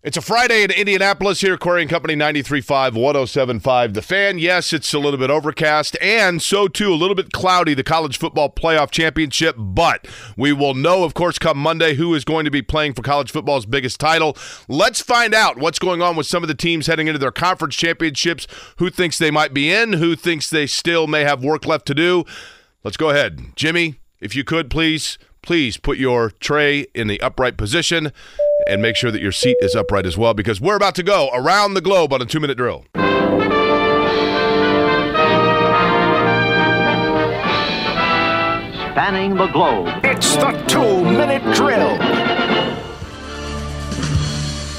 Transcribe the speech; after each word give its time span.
It's 0.00 0.16
a 0.16 0.22
Friday 0.22 0.62
in 0.62 0.70
Indianapolis 0.70 1.40
here, 1.40 1.58
Query 1.58 1.80
and 1.80 1.90
Company 1.90 2.14
93.5, 2.14 2.92
107.5. 2.92 3.94
The 3.94 4.00
fan, 4.00 4.38
yes, 4.38 4.72
it's 4.72 4.94
a 4.94 4.98
little 5.00 5.18
bit 5.18 5.28
overcast, 5.28 5.96
and 6.00 6.40
so 6.40 6.68
too 6.68 6.92
a 6.92 6.94
little 6.94 7.16
bit 7.16 7.32
cloudy, 7.32 7.74
the 7.74 7.82
college 7.82 8.16
football 8.16 8.48
playoff 8.48 8.92
championship. 8.92 9.56
But 9.58 10.06
we 10.36 10.52
will 10.52 10.74
know, 10.74 11.02
of 11.02 11.14
course, 11.14 11.36
come 11.40 11.58
Monday 11.58 11.94
who 11.94 12.14
is 12.14 12.24
going 12.24 12.44
to 12.44 12.50
be 12.52 12.62
playing 12.62 12.94
for 12.94 13.02
college 13.02 13.32
football's 13.32 13.66
biggest 13.66 13.98
title. 13.98 14.36
Let's 14.68 15.00
find 15.00 15.34
out 15.34 15.58
what's 15.58 15.80
going 15.80 16.00
on 16.00 16.14
with 16.14 16.28
some 16.28 16.44
of 16.44 16.48
the 16.48 16.54
teams 16.54 16.86
heading 16.86 17.08
into 17.08 17.18
their 17.18 17.32
conference 17.32 17.74
championships, 17.74 18.46
who 18.76 18.90
thinks 18.90 19.18
they 19.18 19.32
might 19.32 19.52
be 19.52 19.68
in, 19.68 19.94
who 19.94 20.14
thinks 20.14 20.48
they 20.48 20.68
still 20.68 21.08
may 21.08 21.24
have 21.24 21.42
work 21.42 21.66
left 21.66 21.86
to 21.86 21.94
do. 21.94 22.24
Let's 22.84 22.96
go 22.96 23.10
ahead. 23.10 23.40
Jimmy, 23.56 23.98
if 24.20 24.36
you 24.36 24.44
could, 24.44 24.70
please, 24.70 25.18
please 25.48 25.78
put 25.78 25.96
your 25.96 26.28
tray 26.28 26.86
in 26.94 27.08
the 27.08 27.18
upright 27.22 27.56
position 27.56 28.12
and 28.66 28.82
make 28.82 28.94
sure 28.94 29.10
that 29.10 29.22
your 29.22 29.32
seat 29.32 29.56
is 29.62 29.74
upright 29.74 30.04
as 30.04 30.14
well 30.14 30.34
because 30.34 30.60
we're 30.60 30.76
about 30.76 30.94
to 30.94 31.02
go 31.02 31.30
around 31.32 31.72
the 31.72 31.80
globe 31.80 32.12
on 32.12 32.20
a 32.20 32.26
two 32.26 32.38
minute 32.38 32.58
drill. 32.58 32.84
Spanning 38.92 39.36
the 39.36 39.46
globe. 39.46 39.88
It's 40.04 40.36
the 40.36 40.52
two 40.68 41.02
minute 41.02 41.42
drill. 41.54 42.27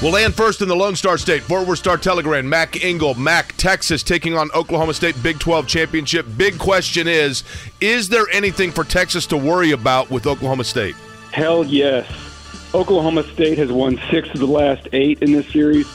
We'll 0.02 0.12
land 0.12 0.34
first 0.34 0.62
in 0.62 0.68
the 0.68 0.76
Lone 0.76 0.96
Star 0.96 1.18
State. 1.18 1.42
Fort 1.42 1.66
Worth 1.66 1.80
Star 1.80 1.98
Telegram, 1.98 2.48
Mac 2.48 2.82
Engel, 2.82 3.14
Mac, 3.16 3.54
Texas, 3.58 4.02
taking 4.02 4.34
on 4.34 4.50
Oklahoma 4.52 4.94
State 4.94 5.14
Big 5.22 5.38
12 5.38 5.66
Championship. 5.66 6.24
Big 6.38 6.58
question 6.58 7.06
is 7.06 7.44
Is 7.82 8.08
there 8.08 8.26
anything 8.32 8.70
for 8.72 8.82
Texas 8.82 9.26
to 9.26 9.36
worry 9.36 9.72
about 9.72 10.10
with 10.10 10.26
Oklahoma 10.26 10.64
State? 10.64 10.96
Hell 11.32 11.66
yes. 11.66 12.10
Oklahoma 12.72 13.24
State 13.24 13.58
has 13.58 13.70
won 13.70 14.00
six 14.10 14.30
of 14.30 14.40
the 14.40 14.46
last 14.46 14.88
eight 14.94 15.20
in 15.22 15.32
this 15.32 15.46
series. 15.48 15.86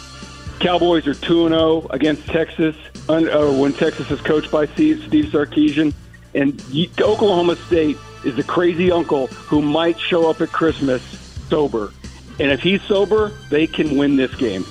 Cowboys 0.60 1.08
are 1.08 1.16
2 1.16 1.50
0 1.50 1.88
against 1.90 2.28
Texas 2.28 2.76
uh, 3.10 3.52
when 3.54 3.74
Texas 3.74 4.12
is 4.12 4.22
coached 4.22 4.52
by 4.52 4.68
Steve 4.68 5.00
Sarkisian. 5.10 5.96
And 6.36 6.62
Oklahoma 7.02 7.56
State 7.56 7.98
is 8.24 8.36
the 8.36 8.44
crazy 8.44 8.92
uncle 8.92 9.28
who 9.28 9.64
might 9.64 10.00
show 10.00 10.30
up 10.30 10.42
at 10.42 10.52
Christmas 10.52 11.02
sober. 11.50 11.92
And 12.40 12.52
if 12.52 12.62
he's 12.62 12.82
sober, 12.84 13.32
they 13.50 13.68
can 13.68 13.98
win 13.98 14.16
this 14.16 14.34
game. 14.36 14.66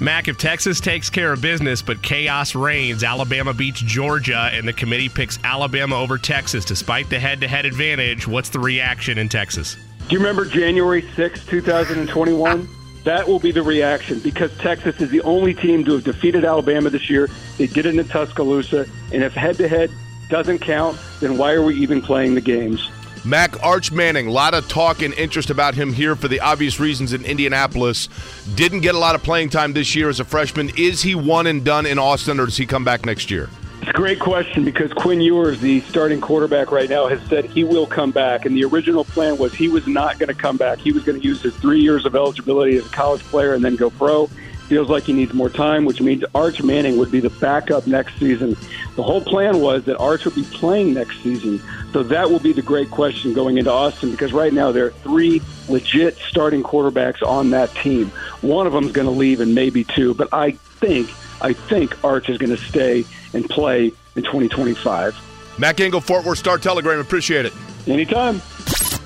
Mac, 0.00 0.26
if 0.26 0.36
Texas 0.36 0.80
takes 0.80 1.08
care 1.08 1.32
of 1.32 1.40
business 1.40 1.80
but 1.80 2.02
chaos 2.02 2.56
reigns, 2.56 3.04
Alabama 3.04 3.54
beats 3.54 3.80
Georgia, 3.80 4.50
and 4.52 4.66
the 4.66 4.72
committee 4.72 5.08
picks 5.08 5.38
Alabama 5.44 5.96
over 5.96 6.18
Texas 6.18 6.64
despite 6.64 7.08
the 7.08 7.20
head 7.20 7.40
to 7.40 7.48
head 7.48 7.66
advantage, 7.66 8.26
what's 8.26 8.48
the 8.48 8.58
reaction 8.58 9.16
in 9.16 9.28
Texas? 9.28 9.76
Do 10.08 10.14
you 10.14 10.18
remember 10.18 10.44
January 10.44 11.08
6, 11.14 11.46
2021? 11.46 12.68
That 13.04 13.26
will 13.26 13.38
be 13.38 13.52
the 13.52 13.62
reaction 13.62 14.18
because 14.20 14.56
Texas 14.58 15.00
is 15.00 15.10
the 15.10 15.20
only 15.22 15.54
team 15.54 15.84
to 15.84 15.92
have 15.92 16.04
defeated 16.04 16.44
Alabama 16.44 16.90
this 16.90 17.08
year. 17.08 17.28
They 17.58 17.66
did 17.66 17.86
it 17.86 17.96
in 17.96 18.04
Tuscaloosa. 18.08 18.86
And 19.12 19.22
if 19.22 19.34
head 19.34 19.56
to 19.56 19.68
head 19.68 19.90
doesn't 20.28 20.60
count, 20.60 20.98
then 21.20 21.36
why 21.38 21.52
are 21.52 21.62
we 21.62 21.76
even 21.76 22.02
playing 22.02 22.34
the 22.34 22.40
games? 22.40 22.90
Mac 23.24 23.62
Arch 23.62 23.92
Manning, 23.92 24.26
a 24.26 24.30
lot 24.32 24.52
of 24.52 24.68
talk 24.68 25.00
and 25.00 25.14
interest 25.14 25.50
about 25.50 25.74
him 25.74 25.92
here 25.92 26.16
for 26.16 26.26
the 26.26 26.40
obvious 26.40 26.80
reasons 26.80 27.12
in 27.12 27.24
Indianapolis. 27.24 28.08
Didn't 28.56 28.80
get 28.80 28.96
a 28.96 28.98
lot 28.98 29.14
of 29.14 29.22
playing 29.22 29.50
time 29.50 29.72
this 29.72 29.94
year 29.94 30.08
as 30.08 30.18
a 30.18 30.24
freshman. 30.24 30.70
Is 30.76 31.02
he 31.02 31.14
one 31.14 31.46
and 31.46 31.64
done 31.64 31.86
in 31.86 32.00
Austin, 32.00 32.40
or 32.40 32.46
does 32.46 32.56
he 32.56 32.66
come 32.66 32.84
back 32.84 33.06
next 33.06 33.30
year? 33.30 33.48
It's 33.80 33.90
a 33.90 33.92
great 33.92 34.18
question 34.18 34.64
because 34.64 34.92
Quinn 34.92 35.20
Ewers, 35.20 35.60
the 35.60 35.80
starting 35.82 36.20
quarterback 36.20 36.72
right 36.72 36.88
now, 36.88 37.06
has 37.06 37.20
said 37.28 37.44
he 37.44 37.62
will 37.62 37.86
come 37.86 38.10
back. 38.10 38.44
And 38.44 38.56
the 38.56 38.64
original 38.64 39.04
plan 39.04 39.38
was 39.38 39.54
he 39.54 39.68
was 39.68 39.86
not 39.86 40.18
going 40.18 40.28
to 40.28 40.34
come 40.34 40.56
back. 40.56 40.78
He 40.78 40.90
was 40.90 41.04
going 41.04 41.20
to 41.20 41.24
use 41.24 41.42
his 41.42 41.54
three 41.56 41.80
years 41.80 42.04
of 42.06 42.16
eligibility 42.16 42.76
as 42.76 42.86
a 42.86 42.90
college 42.90 43.22
player 43.22 43.54
and 43.54 43.64
then 43.64 43.76
go 43.76 43.90
pro. 43.90 44.28
Feels 44.72 44.88
like 44.88 45.02
he 45.02 45.12
needs 45.12 45.34
more 45.34 45.50
time, 45.50 45.84
which 45.84 46.00
means 46.00 46.24
Arch 46.34 46.62
Manning 46.62 46.96
would 46.96 47.10
be 47.10 47.20
the 47.20 47.28
backup 47.28 47.86
next 47.86 48.18
season. 48.18 48.56
The 48.96 49.02
whole 49.02 49.20
plan 49.20 49.60
was 49.60 49.84
that 49.84 49.98
Arch 49.98 50.24
would 50.24 50.34
be 50.34 50.44
playing 50.44 50.94
next 50.94 51.22
season. 51.22 51.60
So 51.92 52.02
that 52.04 52.30
will 52.30 52.38
be 52.38 52.54
the 52.54 52.62
great 52.62 52.90
question 52.90 53.34
going 53.34 53.58
into 53.58 53.70
Austin 53.70 54.12
because 54.12 54.32
right 54.32 54.50
now 54.50 54.72
there 54.72 54.86
are 54.86 54.90
three 54.90 55.42
legit 55.68 56.16
starting 56.16 56.62
quarterbacks 56.62 57.22
on 57.22 57.50
that 57.50 57.74
team. 57.74 58.08
One 58.40 58.66
of 58.66 58.72
them 58.72 58.84
is 58.84 58.92
going 58.92 59.04
to 59.06 59.12
leave 59.12 59.40
and 59.40 59.54
maybe 59.54 59.84
two, 59.84 60.14
but 60.14 60.32
I 60.32 60.52
think 60.52 61.10
I 61.42 61.52
think 61.52 62.02
Arch 62.02 62.30
is 62.30 62.38
going 62.38 62.56
to 62.56 62.62
stay 62.62 63.04
and 63.34 63.46
play 63.50 63.92
in 64.16 64.22
2025. 64.22 65.58
Mac 65.58 65.80
Engel, 65.80 66.00
Fort 66.00 66.24
Worth 66.24 66.38
Star 66.38 66.56
Telegram. 66.56 66.98
Appreciate 66.98 67.44
it. 67.44 67.52
Anytime. 67.86 68.40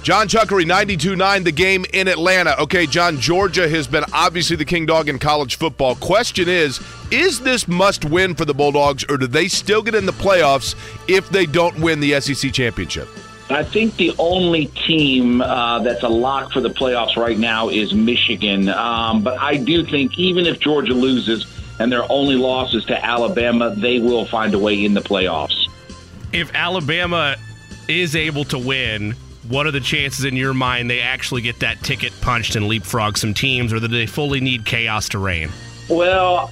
Jon 0.06 0.28
Chuckery, 0.28 0.64
92-9, 0.64 1.42
the 1.42 1.50
game 1.50 1.84
in 1.92 2.06
Atlanta. 2.06 2.54
Okay, 2.60 2.86
John, 2.86 3.18
Georgia 3.18 3.68
has 3.68 3.88
been 3.88 4.04
obviously 4.12 4.54
the 4.54 4.64
king 4.64 4.86
dog 4.86 5.08
in 5.08 5.18
college 5.18 5.56
football. 5.56 5.96
Question 5.96 6.48
is, 6.48 6.80
is 7.10 7.40
this 7.40 7.66
must 7.66 8.04
win 8.04 8.36
for 8.36 8.44
the 8.44 8.54
Bulldogs, 8.54 9.04
or 9.08 9.16
do 9.16 9.26
they 9.26 9.48
still 9.48 9.82
get 9.82 9.96
in 9.96 10.06
the 10.06 10.12
playoffs 10.12 10.76
if 11.08 11.28
they 11.30 11.44
don't 11.44 11.80
win 11.80 11.98
the 11.98 12.20
SEC 12.20 12.52
championship? 12.52 13.08
I 13.50 13.64
think 13.64 13.96
the 13.96 14.14
only 14.20 14.66
team 14.66 15.40
uh, 15.40 15.80
that's 15.80 16.04
a 16.04 16.08
lock 16.08 16.52
for 16.52 16.60
the 16.60 16.70
playoffs 16.70 17.16
right 17.16 17.36
now 17.36 17.68
is 17.68 17.92
Michigan. 17.92 18.68
Um, 18.68 19.24
but 19.24 19.40
I 19.40 19.56
do 19.56 19.84
think 19.84 20.16
even 20.20 20.46
if 20.46 20.60
Georgia 20.60 20.94
loses, 20.94 21.52
and 21.80 21.90
their 21.90 22.04
only 22.12 22.36
losses 22.36 22.84
to 22.84 23.04
Alabama, 23.04 23.74
they 23.74 23.98
will 23.98 24.24
find 24.26 24.54
a 24.54 24.58
way 24.60 24.84
in 24.84 24.94
the 24.94 25.02
playoffs. 25.02 25.68
If 26.32 26.54
Alabama 26.54 27.34
is 27.88 28.14
able 28.14 28.44
to 28.44 28.58
win, 28.60 29.16
what 29.48 29.66
are 29.66 29.70
the 29.70 29.80
chances 29.80 30.24
in 30.24 30.36
your 30.36 30.54
mind 30.54 30.90
they 30.90 31.00
actually 31.00 31.42
get 31.42 31.60
that 31.60 31.82
ticket 31.82 32.12
punched 32.20 32.56
and 32.56 32.66
leapfrog 32.68 33.16
some 33.16 33.34
teams, 33.34 33.72
or 33.72 33.80
do 33.80 33.88
they 33.88 34.06
fully 34.06 34.40
need 34.40 34.64
chaos 34.64 35.08
to 35.10 35.18
reign? 35.18 35.50
Well, 35.88 36.50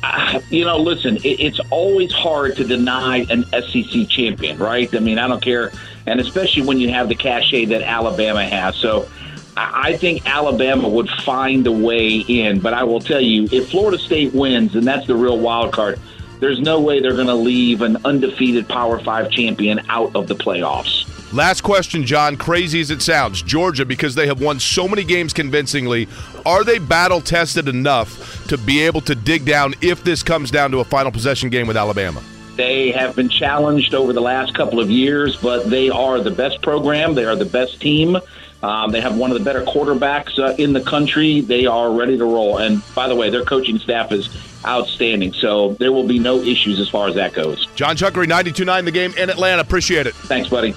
you 0.50 0.65
know, 0.65 0.77
listen, 0.77 1.19
it's 1.25 1.59
always 1.71 2.12
hard 2.12 2.56
to 2.56 2.65
deny 2.65 3.27
an 3.31 3.44
SEC 3.47 4.09
champion, 4.09 4.59
right? 4.59 4.94
I 4.94 5.00
mean, 5.00 5.19
I 5.19 5.27
don't 5.27 5.43
care, 5.43 5.72
and 6.06 6.21
especially 6.21 6.62
when 6.62 6.78
you 6.78 6.91
have 6.91 7.09
the 7.09 7.16
cachet 7.16 7.65
that 7.66 7.82
Alabama 7.82 8.44
has. 8.44 8.77
So 8.77 9.09
I 9.56 9.97
think 9.97 10.28
Alabama 10.28 10.88
would 10.88 11.09
find 11.09 11.66
a 11.66 11.72
way 11.72 12.19
in, 12.19 12.61
but 12.61 12.75
I 12.75 12.84
will 12.84 13.00
tell 13.00 13.21
you, 13.21 13.49
if 13.50 13.71
Florida 13.71 13.99
State 13.99 14.32
wins, 14.32 14.76
and 14.76 14.87
that's 14.87 15.06
the 15.06 15.16
real 15.16 15.38
wild 15.38 15.72
card, 15.72 15.99
there's 16.38 16.61
no 16.61 16.81
way 16.81 17.00
they're 17.00 17.15
going 17.15 17.26
to 17.26 17.34
leave 17.34 17.82
an 17.82 17.97
undefeated 18.05 18.69
Power 18.69 19.00
Five 19.00 19.31
champion 19.31 19.81
out 19.88 20.15
of 20.15 20.28
the 20.28 20.34
playoffs. 20.34 21.11
Last 21.34 21.62
question, 21.62 22.06
John. 22.06 22.37
Crazy 22.37 22.81
as 22.81 22.93
it 22.93 23.03
sounds, 23.03 23.43
Georgia, 23.43 23.84
because 23.84 24.15
they 24.15 24.28
have 24.28 24.41
won 24.41 24.61
so 24.61 24.87
many 24.87 25.03
games 25.03 25.33
convincingly, 25.33 26.06
are 26.47 26.62
they 26.62 26.78
battle 26.78 27.21
tested 27.21 27.67
enough 27.67 28.47
to 28.47 28.56
be 28.56 28.81
able 28.83 29.00
to 29.00 29.17
dig 29.17 29.44
down 29.44 29.75
if 29.81 30.05
this 30.05 30.23
comes 30.23 30.53
down 30.53 30.71
to 30.71 30.78
a 30.78 30.84
final 30.84 31.11
possession 31.11 31.50
game 31.50 31.67
with 31.67 31.77
Alabama? 31.77 32.23
They 32.55 32.93
have 32.93 33.17
been 33.17 33.28
challenged 33.28 33.94
over 33.94 34.12
the 34.12 34.21
last 34.21 34.55
couple 34.55 34.78
of 34.78 34.93
years, 34.93 35.37
but 35.37 35.69
they 35.69 35.91
are 35.91 36.21
the 36.21 36.31
best 36.31 36.62
program. 36.62 37.17
They 37.17 37.25
are 37.25 37.34
the 37.34 37.47
best 37.47 37.81
team. 37.81 38.17
Um, 38.62 38.93
they 38.93 39.00
have 39.00 39.17
one 39.17 39.33
of 39.33 39.39
the 39.39 39.44
better 39.44 39.65
quarterbacks 39.65 40.39
uh, 40.39 40.55
in 40.56 40.73
the 40.73 40.83
country. 40.83 41.41
They 41.41 41.67
are 41.67 41.91
ready 41.93 42.17
to 42.17 42.25
roll. 42.25 42.59
And 42.59 42.81
by 42.94 43.09
the 43.09 43.17
way, 43.17 43.28
their 43.28 43.44
coaching 43.44 43.81
staff 43.81 44.12
is 44.12 44.28
outstanding. 44.65 45.32
So 45.32 45.73
there 45.81 45.91
will 45.91 46.06
be 46.06 46.20
no 46.20 46.38
issues 46.38 46.79
as 46.79 46.88
far 46.88 47.09
as 47.09 47.17
that 47.17 47.32
goes. 47.32 47.67
Jon 47.75 47.97
Chuckery, 47.97 48.26
92.9 48.26 48.85
the 48.85 48.93
game 48.93 49.12
in 49.19 49.31
Atlanta. 49.31 49.62
Appreciate 49.62 50.06
it. 50.06 50.14
Thanks, 50.14 50.49
buddy. 50.49 50.76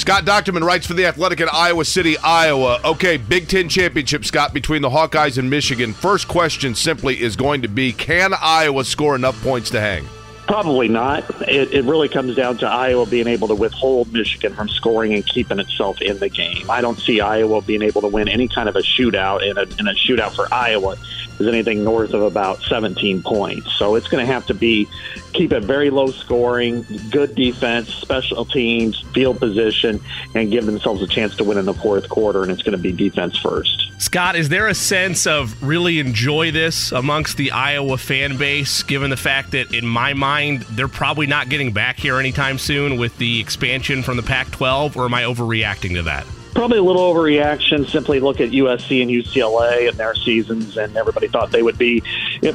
Scott 0.00 0.24
Dochterman 0.24 0.64
writes 0.64 0.86
for 0.86 0.94
The 0.94 1.04
Athletic 1.04 1.40
in 1.40 1.48
Iowa 1.52 1.84
City, 1.84 2.16
Iowa. 2.16 2.80
Okay, 2.86 3.18
Big 3.18 3.48
Ten 3.48 3.68
championship, 3.68 4.24
Scott, 4.24 4.54
between 4.54 4.80
the 4.80 4.88
Hawkeyes 4.88 5.36
and 5.36 5.50
Michigan. 5.50 5.92
First 5.92 6.26
question 6.26 6.74
simply 6.74 7.20
is 7.20 7.36
going 7.36 7.60
to 7.60 7.68
be 7.68 7.92
can 7.92 8.32
Iowa 8.40 8.86
score 8.86 9.14
enough 9.14 9.38
points 9.42 9.68
to 9.70 9.80
hang? 9.80 10.06
Probably 10.50 10.88
not. 10.88 11.48
It, 11.48 11.72
it, 11.72 11.84
really 11.84 12.08
comes 12.08 12.34
down 12.34 12.58
to 12.58 12.66
Iowa 12.66 13.06
being 13.06 13.28
able 13.28 13.46
to 13.46 13.54
withhold 13.54 14.12
Michigan 14.12 14.52
from 14.52 14.68
scoring 14.68 15.14
and 15.14 15.24
keeping 15.24 15.60
itself 15.60 16.02
in 16.02 16.18
the 16.18 16.28
game. 16.28 16.68
I 16.68 16.80
don't 16.80 16.98
see 16.98 17.20
Iowa 17.20 17.62
being 17.62 17.82
able 17.82 18.00
to 18.00 18.08
win 18.08 18.26
any 18.26 18.48
kind 18.48 18.68
of 18.68 18.74
a 18.74 18.80
shootout, 18.80 19.48
and 19.48 19.56
a, 19.56 19.62
and 19.78 19.88
a 19.88 19.94
shootout 19.94 20.34
for 20.34 20.52
Iowa 20.52 20.96
is 21.38 21.46
anything 21.46 21.84
north 21.84 22.14
of 22.14 22.22
about 22.22 22.62
17 22.62 23.22
points. 23.22 23.72
So 23.74 23.94
it's 23.94 24.08
going 24.08 24.26
to 24.26 24.32
have 24.32 24.44
to 24.46 24.54
be 24.54 24.88
keep 25.32 25.52
it 25.52 25.62
very 25.62 25.90
low 25.90 26.08
scoring, 26.08 26.84
good 27.10 27.36
defense, 27.36 27.94
special 27.94 28.44
teams, 28.44 29.00
field 29.14 29.38
position, 29.38 30.00
and 30.34 30.50
give 30.50 30.66
themselves 30.66 31.00
a 31.00 31.06
chance 31.06 31.36
to 31.36 31.44
win 31.44 31.58
in 31.58 31.64
the 31.64 31.74
fourth 31.74 32.08
quarter, 32.08 32.42
and 32.42 32.50
it's 32.50 32.62
going 32.62 32.76
to 32.76 32.82
be 32.82 32.90
defense 32.90 33.38
first. 33.38 33.90
Scott, 34.00 34.34
is 34.34 34.48
there 34.48 34.66
a 34.66 34.74
sense 34.74 35.26
of 35.26 35.62
really 35.62 35.98
enjoy 35.98 36.50
this 36.50 36.90
amongst 36.90 37.36
the 37.36 37.50
Iowa 37.50 37.98
fan 37.98 38.38
base, 38.38 38.82
given 38.82 39.10
the 39.10 39.16
fact 39.16 39.50
that, 39.50 39.74
in 39.74 39.86
my 39.86 40.14
mind, 40.14 40.39
they're 40.70 40.88
probably 40.88 41.26
not 41.26 41.48
getting 41.48 41.72
back 41.72 41.98
here 41.98 42.18
anytime 42.18 42.58
soon 42.58 42.98
with 42.98 43.16
the 43.18 43.40
expansion 43.40 44.02
from 44.02 44.16
the 44.16 44.22
Pac 44.22 44.50
12, 44.50 44.96
or 44.96 45.04
am 45.04 45.14
I 45.14 45.22
overreacting 45.22 45.94
to 45.94 46.02
that? 46.02 46.26
Probably 46.54 46.78
a 46.78 46.82
little 46.82 47.14
overreaction. 47.14 47.88
Simply 47.88 48.18
look 48.20 48.40
at 48.40 48.50
USC 48.50 49.02
and 49.02 49.10
UCLA 49.10 49.88
and 49.88 49.96
their 49.96 50.14
seasons, 50.14 50.76
and 50.76 50.96
everybody 50.96 51.28
thought 51.28 51.52
they 51.52 51.62
would 51.62 51.78
be 51.78 52.00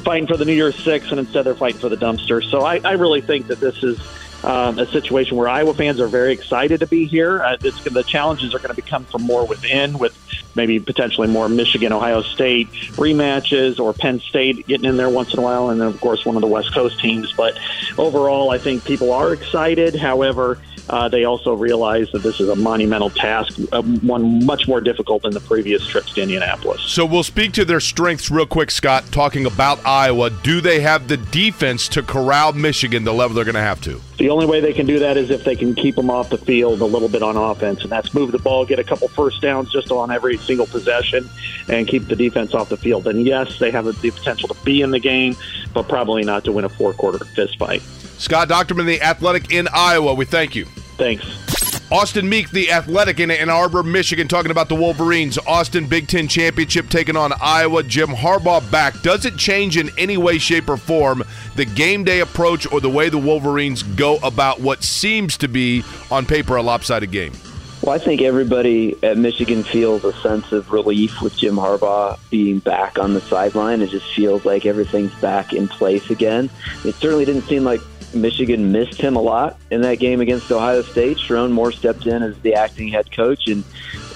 fighting 0.04 0.28
for 0.28 0.38
the 0.38 0.46
New 0.46 0.54
Year's 0.54 0.76
Six, 0.84 1.12
and 1.12 1.20
instead 1.20 1.46
they're 1.46 1.56
fighting 1.56 1.80
for 1.80 1.90
the 1.90 1.98
dumpster. 1.98 2.44
So 2.44 2.62
I, 2.62 2.82
I 2.84 2.94
really 2.94 3.22
think 3.22 3.48
that 3.48 3.60
this 3.60 3.84
is 3.84 4.00
um, 4.44 4.78
a 4.78 4.86
situation 4.92 5.38
where 5.38 5.48
Iowa 5.48 5.74
fans 5.74 6.00
are 6.00 6.08
very 6.08 6.34
excited 6.34 6.82
to 6.82 6.88
be 6.88 7.06
here. 7.06 7.42
Uh, 7.42 7.58
the 7.58 8.04
challenges 8.08 8.54
are 8.54 8.60
going 8.60 8.70
to 8.70 8.76
become 8.76 9.06
from 9.06 9.24
more 9.24 9.46
within, 9.48 9.98
with 9.98 10.16
maybe 10.56 10.80
potentially 10.80 11.28
more 11.28 11.50
Michigan, 11.50 11.94
Ohio 11.94 12.22
State 12.22 12.70
rematches, 12.98 13.80
or 13.80 13.94
Penn 13.94 14.20
State 14.20 14.68
getting 14.68 14.86
in 14.86 14.98
there 14.98 15.10
once 15.10 15.34
in 15.34 15.40
a 15.40 15.42
while, 15.42 15.70
and 15.70 15.82
then 15.82 15.88
of 15.88 16.00
course 16.00 16.26
one 16.26 16.36
of 16.36 16.42
the 16.42 16.48
West 16.48 16.74
Coast 16.74 17.00
teams. 17.00 17.34
But 17.34 17.58
overall, 17.98 18.52
I 18.52 18.60
think 18.60 18.84
people 18.84 19.12
are 19.12 19.34
excited. 19.34 19.96
However, 19.96 20.60
uh, 20.90 21.10
they 21.10 21.24
also 21.26 21.54
realize 21.54 22.12
that 22.12 22.22
this 22.22 22.40
is 22.40 22.50
a 22.50 22.56
monumental 22.56 23.10
task, 23.10 23.60
uh, 23.72 23.82
one 23.82 24.46
much 24.46 24.68
more 24.68 24.82
difficult 24.82 25.24
than 25.24 25.34
the 25.34 25.40
previous 25.40 25.86
trips 25.88 26.14
to 26.14 26.22
Indianapolis. 26.22 26.82
So 26.82 27.06
we'll 27.06 27.24
speak 27.24 27.54
to 27.54 27.66
their 27.66 27.80
strengths 27.80 28.30
real 28.30 28.46
quick, 28.46 28.70
Scott, 28.70 29.06
talking 29.12 29.46
about 29.46 29.84
Iowa. 29.86 30.30
Do 30.30 30.62
they 30.62 30.82
have 30.82 31.08
the 31.08 31.18
defense 31.18 31.88
to 31.90 32.04
corral 32.04 32.54
Michigan 32.54 33.04
the 33.04 33.14
level 33.14 33.36
they're 33.36 33.46
going 33.46 33.56
to 33.56 33.62
have 33.62 33.82
to? 33.82 34.00
The 34.18 34.30
only 34.30 34.46
way 34.46 34.62
they 34.62 34.74
can 34.74 34.86
do 34.86 35.00
that 35.00 35.18
is 35.18 35.30
if 35.30 35.44
they 35.44 35.56
can 35.56 35.76
keep 35.76 35.96
them 35.96 36.10
off 36.10 36.30
the 36.30 36.38
field 36.38 36.82
a 36.82 36.86
little 36.86 37.10
bit 37.10 37.22
on 37.24 37.36
offense, 37.36 37.82
and 37.82 37.92
that's 37.92 38.14
move 38.14 38.32
the 38.32 38.40
ball, 38.40 38.66
get 38.66 38.80
a 38.80 38.84
couple 38.84 39.08
first 39.10 39.42
downs 39.42 39.72
just 39.72 39.92
on 39.92 40.12
every 40.12 40.38
single 40.38 40.68
possession, 40.68 41.30
and 41.68 41.88
keep 41.88 42.08
the 42.08 42.16
defense 42.16 42.54
off 42.54 42.70
the 42.70 42.78
field. 42.78 43.08
And 43.08 43.26
yes, 43.26 43.60
they 43.60 43.72
have 43.72 43.86
the 43.86 44.12
potential 44.12 44.48
to 44.50 44.64
be 44.64 44.82
in 44.82 44.92
the 44.92 45.00
game, 45.00 45.36
but 45.74 45.90
probably 45.90 46.24
not 46.24 46.46
to 46.46 46.52
win 46.52 46.64
a 46.64 46.70
four 46.70 46.94
quarter 46.94 47.24
fist 47.26 47.58
fight. 47.58 47.82
Scott 48.18 48.50
Dochterman, 48.50 48.86
the 48.86 49.02
Athletic 49.02 49.52
in 49.52 49.68
Iowa. 49.74 50.14
We 50.14 50.26
thank 50.26 50.56
you. 50.56 50.66
Thanks. 50.98 51.26
Austin 51.92 52.28
Meek, 52.28 52.50
the 52.50 52.72
Athletic 52.72 53.20
in 53.20 53.30
Ann 53.30 53.50
Arbor, 53.50 53.84
Michigan, 53.84 54.28
talking 54.28 54.50
about 54.50 54.70
the 54.70 54.76
Wolverines. 54.76 55.38
Austin 55.38 55.86
Big 55.88 56.08
Ten 56.08 56.28
Championship 56.28 56.90
taking 56.90 57.16
on 57.16 57.32
Iowa. 57.40 57.84
Jim 57.84 58.10
Harbaugh 58.10 58.70
back. 58.72 59.00
Does 59.02 59.26
it 59.26 59.38
change 59.38 59.78
in 59.78 59.92
any 59.98 60.18
way, 60.18 60.40
shape, 60.40 60.68
or 60.68 60.78
form 60.78 61.24
the 61.56 61.66
game 61.66 62.04
day 62.04 62.22
approach 62.22 62.70
or 62.72 62.82
the 62.82 62.90
way 62.90 63.10
the 63.10 63.20
Wolverines 63.20 63.84
go 63.84 64.18
about 64.24 64.62
what 64.62 64.84
seems 64.84 65.38
to 65.38 65.48
be, 65.48 65.84
on 66.10 66.26
paper, 66.26 66.56
a 66.56 66.64
lopsided 66.64 67.12
game? 67.12 67.34
Well, 67.84 67.94
I 67.94 68.00
think 68.00 68.24
everybody 68.24 68.96
at 69.04 69.18
Michigan 69.18 69.62
feels 69.64 70.04
a 70.04 70.14
sense 70.14 70.52
of 70.52 70.72
relief 70.72 71.22
with 71.22 71.38
Jim 71.38 71.56
Harbaugh 71.56 72.18
being 72.32 72.58
back 72.58 72.98
on 72.98 73.14
the 73.14 73.22
sideline. 73.22 73.84
It 73.84 73.92
just 73.92 74.12
feels 74.12 74.44
like 74.44 74.66
everything's 74.66 75.14
back 75.22 75.54
in 75.54 75.68
place 75.68 76.10
again. 76.10 76.50
It 76.84 76.96
certainly 76.96 77.26
didn't 77.26 77.44
seem 77.44 77.64
like 77.64 77.82
Michigan 78.16 78.72
missed 78.72 79.00
him 79.00 79.16
a 79.16 79.22
lot 79.22 79.60
in 79.72 79.82
that 79.82 80.00
game 80.00 80.22
against 80.22 80.52
Ohio 80.52 80.82
State. 80.82 81.18
Sherrone 81.18 81.52
Moore 81.52 81.72
stepped 81.72 82.06
in 82.08 82.24
as 82.24 82.38
the 82.40 82.54
acting 82.56 82.88
head 82.88 83.12
coach 83.12 83.48
and 83.48 83.64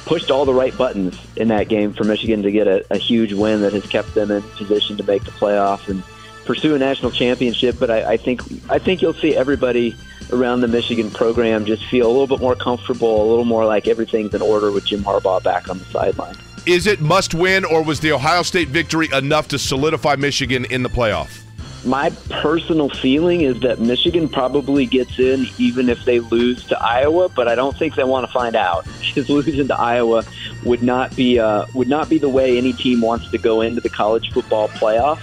pushed 0.05 0.31
all 0.31 0.45
the 0.45 0.53
right 0.53 0.75
buttons 0.77 1.19
in 1.35 1.49
that 1.49 1.67
game 1.67 1.93
for 1.93 2.03
Michigan 2.03 2.41
to 2.43 2.51
get 2.51 2.67
a, 2.67 2.85
a 2.91 2.97
huge 2.97 3.33
win 3.33 3.61
that 3.61 3.73
has 3.73 3.85
kept 3.85 4.15
them 4.15 4.31
in 4.31 4.41
position 4.41 4.97
to 4.97 5.03
make 5.03 5.23
the 5.23 5.31
playoff 5.31 5.87
and 5.87 6.03
pursue 6.45 6.73
a 6.73 6.79
national 6.79 7.11
championship. 7.11 7.75
But 7.79 7.91
I, 7.91 8.13
I 8.13 8.17
think 8.17 8.41
I 8.69 8.79
think 8.79 9.01
you'll 9.01 9.13
see 9.13 9.35
everybody 9.35 9.95
around 10.31 10.61
the 10.61 10.67
Michigan 10.67 11.11
program 11.11 11.65
just 11.65 11.85
feel 11.85 12.07
a 12.07 12.11
little 12.11 12.27
bit 12.27 12.39
more 12.39 12.55
comfortable, 12.55 13.23
a 13.23 13.27
little 13.29 13.45
more 13.45 13.65
like 13.65 13.87
everything's 13.87 14.33
in 14.33 14.41
order 14.41 14.71
with 14.71 14.85
Jim 14.85 15.03
Harbaugh 15.03 15.43
back 15.43 15.69
on 15.69 15.77
the 15.77 15.85
sideline. 15.85 16.35
Is 16.65 16.87
it 16.87 17.01
must 17.01 17.33
win, 17.33 17.65
or 17.65 17.83
was 17.83 17.99
the 17.99 18.11
Ohio 18.11 18.43
State 18.43 18.67
victory 18.67 19.09
enough 19.13 19.47
to 19.49 19.59
solidify 19.59 20.15
Michigan 20.15 20.65
in 20.65 20.83
the 20.83 20.89
playoff? 20.89 21.43
My 21.85 22.09
personal 22.29 22.89
feeling 22.89 23.41
is 23.41 23.61
that 23.61 23.79
Michigan 23.79 24.27
probably 24.27 24.85
gets 24.85 25.17
in 25.17 25.45
even 25.57 25.87
if 25.87 26.03
they 26.03 26.19
lose 26.19 26.65
to 26.65 26.81
Iowa, 26.81 27.29
but 27.29 27.47
I 27.47 27.55
don't 27.55 27.75
think 27.77 27.95
they 27.95 28.03
want 28.03 28.27
to 28.27 28.31
find 28.33 28.55
out 28.55 28.85
because 28.99 29.29
losing 29.29 29.67
to 29.67 29.79
Iowa 29.79 30.25
would 30.65 30.83
not 30.83 31.15
be 31.15 31.39
uh, 31.39 31.65
would 31.73 31.87
not 31.87 32.09
be 32.09 32.17
the 32.17 32.29
way 32.29 32.57
any 32.57 32.73
team 32.73 32.99
wants 33.01 33.31
to 33.31 33.37
go 33.37 33.61
into 33.61 33.79
the 33.79 33.89
college 33.89 34.31
football 34.31 34.67
playoff. 34.67 35.19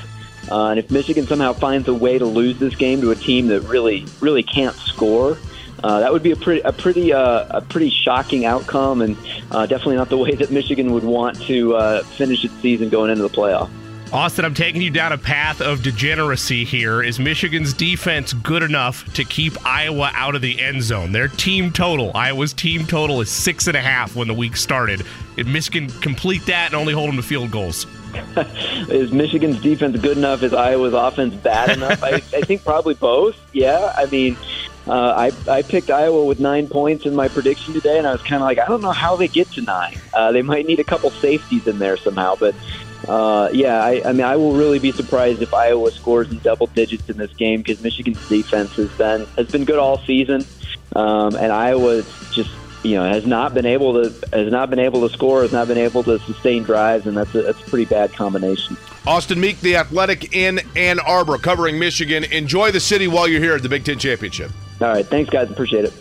Uh, 0.50 0.68
and 0.68 0.78
if 0.78 0.90
Michigan 0.90 1.26
somehow 1.26 1.52
finds 1.52 1.88
a 1.88 1.94
way 1.94 2.18
to 2.18 2.24
lose 2.24 2.58
this 2.58 2.74
game 2.74 3.00
to 3.00 3.10
a 3.10 3.16
team 3.16 3.48
that 3.48 3.60
really 3.62 4.06
really 4.20 4.42
can't 4.42 4.76
score, 4.76 5.36
uh, 5.84 6.00
that 6.00 6.10
would 6.10 6.22
be 6.22 6.30
a 6.30 6.36
pretty 6.36 6.62
a 6.62 6.72
pretty 6.72 7.12
uh, 7.12 7.46
a 7.50 7.60
pretty 7.60 7.90
shocking 7.90 8.46
outcome, 8.46 9.02
and 9.02 9.16
uh, 9.50 9.66
definitely 9.66 9.96
not 9.96 10.08
the 10.08 10.16
way 10.24 10.34
that 10.34 10.50
Michigan 10.50 10.92
would 10.92 11.04
want 11.04 11.38
to 11.42 11.76
uh, 11.76 12.02
finish 12.02 12.44
its 12.44 12.54
season 12.60 12.88
going 12.88 13.10
into 13.10 13.22
the 13.22 13.28
playoff. 13.28 13.68
Austin, 14.12 14.44
I'm 14.44 14.54
taking 14.54 14.80
you 14.80 14.90
down 14.90 15.12
a 15.12 15.18
path 15.18 15.60
of 15.60 15.82
degeneracy 15.82 16.64
here. 16.64 17.02
Is 17.02 17.18
Michigan's 17.18 17.72
defense 17.72 18.32
good 18.34 18.62
enough 18.62 19.12
to 19.14 19.24
keep 19.24 19.66
Iowa 19.66 20.12
out 20.14 20.36
of 20.36 20.42
the 20.42 20.60
end 20.60 20.82
zone? 20.82 21.10
Their 21.10 21.26
team 21.26 21.72
total, 21.72 22.12
Iowa's 22.14 22.52
team 22.52 22.86
total, 22.86 23.20
is 23.20 23.30
six 23.30 23.66
and 23.66 23.76
a 23.76 23.80
half 23.80 24.14
when 24.14 24.28
the 24.28 24.34
week 24.34 24.56
started. 24.56 25.04
Did 25.34 25.48
Michigan 25.48 25.88
complete 26.00 26.46
that 26.46 26.66
and 26.66 26.76
only 26.76 26.94
hold 26.94 27.08
them 27.08 27.16
to 27.16 27.22
field 27.22 27.50
goals? 27.50 27.84
is 28.88 29.12
Michigan's 29.12 29.60
defense 29.60 30.00
good 30.00 30.16
enough? 30.16 30.44
Is 30.44 30.54
Iowa's 30.54 30.94
offense 30.94 31.34
bad 31.34 31.76
enough? 31.76 32.02
I, 32.02 32.10
I 32.10 32.20
think 32.20 32.62
probably 32.62 32.94
both. 32.94 33.36
Yeah, 33.52 33.92
I 33.96 34.06
mean, 34.06 34.36
uh, 34.86 35.30
I, 35.48 35.50
I 35.50 35.62
picked 35.62 35.90
Iowa 35.90 36.24
with 36.24 36.38
nine 36.38 36.68
points 36.68 37.06
in 37.06 37.14
my 37.16 37.26
prediction 37.26 37.74
today, 37.74 37.98
and 37.98 38.06
I 38.06 38.12
was 38.12 38.22
kind 38.22 38.36
of 38.36 38.42
like, 38.42 38.60
I 38.60 38.66
don't 38.66 38.82
know 38.82 38.92
how 38.92 39.16
they 39.16 39.26
get 39.26 39.50
to 39.52 39.62
nine. 39.62 39.98
Uh, 40.14 40.30
they 40.30 40.42
might 40.42 40.64
need 40.64 40.78
a 40.78 40.84
couple 40.84 41.10
safeties 41.10 41.66
in 41.66 41.80
there 41.80 41.96
somehow, 41.96 42.36
but 42.36 42.54
uh, 43.08 43.50
yeah, 43.52 43.82
I, 43.82 44.02
I 44.04 44.12
mean, 44.12 44.24
I 44.24 44.36
will 44.36 44.54
really 44.54 44.78
be 44.78 44.92
surprised 44.92 45.42
if 45.42 45.52
Iowa 45.54 45.90
scores 45.90 46.30
in 46.30 46.38
double 46.38 46.66
digits 46.68 47.08
in 47.08 47.16
this 47.16 47.32
game 47.34 47.62
because 47.62 47.82
Michigan's 47.82 48.28
defense 48.28 48.74
has 48.76 48.90
been 48.92 49.26
has 49.36 49.50
been 49.50 49.64
good 49.64 49.78
all 49.78 49.98
season, 49.98 50.44
um, 50.94 51.36
and 51.36 51.52
Iowa 51.52 52.02
just 52.32 52.50
you 52.82 52.96
know 52.96 53.04
has 53.04 53.26
not 53.26 53.54
been 53.54 53.66
able 53.66 53.94
to 53.94 54.28
has 54.32 54.50
not 54.50 54.70
been 54.70 54.78
able 54.78 55.06
to 55.08 55.14
score, 55.14 55.42
has 55.42 55.52
not 55.52 55.68
been 55.68 55.78
able 55.78 56.02
to 56.04 56.18
sustain 56.20 56.62
drives, 56.62 57.06
and 57.06 57.16
that's 57.16 57.34
a, 57.34 57.42
that's 57.42 57.60
a 57.60 57.70
pretty 57.70 57.84
bad 57.84 58.12
combination. 58.12 58.76
Austin 59.06 59.38
Meek, 59.38 59.60
the 59.60 59.76
Athletic 59.76 60.34
in 60.34 60.60
Ann 60.74 60.98
Arbor, 60.98 61.38
covering 61.38 61.78
Michigan. 61.78 62.24
Enjoy 62.24 62.72
the 62.72 62.80
city 62.80 63.06
while 63.06 63.28
you're 63.28 63.42
here 63.42 63.54
at 63.54 63.62
the 63.62 63.68
Big 63.68 63.84
Ten 63.84 63.98
Championship. 63.98 64.50
All 64.80 64.88
right, 64.88 65.06
thanks, 65.06 65.30
guys. 65.30 65.50
Appreciate 65.50 65.84
it. 65.84 65.92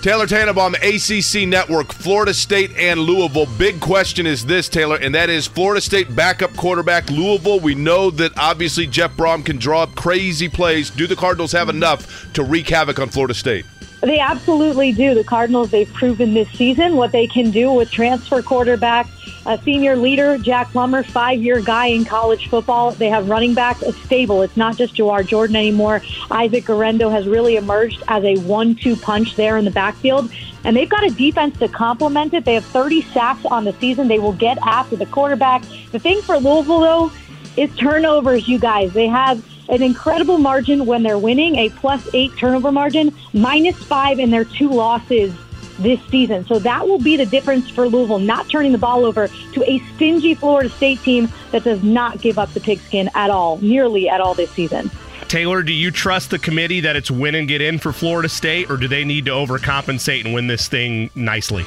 Taylor 0.00 0.26
Tannebaum, 0.26 0.74
ACC 0.76 1.48
Network, 1.48 1.92
Florida 1.92 2.32
State 2.32 2.70
and 2.76 3.00
Louisville. 3.00 3.48
Big 3.58 3.80
question 3.80 4.26
is 4.26 4.46
this, 4.46 4.68
Taylor, 4.68 4.96
and 4.96 5.12
that 5.16 5.28
is 5.28 5.48
Florida 5.48 5.80
State 5.80 6.14
backup 6.14 6.56
quarterback 6.56 7.10
Louisville. 7.10 7.58
We 7.58 7.74
know 7.74 8.10
that 8.12 8.30
obviously 8.38 8.86
Jeff 8.86 9.16
Brohm 9.16 9.44
can 9.44 9.56
draw 9.56 9.82
up 9.82 9.96
crazy 9.96 10.48
plays. 10.48 10.90
Do 10.90 11.08
the 11.08 11.16
Cardinals 11.16 11.50
have 11.50 11.68
enough 11.68 12.32
to 12.34 12.44
wreak 12.44 12.68
havoc 12.68 13.00
on 13.00 13.08
Florida 13.08 13.34
State? 13.34 13.66
They 14.00 14.20
absolutely 14.20 14.92
do. 14.92 15.16
The 15.16 15.24
Cardinals, 15.24 15.72
they've 15.72 15.92
proven 15.92 16.32
this 16.32 16.48
season 16.50 16.94
what 16.94 17.10
they 17.10 17.26
can 17.26 17.50
do 17.50 17.72
with 17.72 17.90
transfer 17.90 18.40
quarterback, 18.40 19.08
a 19.48 19.56
senior 19.62 19.96
leader, 19.96 20.36
Jack 20.36 20.70
Plummer, 20.72 21.02
five 21.02 21.42
year 21.42 21.60
guy 21.60 21.86
in 21.86 22.04
college 22.04 22.48
football. 22.48 22.90
They 22.92 23.08
have 23.08 23.30
running 23.30 23.54
backs, 23.54 23.80
a 23.80 23.92
stable. 23.92 24.42
It's 24.42 24.58
not 24.58 24.76
just 24.76 24.94
Jawhar 24.94 25.26
Jordan 25.26 25.56
anymore. 25.56 26.02
Isaac 26.30 26.66
Guerendo 26.66 27.08
has 27.08 27.26
really 27.26 27.56
emerged 27.56 28.02
as 28.08 28.22
a 28.24 28.36
one 28.40 28.74
two 28.74 28.94
punch 28.94 29.36
there 29.36 29.56
in 29.56 29.64
the 29.64 29.70
backfield. 29.70 30.30
And 30.64 30.76
they've 30.76 30.88
got 30.88 31.02
a 31.02 31.10
defense 31.10 31.58
to 31.60 31.68
complement 31.68 32.34
it. 32.34 32.44
They 32.44 32.54
have 32.54 32.64
30 32.66 33.00
sacks 33.02 33.44
on 33.46 33.64
the 33.64 33.72
season. 33.74 34.06
They 34.06 34.18
will 34.18 34.34
get 34.34 34.58
after 34.58 34.96
the 34.96 35.06
quarterback. 35.06 35.62
The 35.92 35.98
thing 35.98 36.20
for 36.20 36.36
Louisville, 36.36 36.80
though, 36.80 37.12
is 37.56 37.74
turnovers, 37.76 38.48
you 38.48 38.58
guys. 38.58 38.92
They 38.92 39.06
have 39.06 39.42
an 39.70 39.82
incredible 39.82 40.36
margin 40.36 40.84
when 40.84 41.02
they're 41.02 41.18
winning, 41.18 41.56
a 41.56 41.70
plus 41.70 42.06
eight 42.12 42.36
turnover 42.36 42.70
margin, 42.70 43.16
minus 43.32 43.76
five 43.76 44.18
in 44.18 44.30
their 44.30 44.44
two 44.44 44.68
losses 44.68 45.32
this 45.78 46.00
season. 46.06 46.44
So 46.46 46.58
that 46.58 46.86
will 46.86 46.98
be 46.98 47.16
the 47.16 47.26
difference 47.26 47.68
for 47.70 47.88
Louisville, 47.88 48.18
not 48.18 48.48
turning 48.48 48.72
the 48.72 48.78
ball 48.78 49.04
over 49.04 49.28
to 49.28 49.70
a 49.70 49.78
stingy 49.94 50.34
Florida 50.34 50.68
State 50.68 51.00
team 51.00 51.28
that 51.52 51.64
does 51.64 51.82
not 51.82 52.20
give 52.20 52.38
up 52.38 52.52
the 52.52 52.60
pigskin 52.60 53.10
at 53.14 53.30
all, 53.30 53.58
nearly 53.58 54.08
at 54.08 54.20
all 54.20 54.34
this 54.34 54.50
season. 54.50 54.90
Taylor, 55.28 55.62
do 55.62 55.72
you 55.72 55.90
trust 55.90 56.30
the 56.30 56.38
committee 56.38 56.80
that 56.80 56.96
it's 56.96 57.10
win 57.10 57.34
and 57.34 57.46
get 57.46 57.60
in 57.60 57.78
for 57.78 57.92
Florida 57.92 58.28
State, 58.28 58.70
or 58.70 58.76
do 58.76 58.88
they 58.88 59.04
need 59.04 59.26
to 59.26 59.30
overcompensate 59.30 60.24
and 60.24 60.32
win 60.32 60.46
this 60.46 60.68
thing 60.68 61.10
nicely? 61.14 61.66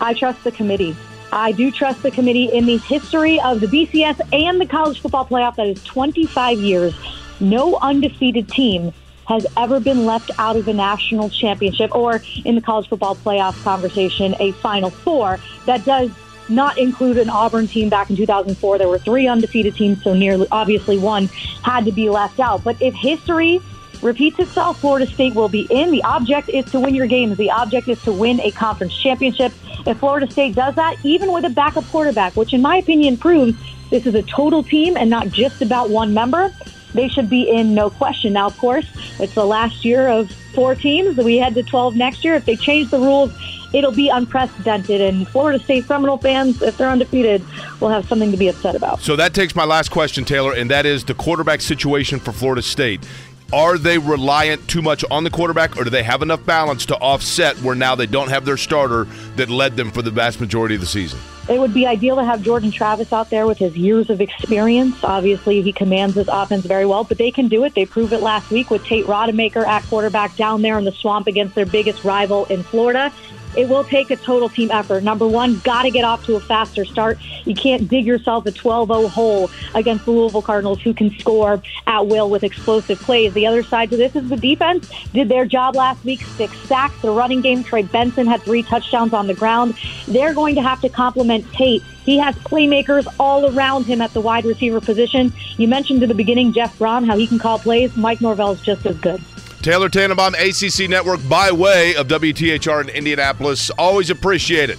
I 0.00 0.14
trust 0.14 0.42
the 0.42 0.52
committee. 0.52 0.96
I 1.32 1.52
do 1.52 1.70
trust 1.70 2.02
the 2.02 2.10
committee 2.10 2.46
in 2.46 2.66
the 2.66 2.78
history 2.78 3.40
of 3.40 3.60
the 3.60 3.66
BCS 3.66 4.20
and 4.32 4.60
the 4.60 4.66
college 4.66 5.00
football 5.00 5.26
playoff 5.26 5.56
that 5.56 5.66
is 5.66 5.82
25 5.84 6.58
years. 6.58 6.94
No 7.40 7.76
undefeated 7.76 8.48
team 8.48 8.92
has 9.32 9.46
ever 9.56 9.80
been 9.80 10.04
left 10.04 10.30
out 10.38 10.56
of 10.56 10.68
a 10.68 10.72
national 10.72 11.30
championship 11.30 11.94
or 11.94 12.22
in 12.44 12.54
the 12.54 12.60
college 12.60 12.88
football 12.88 13.16
playoff 13.16 13.62
conversation, 13.62 14.34
a 14.40 14.52
final 14.52 14.90
four. 14.90 15.38
That 15.66 15.84
does 15.84 16.10
not 16.48 16.76
include 16.78 17.18
an 17.18 17.30
Auburn 17.30 17.66
team 17.66 17.88
back 17.88 18.10
in 18.10 18.16
2004. 18.16 18.78
There 18.78 18.88
were 18.88 18.98
three 18.98 19.26
undefeated 19.26 19.74
teams, 19.76 20.02
so 20.02 20.12
nearly 20.12 20.46
obviously 20.50 20.98
one 20.98 21.26
had 21.62 21.84
to 21.84 21.92
be 21.92 22.10
left 22.10 22.40
out. 22.40 22.62
But 22.64 22.80
if 22.80 22.94
history 22.94 23.60
repeats 24.02 24.38
itself, 24.38 24.80
Florida 24.80 25.06
State 25.06 25.34
will 25.34 25.48
be 25.48 25.66
in. 25.70 25.90
The 25.90 26.02
object 26.02 26.48
is 26.48 26.64
to 26.72 26.80
win 26.80 26.94
your 26.94 27.06
games. 27.06 27.38
The 27.38 27.50
object 27.50 27.88
is 27.88 28.02
to 28.02 28.12
win 28.12 28.40
a 28.40 28.50
conference 28.50 28.94
championship. 28.94 29.52
If 29.86 29.98
Florida 29.98 30.30
State 30.30 30.54
does 30.54 30.74
that, 30.74 30.96
even 31.04 31.32
with 31.32 31.44
a 31.44 31.50
backup 31.50 31.88
quarterback, 31.88 32.36
which 32.36 32.52
in 32.52 32.60
my 32.60 32.76
opinion 32.76 33.16
proves 33.16 33.56
this 33.90 34.06
is 34.06 34.14
a 34.14 34.22
total 34.22 34.62
team 34.62 34.96
and 34.96 35.08
not 35.08 35.28
just 35.28 35.62
about 35.62 35.90
one 35.90 36.12
member, 36.12 36.52
they 36.94 37.08
should 37.08 37.28
be 37.30 37.48
in 37.48 37.74
no 37.74 37.90
question. 37.90 38.34
Now, 38.34 38.46
of 38.46 38.56
course, 38.58 38.86
it's 39.18 39.34
the 39.34 39.46
last 39.46 39.84
year 39.84 40.08
of 40.08 40.30
four 40.54 40.74
teams. 40.74 41.16
We 41.16 41.38
head 41.38 41.54
to 41.54 41.62
12 41.62 41.96
next 41.96 42.24
year. 42.24 42.34
If 42.34 42.44
they 42.44 42.56
change 42.56 42.90
the 42.90 42.98
rules, 42.98 43.32
it'll 43.72 43.92
be 43.92 44.08
unprecedented. 44.08 45.00
And 45.00 45.26
Florida 45.28 45.62
State 45.62 45.86
Seminole 45.86 46.18
fans, 46.18 46.62
if 46.62 46.76
they're 46.76 46.90
undefeated, 46.90 47.42
will 47.80 47.88
have 47.88 48.06
something 48.08 48.30
to 48.30 48.36
be 48.36 48.48
upset 48.48 48.74
about. 48.74 49.00
So 49.00 49.16
that 49.16 49.34
takes 49.34 49.54
my 49.54 49.64
last 49.64 49.90
question, 49.90 50.24
Taylor, 50.24 50.52
and 50.52 50.70
that 50.70 50.86
is 50.86 51.04
the 51.04 51.14
quarterback 51.14 51.60
situation 51.60 52.20
for 52.20 52.32
Florida 52.32 52.62
State. 52.62 53.06
Are 53.52 53.76
they 53.76 53.98
reliant 53.98 54.66
too 54.66 54.80
much 54.80 55.04
on 55.10 55.24
the 55.24 55.30
quarterback, 55.30 55.76
or 55.76 55.84
do 55.84 55.90
they 55.90 56.02
have 56.02 56.22
enough 56.22 56.44
balance 56.46 56.86
to 56.86 56.96
offset 56.96 57.54
where 57.58 57.74
now 57.74 57.94
they 57.94 58.06
don't 58.06 58.30
have 58.30 58.46
their 58.46 58.56
starter 58.56 59.04
that 59.36 59.50
led 59.50 59.76
them 59.76 59.90
for 59.90 60.00
the 60.00 60.10
vast 60.10 60.40
majority 60.40 60.74
of 60.74 60.80
the 60.80 60.86
season? 60.86 61.18
It 61.50 61.60
would 61.60 61.74
be 61.74 61.86
ideal 61.86 62.16
to 62.16 62.24
have 62.24 62.40
Jordan 62.40 62.70
Travis 62.70 63.12
out 63.12 63.28
there 63.28 63.46
with 63.46 63.58
his 63.58 63.76
years 63.76 64.08
of 64.08 64.22
experience. 64.22 65.04
Obviously, 65.04 65.60
he 65.60 65.70
commands 65.70 66.14
his 66.14 66.28
offense 66.28 66.64
very 66.64 66.86
well, 66.86 67.04
but 67.04 67.18
they 67.18 67.30
can 67.30 67.48
do 67.48 67.64
it. 67.64 67.74
They 67.74 67.84
proved 67.84 68.14
it 68.14 68.20
last 68.20 68.50
week 68.50 68.70
with 68.70 68.84
Tate 68.86 69.04
Rodemaker 69.04 69.66
at 69.66 69.82
quarterback 69.84 70.34
down 70.36 70.62
there 70.62 70.78
in 70.78 70.84
the 70.84 70.92
swamp 70.92 71.26
against 71.26 71.54
their 71.54 71.66
biggest 71.66 72.04
rival 72.04 72.46
in 72.46 72.62
Florida. 72.62 73.12
It 73.54 73.68
will 73.68 73.84
take 73.84 74.10
a 74.10 74.16
total 74.16 74.48
team 74.50 74.70
effort. 74.70 75.02
Number 75.02 75.26
one, 75.26 75.60
got 75.60 75.82
to 75.82 75.90
get 75.90 76.04
off 76.04 76.22
to 76.24 76.36
a 76.36 76.40
faster 76.40 76.84
start. 76.84 77.18
You 77.44 77.54
can't 77.54 77.88
dig 77.88 78.06
yourself 78.06 78.46
a 78.46 78.52
12 78.52 78.88
0 78.88 79.08
hole 79.08 79.50
against 79.74 80.04
the 80.04 80.10
Louisville 80.10 80.42
Cardinals, 80.42 80.80
who 80.82 80.94
can 80.94 81.10
score 81.18 81.62
at 81.86 82.06
will 82.06 82.30
with 82.30 82.44
explosive 82.44 83.00
plays. 83.00 83.32
The 83.34 83.46
other 83.46 83.62
side 83.62 83.90
to 83.90 83.96
this 83.96 84.14
is 84.14 84.28
the 84.28 84.36
defense 84.36 84.84
did 85.12 85.28
their 85.28 85.44
job 85.44 85.74
last 85.74 86.04
week, 86.04 86.22
six 86.36 86.56
sacks. 86.66 86.94
The 87.02 87.10
running 87.10 87.40
game, 87.40 87.64
Trey 87.64 87.82
Benson 87.82 88.26
had 88.26 88.42
three 88.44 88.62
touchdowns 88.62 89.12
on 89.12 89.26
the 89.26 89.34
ground. 89.34 89.78
They're 90.06 90.34
going 90.34 90.54
to 90.56 90.62
have 90.62 90.80
to 90.80 90.88
complement 90.88 91.52
Tate. 91.52 91.82
He 92.04 92.18
has 92.18 92.34
playmakers 92.36 93.06
all 93.18 93.54
around 93.54 93.84
him 93.84 94.00
at 94.00 94.12
the 94.12 94.20
wide 94.20 94.44
receiver 94.44 94.80
position. 94.80 95.32
You 95.56 95.68
mentioned 95.68 96.02
in 96.02 96.08
the 96.08 96.14
beginning 96.14 96.52
Jeff 96.52 96.76
Brohm, 96.78 97.06
how 97.06 97.16
he 97.16 97.26
can 97.26 97.38
call 97.38 97.58
plays. 97.58 97.96
Mike 97.96 98.20
Norvell 98.20 98.52
is 98.52 98.60
just 98.60 98.84
as 98.86 98.96
good. 98.98 99.22
Taylor 99.62 99.88
Tannebaum, 99.88 100.34
ACC 100.34 100.90
Network, 100.90 101.20
by 101.28 101.52
way 101.52 101.94
of 101.94 102.08
WTHR 102.08 102.82
in 102.82 102.88
Indianapolis. 102.88 103.70
Always 103.78 104.10
appreciate 104.10 104.70
it. 104.70 104.78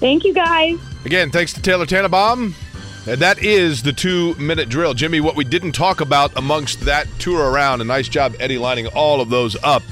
Thank 0.00 0.24
you, 0.24 0.34
guys. 0.34 0.78
Again, 1.04 1.30
thanks 1.30 1.52
to 1.52 1.62
Taylor 1.62 1.86
Tannebaum. 1.86 2.54
And 3.06 3.20
that 3.20 3.42
is 3.42 3.82
the 3.82 3.92
two 3.92 4.34
minute 4.36 4.68
drill. 4.68 4.94
Jimmy, 4.94 5.20
what 5.20 5.36
we 5.36 5.44
didn't 5.44 5.72
talk 5.72 6.00
about 6.00 6.36
amongst 6.36 6.80
that 6.80 7.06
tour 7.18 7.50
around, 7.50 7.82
a 7.82 7.84
nice 7.84 8.08
job, 8.08 8.34
Eddie, 8.40 8.56
lining 8.56 8.86
all 8.88 9.20
of 9.20 9.28
those 9.28 9.56
up 9.62 9.82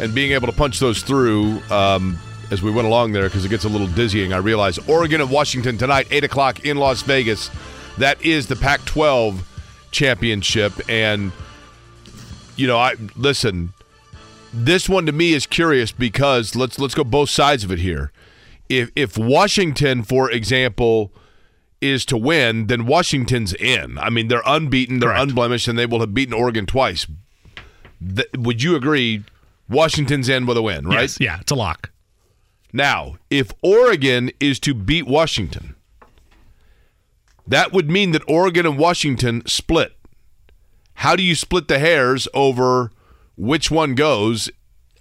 and 0.00 0.14
being 0.14 0.32
able 0.32 0.46
to 0.46 0.52
punch 0.52 0.80
those 0.80 1.02
through 1.02 1.60
um, 1.70 2.18
as 2.50 2.62
we 2.62 2.70
went 2.70 2.88
along 2.88 3.12
there 3.12 3.24
because 3.24 3.44
it 3.44 3.50
gets 3.50 3.64
a 3.64 3.68
little 3.68 3.86
dizzying. 3.86 4.32
I 4.32 4.38
realize 4.38 4.78
Oregon 4.88 5.20
and 5.20 5.30
Washington 5.30 5.76
tonight, 5.76 6.08
8 6.10 6.24
o'clock 6.24 6.64
in 6.64 6.78
Las 6.78 7.02
Vegas. 7.02 7.50
That 7.98 8.20
is 8.22 8.46
the 8.46 8.56
Pac 8.56 8.84
12 8.86 9.46
championship. 9.90 10.72
And, 10.88 11.32
you 12.56 12.66
know, 12.66 12.78
I 12.78 12.94
listen, 13.14 13.73
this 14.54 14.88
one 14.88 15.06
to 15.06 15.12
me 15.12 15.32
is 15.32 15.46
curious 15.46 15.92
because 15.92 16.54
let's 16.54 16.78
let's 16.78 16.94
go 16.94 17.04
both 17.04 17.30
sides 17.30 17.64
of 17.64 17.72
it 17.72 17.80
here. 17.80 18.12
If 18.68 18.90
if 18.94 19.18
Washington, 19.18 20.02
for 20.04 20.30
example, 20.30 21.12
is 21.80 22.04
to 22.06 22.16
win, 22.16 22.68
then 22.68 22.86
Washington's 22.86 23.52
in. 23.54 23.98
I 23.98 24.10
mean, 24.10 24.28
they're 24.28 24.42
unbeaten, 24.46 25.00
they're 25.00 25.10
Correct. 25.10 25.30
unblemished, 25.30 25.68
and 25.68 25.78
they 25.78 25.86
will 25.86 26.00
have 26.00 26.14
beaten 26.14 26.32
Oregon 26.34 26.66
twice. 26.66 27.06
Th- 28.00 28.28
would 28.36 28.62
you 28.62 28.76
agree? 28.76 29.24
Washington's 29.68 30.28
in 30.28 30.46
with 30.46 30.56
a 30.56 30.62
win, 30.62 30.86
right? 30.86 31.02
Yes, 31.02 31.18
yeah, 31.20 31.40
it's 31.40 31.50
a 31.50 31.54
lock. 31.54 31.90
Now, 32.72 33.16
if 33.30 33.50
Oregon 33.62 34.30
is 34.40 34.58
to 34.60 34.74
beat 34.74 35.06
Washington, 35.06 35.74
that 37.46 37.72
would 37.72 37.90
mean 37.90 38.12
that 38.12 38.22
Oregon 38.28 38.66
and 38.66 38.78
Washington 38.78 39.42
split. 39.46 39.96
How 40.94 41.16
do 41.16 41.22
you 41.22 41.34
split 41.34 41.68
the 41.68 41.78
hairs 41.78 42.28
over 42.34 42.90
which 43.36 43.70
one 43.70 43.94
goes? 43.94 44.50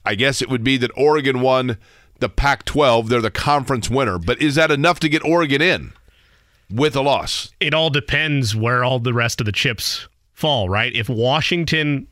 I 0.05 0.15
guess 0.15 0.41
it 0.41 0.49
would 0.49 0.63
be 0.63 0.77
that 0.77 0.91
Oregon 0.97 1.41
won 1.41 1.77
the 2.19 2.29
Pac 2.29 2.65
12. 2.65 3.09
They're 3.09 3.21
the 3.21 3.31
conference 3.31 3.89
winner. 3.89 4.17
But 4.17 4.41
is 4.41 4.55
that 4.55 4.71
enough 4.71 4.99
to 5.01 5.09
get 5.09 5.23
Oregon 5.23 5.61
in 5.61 5.93
with 6.69 6.95
a 6.95 7.01
loss? 7.01 7.51
It 7.59 7.73
all 7.73 7.89
depends 7.89 8.55
where 8.55 8.83
all 8.83 8.99
the 8.99 9.13
rest 9.13 9.39
of 9.39 9.45
the 9.45 9.51
chips 9.51 10.07
fall, 10.33 10.67
right? 10.69 10.93
If 10.93 11.09
Washington, 11.09 12.07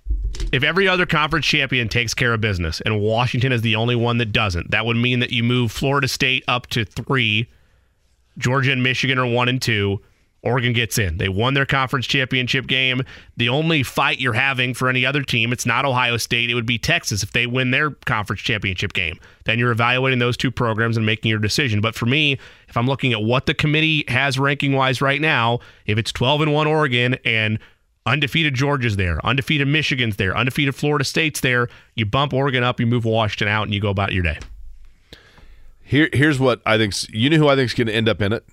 if 0.51 0.63
every 0.63 0.87
other 0.87 1.05
conference 1.05 1.45
champion 1.45 1.89
takes 1.89 2.13
care 2.13 2.33
of 2.33 2.41
business 2.41 2.81
and 2.81 3.01
Washington 3.01 3.51
is 3.51 3.61
the 3.61 3.75
only 3.75 3.95
one 3.95 4.17
that 4.19 4.31
doesn't, 4.31 4.71
that 4.71 4.85
would 4.85 4.97
mean 4.97 5.19
that 5.19 5.31
you 5.31 5.43
move 5.43 5.71
Florida 5.71 6.07
State 6.07 6.43
up 6.47 6.67
to 6.67 6.85
three, 6.85 7.49
Georgia 8.37 8.71
and 8.71 8.83
Michigan 8.83 9.17
are 9.17 9.25
one 9.25 9.49
and 9.49 9.61
two. 9.61 10.01
Oregon 10.43 10.74
gets 10.74 10.98
in. 10.98 11.17
They 11.17 11.29
won 11.29 11.53
their 11.53 11.67
conference 11.67 12.07
championship 12.07 12.65
game. 12.65 13.03
The 13.38 13.50
only 13.50 13.83
fight 13.83 14.19
you're 14.19 14.33
having 14.33 14.74
for 14.74 14.89
any 14.89 15.05
other 15.05 15.21
team, 15.21 15.53
it's 15.53 15.67
not 15.67 15.86
Ohio 15.86 16.17
State. 16.17 16.50
It 16.50 16.55
would 16.55 16.65
be 16.65 16.79
Texas 16.79 17.21
if 17.21 17.31
they 17.31 17.45
win 17.45 17.71
their 17.71 17.91
conference 17.91 18.41
championship 18.41 18.93
game. 18.93 19.19
Then 19.45 19.60
you're 19.60 19.71
evaluating 19.71 20.19
those 20.19 20.38
two 20.38 20.50
programs 20.50 20.98
and 20.98 21.05
making 21.05 21.29
your 21.29 21.39
decision. 21.39 21.79
But 21.79 21.93
for 21.93 22.07
me, 22.07 22.39
if 22.67 22.75
I'm 22.75 22.88
looking 22.88 23.13
at 23.13 23.21
what 23.21 23.45
the 23.45 23.53
committee 23.53 24.03
has 24.07 24.39
ranking 24.39 24.74
wise 24.74 25.00
right 25.00 25.21
now, 25.21 25.60
if 25.86 26.00
it's 26.00 26.12
12 26.12 26.41
and 26.41 26.53
1 26.53 26.67
Oregon 26.67 27.17
and 27.24 27.60
undefeated 28.07 28.55
Georgia's 28.55 28.95
there, 28.95 29.24
undefeated 29.24 29.67
Michigan's 29.67 30.15
there, 30.15 30.36
undefeated 30.36 30.74
Florida 30.74 31.05
State's 31.05 31.41
there, 31.41 31.69
you 31.93 32.05
bump 32.05 32.33
Oregon 32.33 32.63
up, 32.63 32.79
you 32.79 32.88
move 32.88 33.05
Washington 33.05 33.48
out, 33.48 33.63
and 33.63 33.75
you 33.75 33.79
go 33.79 33.89
about 33.89 34.12
your 34.12 34.24
day. 34.24 34.39
Here, 35.83 36.10
here's 36.13 36.39
what 36.39 36.62
I 36.65 36.77
think. 36.77 36.93
You 37.10 37.29
know 37.29 37.38
who 37.38 37.48
I 37.48 37.55
think 37.55 37.69
is 37.69 37.74
going 37.75 37.88
to 37.88 37.93
end 37.93 38.10
up 38.10 38.21
in 38.21 38.33
it? 38.33 38.43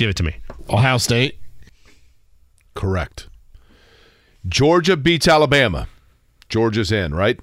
Give 0.00 0.08
it 0.08 0.16
to 0.16 0.22
me. 0.22 0.34
Ohio 0.70 0.96
State. 0.96 1.38
Correct. 2.74 3.28
Georgia 4.48 4.96
beats 4.96 5.28
Alabama. 5.28 5.88
Georgia's 6.48 6.90
in, 6.90 7.12
right? 7.14 7.38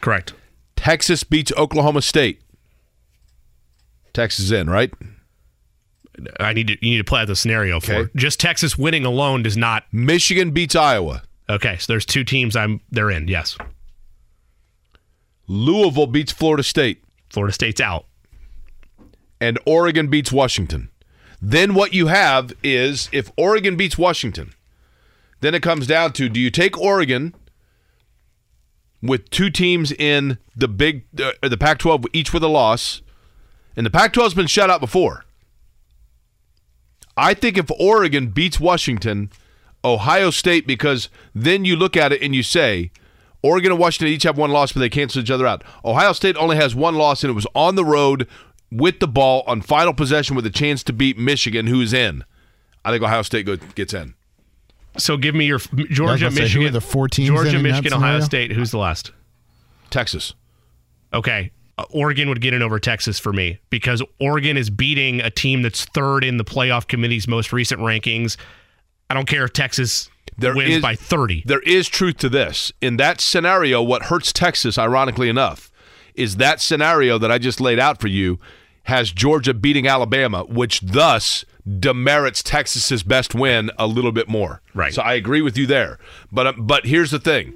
Correct. 0.00 0.32
Texas 0.76 1.24
beats 1.24 1.52
Oklahoma 1.58 2.00
State. 2.00 2.40
Texas 4.14 4.46
is 4.46 4.50
in, 4.50 4.70
right? 4.70 4.90
I 6.38 6.54
need 6.54 6.68
to 6.68 6.72
you 6.80 6.92
need 6.92 6.96
to 6.98 7.04
play 7.04 7.20
out 7.20 7.26
the 7.26 7.36
scenario 7.36 7.80
for 7.80 7.92
Okay. 7.92 8.02
it. 8.04 8.16
just 8.16 8.40
Texas 8.40 8.78
winning 8.78 9.04
alone 9.04 9.42
does 9.42 9.58
not 9.58 9.84
Michigan 9.92 10.52
beats 10.52 10.74
Iowa. 10.74 11.22
Okay, 11.50 11.76
so 11.76 11.92
there's 11.92 12.06
two 12.06 12.24
teams 12.24 12.56
I'm 12.56 12.80
they're 12.90 13.10
in. 13.10 13.28
Yes. 13.28 13.58
Louisville 15.46 16.06
beats 16.06 16.32
Florida 16.32 16.62
State. 16.62 17.04
Florida 17.28 17.52
State's 17.52 17.82
out. 17.82 18.06
And 19.38 19.58
Oregon 19.66 20.08
beats 20.08 20.32
Washington. 20.32 20.88
Then 21.40 21.74
what 21.74 21.94
you 21.94 22.08
have 22.08 22.52
is 22.62 23.08
if 23.12 23.32
Oregon 23.36 23.76
beats 23.76 23.96
Washington, 23.96 24.52
then 25.40 25.54
it 25.54 25.62
comes 25.62 25.86
down 25.86 26.12
to 26.14 26.28
do 26.28 26.38
you 26.38 26.50
take 26.50 26.78
Oregon 26.78 27.34
with 29.02 29.30
two 29.30 29.48
teams 29.48 29.90
in 29.92 30.38
the 30.54 30.68
big 30.68 31.04
uh, 31.20 31.32
the 31.48 31.56
Pac-12 31.56 32.06
each 32.12 32.32
with 32.32 32.42
a 32.42 32.48
loss, 32.48 33.00
and 33.76 33.86
the 33.86 33.90
Pac-12's 33.90 34.34
been 34.34 34.46
shut 34.46 34.70
out 34.70 34.80
before. 34.80 35.24
I 37.16 37.34
think 37.34 37.58
if 37.58 37.70
Oregon 37.78 38.28
beats 38.28 38.60
Washington, 38.60 39.30
Ohio 39.84 40.30
State, 40.30 40.66
because 40.66 41.08
then 41.34 41.64
you 41.64 41.76
look 41.76 41.96
at 41.96 42.12
it 42.12 42.22
and 42.22 42.34
you 42.34 42.42
say, 42.42 42.90
Oregon 43.42 43.72
and 43.72 43.80
Washington 43.80 44.08
each 44.08 44.22
have 44.24 44.36
one 44.38 44.50
loss, 44.50 44.72
but 44.72 44.80
they 44.80 44.88
cancel 44.90 45.22
each 45.22 45.30
other 45.30 45.46
out. 45.46 45.64
Ohio 45.84 46.12
State 46.12 46.36
only 46.36 46.56
has 46.56 46.74
one 46.74 46.94
loss, 46.94 47.22
and 47.22 47.30
it 47.30 47.34
was 47.34 47.46
on 47.54 47.74
the 47.74 47.84
road 47.84 48.28
with 48.70 49.00
the 49.00 49.08
ball 49.08 49.42
on 49.46 49.60
final 49.60 49.92
possession 49.92 50.36
with 50.36 50.46
a 50.46 50.50
chance 50.50 50.82
to 50.84 50.92
beat 50.92 51.18
Michigan, 51.18 51.66
who's 51.66 51.92
in. 51.92 52.24
I 52.84 52.90
think 52.90 53.02
Ohio 53.02 53.22
State 53.22 53.46
go, 53.46 53.56
gets 53.56 53.92
in. 53.94 54.14
So 54.96 55.16
give 55.16 55.34
me 55.34 55.44
your 55.46 55.58
Georgia, 55.58 56.26
about 56.26 56.36
to 56.36 56.36
say, 56.36 56.40
who 56.42 56.60
Michigan, 56.60 56.66
are 56.68 56.70
the 56.70 56.80
four 56.80 57.08
teams 57.08 57.28
Georgia, 57.28 57.56
in 57.56 57.62
Michigan, 57.62 57.92
Ohio? 57.94 58.20
State. 58.20 58.52
Who's 58.52 58.70
the 58.70 58.78
last? 58.78 59.12
Texas. 59.90 60.34
Okay. 61.12 61.52
Uh, 61.78 61.84
Oregon 61.90 62.28
would 62.28 62.40
get 62.40 62.54
in 62.54 62.62
over 62.62 62.78
Texas 62.78 63.18
for 63.18 63.32
me 63.32 63.58
because 63.70 64.02
Oregon 64.20 64.56
is 64.56 64.68
beating 64.70 65.20
a 65.20 65.30
team 65.30 65.62
that's 65.62 65.84
third 65.86 66.24
in 66.24 66.36
the 66.36 66.44
playoff 66.44 66.86
committee's 66.88 67.26
most 67.28 67.52
recent 67.52 67.80
rankings. 67.80 68.36
I 69.08 69.14
don't 69.14 69.26
care 69.26 69.44
if 69.44 69.52
Texas 69.52 70.08
There 70.38 70.54
wins 70.54 70.76
is- 70.76 70.82
by 70.82 70.94
30. 70.96 71.42
There 71.46 71.60
is 71.60 71.88
truth 71.88 72.18
to 72.18 72.28
this. 72.28 72.72
In 72.80 72.96
that 72.98 73.20
scenario, 73.20 73.82
what 73.82 74.04
hurts 74.04 74.32
Texas, 74.32 74.76
ironically 74.78 75.28
enough, 75.28 75.70
is 76.14 76.36
that 76.36 76.60
scenario 76.60 77.16
that 77.18 77.30
I 77.30 77.38
just 77.38 77.60
laid 77.60 77.78
out 77.78 78.00
for 78.00 78.08
you 78.08 78.38
has 78.90 79.10
Georgia 79.10 79.54
beating 79.54 79.86
Alabama, 79.86 80.44
which 80.44 80.80
thus 80.80 81.44
demerits 81.78 82.42
Texas's 82.42 83.02
best 83.02 83.34
win 83.34 83.70
a 83.78 83.86
little 83.86 84.12
bit 84.12 84.28
more. 84.28 84.60
Right. 84.74 84.92
So 84.92 85.00
I 85.00 85.14
agree 85.14 85.40
with 85.40 85.56
you 85.56 85.66
there. 85.66 85.98
But 86.30 86.46
uh, 86.48 86.52
but 86.58 86.84
here's 86.84 87.10
the 87.10 87.18
thing. 87.18 87.54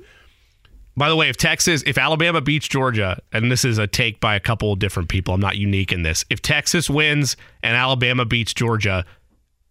By 0.96 1.08
the 1.08 1.16
way, 1.16 1.28
if 1.28 1.36
Texas, 1.36 1.82
if 1.86 1.98
Alabama 1.98 2.40
beats 2.40 2.68
Georgia, 2.68 3.20
and 3.32 3.50
this 3.50 3.64
is 3.64 3.78
a 3.78 3.86
take 3.86 4.20
by 4.20 4.36
a 4.36 4.40
couple 4.40 4.72
of 4.72 4.78
different 4.78 5.08
people, 5.08 5.34
I'm 5.34 5.40
not 5.40 5.56
unique 5.56 5.90
in 5.90 6.02
this. 6.02 6.24
If 6.30 6.40
Texas 6.40 6.88
wins 6.88 7.36
and 7.64 7.76
Alabama 7.76 8.24
beats 8.24 8.54
Georgia, 8.54 9.04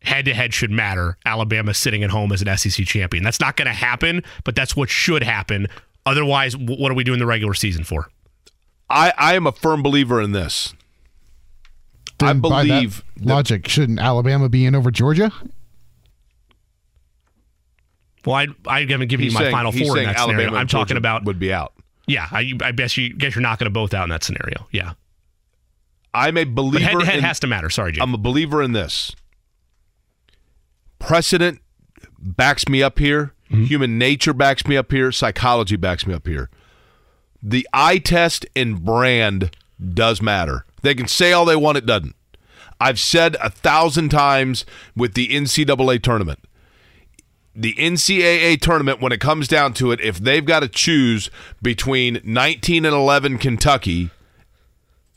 head 0.01 0.25
to 0.25 0.33
head 0.33 0.53
should 0.53 0.71
matter. 0.71 1.17
Alabama 1.25 1.73
sitting 1.73 2.03
at 2.03 2.09
home 2.09 2.33
as 2.33 2.41
an 2.41 2.57
SEC 2.57 2.85
champion. 2.85 3.23
That's 3.23 3.39
not 3.39 3.55
going 3.55 3.67
to 3.67 3.73
happen, 3.73 4.21
but 4.43 4.53
that's 4.53 4.75
what 4.75 4.89
should 4.89 5.23
happen. 5.23 5.67
Otherwise, 6.05 6.57
what 6.57 6.91
are 6.91 6.95
we 6.95 7.05
doing 7.05 7.19
the 7.19 7.25
regular 7.25 7.53
season 7.53 7.85
for? 7.85 8.09
I, 8.89 9.13
I 9.17 9.35
am 9.35 9.47
a 9.47 9.53
firm 9.53 9.81
believer 9.81 10.21
in 10.21 10.33
this. 10.33 10.73
I 12.21 12.27
Then 12.27 12.39
by 12.39 12.63
that 12.63 12.67
believe 12.67 13.03
logic. 13.19 13.67
Shouldn't 13.67 13.99
Alabama 13.99 14.47
be 14.49 14.65
in 14.65 14.75
over 14.75 14.91
Georgia? 14.91 15.31
Well, 18.25 18.35
I 18.35 18.47
I 18.67 18.81
haven't 18.85 19.07
given 19.07 19.25
you 19.25 19.31
my 19.31 19.41
saying- 19.41 19.51
final 19.51 19.71
four 19.71 19.81
in 19.81 19.93
saying 19.93 20.07
that 20.07 20.19
scenario. 20.19 20.41
Alabama 20.43 20.57
I'm 20.59 20.67
talking 20.67 20.95
Georgia 20.95 20.97
about 20.97 21.25
would 21.25 21.39
be 21.39 21.51
out. 21.51 21.73
yeah. 22.07 22.27
I, 22.31 22.53
I 22.61 22.71
guess 22.71 22.95
you 22.95 23.13
guess 23.13 23.35
you're 23.35 23.41
knocking 23.41 23.65
them 23.65 23.73
both 23.73 23.93
out 23.93 24.03
in 24.03 24.09
that 24.11 24.23
scenario. 24.23 24.67
Yeah, 24.71 24.93
I'm 26.13 26.37
a 26.37 26.45
but 26.45 26.55
believer. 26.61 26.85
head 26.85 26.99
to 26.99 27.05
head 27.05 27.17
in- 27.17 27.23
has 27.23 27.39
to 27.41 27.47
matter. 27.47 27.69
Sorry, 27.69 27.91
Jake. 27.91 28.01
I'm 28.01 28.13
a 28.13 28.17
believer 28.17 28.63
in 28.63 28.71
this. 28.71 29.13
Precedent 30.99 31.59
backs 32.17 32.67
me 32.69 32.81
up 32.81 32.99
here. 32.99 33.33
Mm-hmm. 33.51 33.65
Human 33.65 33.97
nature 33.97 34.33
backs 34.33 34.65
me 34.65 34.77
up 34.77 34.89
here. 34.91 35.11
Psychology 35.11 35.75
backs 35.75 36.07
me 36.07 36.13
up 36.13 36.25
here. 36.25 36.49
The 37.41 37.67
eye 37.73 37.97
test 37.97 38.45
and 38.55 38.81
brand 38.85 39.53
does 39.93 40.21
matter. 40.21 40.65
They 40.83 40.93
can 40.95 41.07
say 41.07 41.31
all 41.33 41.45
they 41.45 41.55
want, 41.55 41.77
it 41.77 41.85
doesn't. 41.85 42.15
I've 42.79 42.99
said 42.99 43.35
a 43.41 43.49
thousand 43.49 44.09
times 44.09 44.65
with 44.95 45.13
the 45.15 45.29
NCAA 45.29 46.01
tournament. 46.03 46.39
The 47.55 47.73
NCAA 47.75 48.59
tournament, 48.61 48.99
when 49.01 49.11
it 49.11 49.19
comes 49.19 49.47
down 49.47 49.73
to 49.75 49.91
it, 49.91 50.01
if 50.01 50.17
they've 50.19 50.43
got 50.45 50.61
to 50.61 50.67
choose 50.67 51.29
between 51.61 52.19
19 52.23 52.83
and 52.85 52.93
11 52.95 53.37
Kentucky 53.37 54.09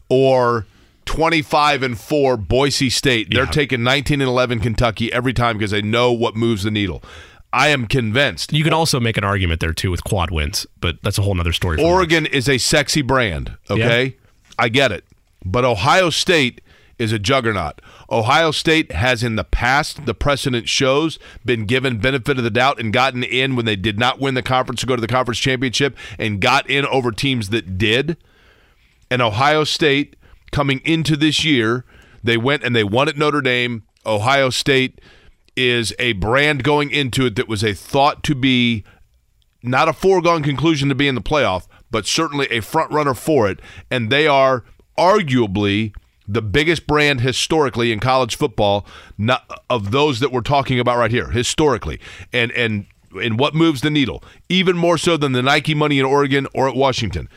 or 0.08 0.66
25 1.06 1.82
and 1.82 1.98
4 1.98 2.36
Boise 2.36 2.90
State. 2.90 3.28
They're 3.30 3.44
Yeah. 3.44 3.50
taking 3.50 3.82
19 3.82 4.20
and 4.20 4.28
11 4.28 4.60
Kentucky 4.60 5.12
every 5.12 5.32
time 5.32 5.56
because 5.56 5.70
they 5.70 5.82
know 5.82 6.12
what 6.12 6.36
moves 6.36 6.64
the 6.64 6.70
needle. 6.70 7.02
I 7.52 7.68
am 7.68 7.86
convinced. 7.86 8.52
you 8.52 8.62
could 8.64 8.72
also 8.74 9.00
make 9.00 9.16
an 9.16 9.24
argument 9.24 9.60
there 9.60 9.72
too 9.72 9.90
with 9.90 10.04
quad 10.04 10.30
wins, 10.30 10.66
but 10.80 10.96
that's 11.02 11.16
a 11.16 11.22
whole 11.22 11.38
other 11.40 11.52
story. 11.52 11.78
for 11.78 11.84
Oregon 11.84 12.26
is 12.26 12.48
a 12.48 12.58
sexy 12.58 13.02
brand, 13.02 13.56
okay? 13.70 14.16
I 14.58 14.68
get 14.68 14.92
it. 14.92 15.04
But 15.46 15.64
Ohio 15.64 16.10
State 16.10 16.60
is 16.98 17.12
a 17.12 17.18
juggernaut. 17.18 17.80
Ohio 18.10 18.50
State 18.50 18.92
has 18.92 19.22
in 19.22 19.36
the 19.36 19.44
past, 19.44 20.06
the 20.06 20.14
precedent 20.14 20.68
shows, 20.68 21.18
been 21.44 21.66
given 21.66 21.98
benefit 21.98 22.38
of 22.38 22.44
the 22.44 22.50
doubt 22.50 22.80
and 22.80 22.92
gotten 22.92 23.22
in 23.22 23.54
when 23.54 23.64
they 23.64 23.76
did 23.76 23.98
not 23.98 24.18
win 24.18 24.34
the 24.34 24.42
conference 24.42 24.80
to 24.80 24.86
go 24.86 24.96
to 24.96 25.00
the 25.00 25.06
conference 25.06 25.38
championship 25.38 25.96
and 26.18 26.40
got 26.40 26.68
in 26.68 26.84
over 26.86 27.12
teams 27.12 27.50
that 27.50 27.78
did. 27.78 28.16
And 29.10 29.22
Ohio 29.22 29.64
State 29.64 30.16
coming 30.50 30.80
into 30.84 31.16
this 31.16 31.44
year, 31.44 31.84
they 32.24 32.36
went 32.36 32.64
and 32.64 32.74
they 32.74 32.84
won 32.84 33.08
at 33.08 33.16
Notre 33.16 33.40
Dame. 33.40 33.84
Ohio 34.04 34.50
State 34.50 35.00
is 35.56 35.94
a 35.98 36.12
brand 36.14 36.64
going 36.64 36.90
into 36.90 37.26
it 37.26 37.36
that 37.36 37.48
was 37.48 37.62
a 37.62 37.74
thought 37.74 38.22
to 38.24 38.34
be 38.34 38.84
not 39.62 39.88
a 39.88 39.92
foregone 39.92 40.42
conclusion 40.42 40.88
to 40.88 40.94
be 40.94 41.08
in 41.08 41.14
the 41.14 41.20
playoff, 41.20 41.66
but 41.90 42.06
certainly 42.06 42.46
a 42.50 42.60
front 42.60 42.90
runner 42.90 43.14
for 43.14 43.48
it. 43.48 43.60
And 43.90 44.10
they 44.10 44.26
are 44.26 44.64
arguably 44.98 45.94
the 46.28 46.42
biggest 46.42 46.86
brand 46.86 47.20
historically 47.20 47.92
in 47.92 48.00
college 48.00 48.36
football, 48.36 48.86
not 49.16 49.62
of 49.70 49.90
those 49.90 50.20
that 50.20 50.32
we're 50.32 50.40
talking 50.40 50.80
about 50.80 50.98
right 50.98 51.10
here, 51.10 51.30
historically. 51.30 52.00
And 52.32 52.50
and 52.52 52.86
and 53.20 53.38
what 53.38 53.54
moves 53.54 53.80
the 53.80 53.90
needle, 53.90 54.22
even 54.48 54.76
more 54.76 54.98
so 54.98 55.16
than 55.16 55.32
the 55.32 55.42
Nike 55.42 55.74
money 55.74 55.98
in 55.98 56.04
Oregon 56.04 56.46
or 56.54 56.68
at 56.68 56.74
Washington. 56.76 57.28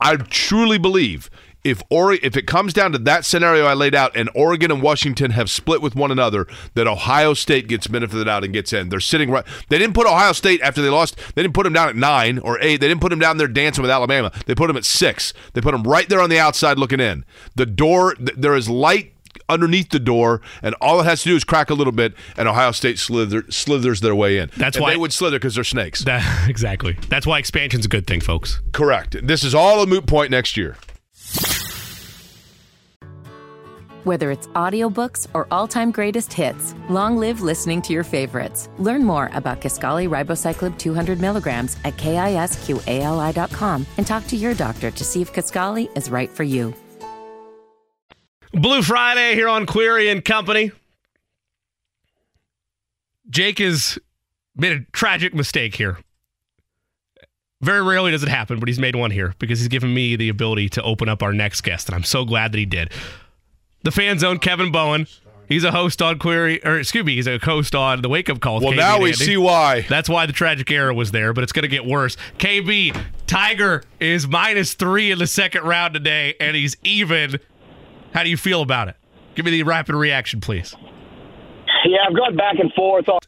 I 0.00 0.16
truly 0.16 0.78
believe 0.78 1.28
if 1.64 1.82
or 1.90 2.12
if 2.12 2.36
it 2.36 2.46
comes 2.46 2.72
down 2.72 2.92
to 2.92 2.98
that 2.98 3.24
scenario 3.24 3.66
I 3.66 3.74
laid 3.74 3.94
out, 3.94 4.16
and 4.16 4.30
Oregon 4.34 4.70
and 4.70 4.80
Washington 4.82 5.32
have 5.32 5.50
split 5.50 5.82
with 5.82 5.94
one 5.96 6.10
another, 6.10 6.46
that 6.74 6.86
Ohio 6.86 7.34
State 7.34 7.66
gets 7.68 7.86
benefited 7.86 8.28
out 8.28 8.44
and 8.44 8.52
gets 8.52 8.72
in. 8.72 8.88
They're 8.88 9.00
sitting 9.00 9.30
right. 9.30 9.44
They 9.68 9.78
didn't 9.78 9.94
put 9.94 10.06
Ohio 10.06 10.32
State 10.32 10.60
after 10.62 10.80
they 10.82 10.88
lost. 10.88 11.16
They 11.34 11.42
didn't 11.42 11.54
put 11.54 11.64
them 11.64 11.72
down 11.72 11.88
at 11.88 11.96
nine 11.96 12.38
or 12.38 12.58
eight. 12.60 12.80
They 12.80 12.88
didn't 12.88 13.00
put 13.00 13.10
them 13.10 13.18
down 13.18 13.36
there 13.38 13.48
dancing 13.48 13.82
with 13.82 13.90
Alabama. 13.90 14.30
They 14.46 14.54
put 14.54 14.68
them 14.68 14.76
at 14.76 14.84
six. 14.84 15.34
They 15.52 15.60
put 15.60 15.72
them 15.72 15.82
right 15.82 16.08
there 16.08 16.20
on 16.20 16.30
the 16.30 16.38
outside 16.38 16.78
looking 16.78 17.00
in. 17.00 17.24
The 17.56 17.66
door. 17.66 18.14
th- 18.14 18.30
There 18.36 18.54
is 18.54 18.68
light 18.68 19.12
underneath 19.48 19.90
the 19.90 19.98
door, 19.98 20.40
and 20.62 20.74
all 20.80 21.00
it 21.00 21.04
has 21.04 21.22
to 21.22 21.28
do 21.30 21.36
is 21.36 21.42
crack 21.44 21.70
a 21.70 21.74
little 21.74 21.92
bit, 21.92 22.12
and 22.36 22.48
Ohio 22.48 22.70
State 22.72 22.98
slither, 22.98 23.44
slithers 23.50 24.00
their 24.00 24.14
way 24.14 24.38
in. 24.38 24.50
That's 24.56 24.76
And 24.76 24.82
why- 24.82 24.90
they 24.92 24.96
would 24.96 25.12
slither 25.12 25.38
because 25.38 25.54
they're 25.54 25.64
snakes. 25.64 26.00
That, 26.04 26.48
exactly. 26.48 26.96
That's 27.08 27.26
why 27.26 27.38
expansion's 27.38 27.86
a 27.86 27.88
good 27.88 28.06
thing, 28.06 28.20
folks. 28.20 28.60
Correct. 28.72 29.16
This 29.26 29.42
is 29.44 29.54
all 29.54 29.82
a 29.82 29.86
moot 29.86 30.06
point 30.06 30.30
next 30.30 30.56
year. 30.56 30.76
Whether 34.04 34.30
it's 34.30 34.46
audiobooks 34.48 35.26
or 35.34 35.46
all-time 35.50 35.90
greatest 35.90 36.32
hits, 36.32 36.74
long 36.88 37.18
live 37.18 37.42
listening 37.42 37.82
to 37.82 37.92
your 37.92 38.04
favorites. 38.04 38.70
Learn 38.78 39.04
more 39.04 39.28
about 39.34 39.60
Kisqali 39.60 40.08
Ribociclib 40.08 40.78
200 40.78 41.20
milligrams 41.20 41.76
at 41.84 41.96
kisqali.com 41.98 43.86
and 43.98 44.06
talk 44.06 44.26
to 44.28 44.36
your 44.36 44.54
doctor 44.54 44.90
to 44.90 45.04
see 45.04 45.20
if 45.20 45.32
Kisqali 45.34 45.94
is 45.94 46.10
right 46.10 46.30
for 46.30 46.44
you. 46.44 46.72
Blue 48.52 48.80
Friday 48.80 49.34
here 49.34 49.48
on 49.48 49.66
Query 49.66 50.08
and 50.08 50.24
Company. 50.24 50.72
Jake 53.28 53.58
has 53.58 53.98
made 54.56 54.72
a 54.72 54.80
tragic 54.92 55.34
mistake 55.34 55.74
here. 55.74 55.98
Very 57.60 57.82
rarely 57.82 58.12
does 58.12 58.22
it 58.22 58.28
happen, 58.28 58.60
but 58.60 58.68
he's 58.68 58.78
made 58.78 58.94
one 58.94 59.10
here 59.10 59.34
because 59.38 59.58
he's 59.58 59.68
given 59.68 59.92
me 59.92 60.14
the 60.14 60.28
ability 60.28 60.68
to 60.70 60.82
open 60.82 61.08
up 61.08 61.22
our 61.22 61.32
next 61.32 61.62
guest, 61.62 61.88
and 61.88 61.94
I'm 61.96 62.04
so 62.04 62.24
glad 62.24 62.52
that 62.52 62.58
he 62.58 62.66
did. 62.66 62.92
The 63.82 63.90
fan 63.90 64.18
zone, 64.18 64.38
Kevin 64.38 64.70
Bowen. 64.70 65.06
He's 65.48 65.64
a 65.64 65.70
host 65.70 66.02
on 66.02 66.18
Query, 66.18 66.62
or 66.64 66.78
excuse 66.78 67.04
me, 67.06 67.14
he's 67.14 67.26
a 67.26 67.38
host 67.38 67.74
on 67.74 68.02
the 68.02 68.08
Wake 68.10 68.28
Up 68.28 68.38
Call. 68.40 68.60
Well, 68.60 68.72
KB 68.72 68.76
now 68.76 68.98
we 68.98 69.06
Andy. 69.12 69.24
see 69.24 69.36
why. 69.38 69.80
That's 69.88 70.06
why 70.08 70.26
the 70.26 70.32
tragic 70.34 70.70
error 70.70 70.92
was 70.92 71.10
there, 71.10 71.32
but 71.32 71.42
it's 71.42 71.52
going 71.52 71.62
to 71.62 71.68
get 71.68 71.86
worse. 71.86 72.18
KB, 72.38 72.94
Tiger 73.26 73.82
is 73.98 74.28
minus 74.28 74.74
three 74.74 75.10
in 75.10 75.18
the 75.18 75.26
second 75.26 75.62
round 75.64 75.94
today, 75.94 76.34
and 76.38 76.54
he's 76.54 76.76
even. 76.84 77.40
How 78.12 78.24
do 78.24 78.28
you 78.30 78.36
feel 78.36 78.60
about 78.60 78.88
it? 78.88 78.96
Give 79.34 79.44
me 79.46 79.50
the 79.50 79.62
rapid 79.62 79.94
reaction, 79.94 80.40
please. 80.42 80.74
Yeah, 81.86 81.98
I've 82.06 82.14
gone 82.14 82.36
back 82.36 82.56
and 82.58 82.70
forth 82.74 83.08
on 83.08 83.20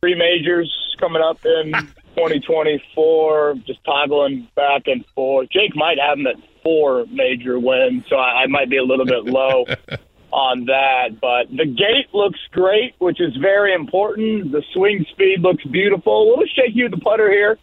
three 0.00 0.16
majors 0.16 0.72
coming 0.98 1.22
up 1.22 1.38
in 1.44 1.72
2024, 2.16 3.54
just 3.66 3.82
toggling 3.84 4.48
back 4.54 4.82
and 4.86 5.04
forth. 5.14 5.48
Jake 5.50 5.74
might 5.74 5.98
have 5.98 6.18
him 6.18 6.26
at 6.26 6.36
four 6.62 7.06
major 7.10 7.58
wins, 7.58 8.04
so 8.08 8.16
I, 8.16 8.42
I 8.42 8.46
might 8.46 8.70
be 8.70 8.76
a 8.76 8.82
little 8.84 9.06
bit 9.06 9.24
low 9.24 9.64
on 10.32 10.66
that. 10.66 11.20
But 11.20 11.50
the 11.50 11.66
gate 11.66 12.12
looks 12.12 12.38
great, 12.52 12.94
which 12.98 13.20
is 13.20 13.36
very 13.36 13.74
important. 13.74 14.52
The 14.52 14.62
swing 14.72 15.04
speed 15.10 15.40
looks 15.40 15.64
beautiful. 15.64 16.22
A 16.22 16.26
little 16.30 16.46
shaky 16.54 16.82
with 16.84 16.92
the 16.92 16.98
putter 17.00 17.30
here 17.30 17.58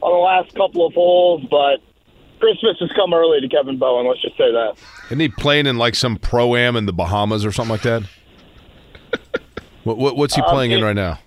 on 0.00 0.12
the 0.12 0.18
last 0.18 0.54
couple 0.54 0.86
of 0.86 0.92
holes, 0.94 1.42
but 1.50 1.80
Christmas 2.40 2.76
has 2.80 2.90
come 2.94 3.14
early 3.14 3.40
to 3.40 3.48
Kevin 3.48 3.78
Bowen. 3.78 4.06
Let's 4.06 4.20
just 4.20 4.36
say 4.36 4.50
that. 4.52 4.74
Isn't 5.06 5.20
he 5.20 5.28
playing 5.28 5.66
in 5.66 5.78
like 5.78 5.94
some 5.94 6.16
pro 6.16 6.56
am 6.56 6.76
in 6.76 6.86
the 6.86 6.92
Bahamas 6.92 7.44
or 7.44 7.52
something 7.52 7.70
like 7.72 7.82
that? 7.82 8.02
what, 9.84 9.96
what, 9.96 10.16
what's 10.16 10.34
he 10.34 10.42
Um, 10.42 10.50
playing 10.50 10.72
in 10.72 10.82
right 10.84 10.96
now? 10.96 11.18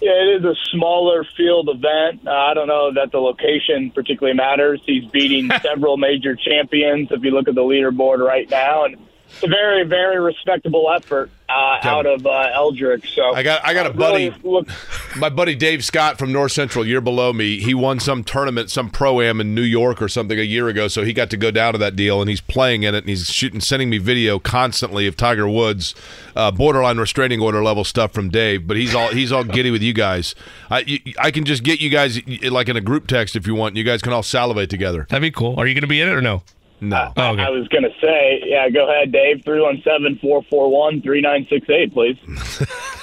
Yeah, 0.00 0.12
it 0.12 0.40
is 0.40 0.44
a 0.44 0.54
smaller 0.72 1.24
field 1.36 1.70
event. 1.70 2.26
Uh, 2.26 2.30
I 2.30 2.54
don't 2.54 2.68
know 2.68 2.92
that 2.92 3.12
the 3.12 3.18
location 3.18 3.90
particularly 3.90 4.36
matters. 4.36 4.80
He's 4.84 5.04
beating 5.06 5.50
several 5.62 5.96
major 5.96 6.36
champions 6.36 7.08
if 7.10 7.22
you 7.22 7.30
look 7.30 7.48
at 7.48 7.54
the 7.54 7.62
leaderboard 7.62 8.18
right 8.18 8.48
now, 8.50 8.84
and 8.84 8.96
it's 9.28 9.42
a 9.42 9.48
very, 9.48 9.84
very 9.84 10.20
respectable 10.20 10.90
effort 10.94 11.30
uh, 11.48 11.78
out 11.82 12.06
of 12.06 12.26
uh, 12.26 12.50
Eldrick. 12.54 13.06
So 13.06 13.34
I 13.34 13.42
got 13.42 13.64
I 13.64 13.74
got 13.74 13.86
a 13.86 13.92
really 13.92 14.30
buddy, 14.30 14.70
my 15.16 15.28
buddy 15.28 15.54
Dave 15.54 15.84
Scott 15.84 16.18
from 16.18 16.32
North 16.32 16.52
Central, 16.52 16.86
year 16.86 17.00
below 17.00 17.32
me. 17.32 17.60
He 17.60 17.74
won 17.74 18.00
some 18.00 18.24
tournament, 18.24 18.70
some 18.70 18.90
pro 18.90 19.20
am 19.20 19.40
in 19.40 19.54
New 19.54 19.62
York 19.62 20.02
or 20.02 20.08
something 20.08 20.38
a 20.38 20.42
year 20.42 20.68
ago. 20.68 20.88
So 20.88 21.04
he 21.04 21.12
got 21.12 21.30
to 21.30 21.36
go 21.36 21.50
down 21.50 21.72
to 21.72 21.78
that 21.78 21.96
deal, 21.96 22.20
and 22.20 22.28
he's 22.28 22.40
playing 22.40 22.82
in 22.82 22.94
it, 22.94 22.98
and 22.98 23.08
he's 23.08 23.26
shooting, 23.26 23.60
sending 23.60 23.90
me 23.90 23.98
video 23.98 24.38
constantly 24.38 25.06
of 25.06 25.16
Tiger 25.16 25.48
Woods, 25.48 25.94
uh, 26.34 26.50
borderline 26.50 26.98
restraining 26.98 27.40
order 27.40 27.62
level 27.62 27.84
stuff 27.84 28.12
from 28.12 28.28
Dave. 28.28 28.66
But 28.66 28.76
he's 28.76 28.94
all 28.94 29.08
he's 29.08 29.32
all 29.32 29.44
giddy 29.44 29.70
with 29.70 29.82
you 29.82 29.92
guys. 29.92 30.34
I 30.70 30.80
you, 30.80 30.98
I 31.18 31.30
can 31.30 31.44
just 31.44 31.62
get 31.62 31.80
you 31.80 31.90
guys 31.90 32.20
like 32.42 32.68
in 32.68 32.76
a 32.76 32.80
group 32.80 33.06
text 33.06 33.36
if 33.36 33.46
you 33.46 33.54
want. 33.54 33.76
You 33.76 33.84
guys 33.84 34.02
can 34.02 34.12
all 34.12 34.22
salivate 34.22 34.70
together. 34.70 35.06
That'd 35.08 35.22
be 35.22 35.30
cool. 35.30 35.58
Are 35.58 35.66
you 35.66 35.74
going 35.74 35.82
to 35.82 35.88
be 35.88 36.00
in 36.00 36.08
it 36.08 36.12
or 36.12 36.22
no? 36.22 36.42
No. 36.80 37.12
Oh, 37.16 37.30
okay. 37.32 37.42
I 37.42 37.48
was 37.48 37.66
going 37.68 37.84
to 37.84 37.92
say, 38.02 38.42
yeah, 38.44 38.68
go 38.68 38.88
ahead, 38.90 39.10
Dave. 39.10 39.42
317 39.44 40.18
441 40.20 41.00
3968, 41.02 41.92
please. 41.94 42.16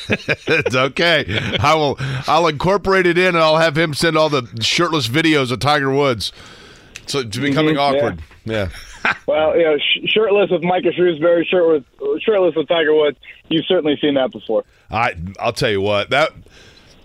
it's 0.48 0.76
okay. 0.76 1.26
I 1.60 1.74
will. 1.76 1.96
I'll 2.28 2.48
incorporate 2.48 3.06
it 3.08 3.18
in, 3.18 3.30
and 3.30 3.38
I'll 3.40 3.58
have 3.58 3.78
him 3.78 3.94
send 3.94 4.18
all 4.18 4.30
the 4.30 4.44
shirtless 4.62 5.08
videos 5.08 5.52
of 5.52 5.60
Tiger 5.60 5.92
Woods. 5.92 6.32
So 7.08 7.20
it's 7.20 7.38
becoming 7.38 7.76
Mhm, 7.76 7.80
awkward. 7.80 8.22
Yeah. 8.46 8.70
Well, 9.28 9.58
you 9.58 9.64
know, 9.66 9.78
sh- 9.78 10.10
shirtless 10.12 10.50
with 10.50 10.64
Micah 10.64 10.92
Shrewsberry, 10.98 11.46
shirt 11.46 11.68
with, 12.00 12.22
shirtless 12.22 12.56
with 12.56 12.70
Tiger 12.70 12.94
Woods. 12.94 13.18
You've 13.50 13.66
certainly 13.66 13.98
seen 14.00 14.14
that 14.14 14.32
before. 14.32 14.64
I. 14.90 15.16
I'll 15.42 15.52
tell 15.52 15.70
you 15.72 15.82
what. 15.82 16.10
That 16.10 16.32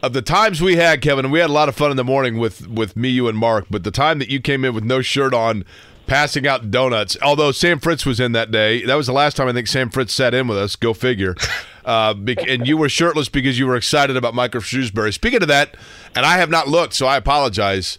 of 0.00 0.12
the 0.12 0.22
times 0.22 0.62
we 0.62 0.76
had, 0.76 1.00
Kevin, 1.02 1.24
and 1.24 1.32
we 1.32 1.40
had 1.40 1.50
a 1.50 1.52
lot 1.52 1.68
of 1.68 1.74
fun 1.74 1.90
in 1.90 1.96
the 1.96 2.04
morning 2.04 2.38
with 2.38 2.68
with 2.68 2.94
me, 2.96 3.08
you, 3.08 3.26
and 3.26 3.36
Mark. 3.36 3.66
But 3.68 3.82
the 3.82 3.90
time 3.90 4.20
that 4.20 4.28
you 4.28 4.40
came 4.40 4.64
in 4.64 4.74
with 4.74 4.84
no 4.84 5.00
shirt 5.02 5.34
on. 5.34 5.64
Passing 6.08 6.46
out 6.46 6.70
donuts. 6.70 7.18
Although 7.22 7.52
Sam 7.52 7.78
Fritz 7.78 8.06
was 8.06 8.18
in 8.18 8.32
that 8.32 8.50
day, 8.50 8.84
that 8.86 8.94
was 8.94 9.06
the 9.06 9.12
last 9.12 9.36
time 9.36 9.46
I 9.46 9.52
think 9.52 9.66
Sam 9.66 9.90
Fritz 9.90 10.14
sat 10.14 10.32
in 10.32 10.48
with 10.48 10.56
us. 10.58 10.74
Go 10.74 10.92
figure. 10.94 11.34
Uh, 11.84 12.12
and 12.46 12.66
you 12.66 12.76
were 12.76 12.90
shirtless 12.90 13.30
because 13.30 13.58
you 13.58 13.66
were 13.66 13.74
excited 13.74 14.14
about 14.14 14.34
Michael 14.34 14.60
Shrewsberry. 14.60 15.10
Speaking 15.10 15.40
of 15.40 15.48
that, 15.48 15.74
and 16.14 16.26
I 16.26 16.36
have 16.36 16.50
not 16.50 16.68
looked, 16.68 16.92
so 16.92 17.06
I 17.06 17.16
apologize. 17.16 17.98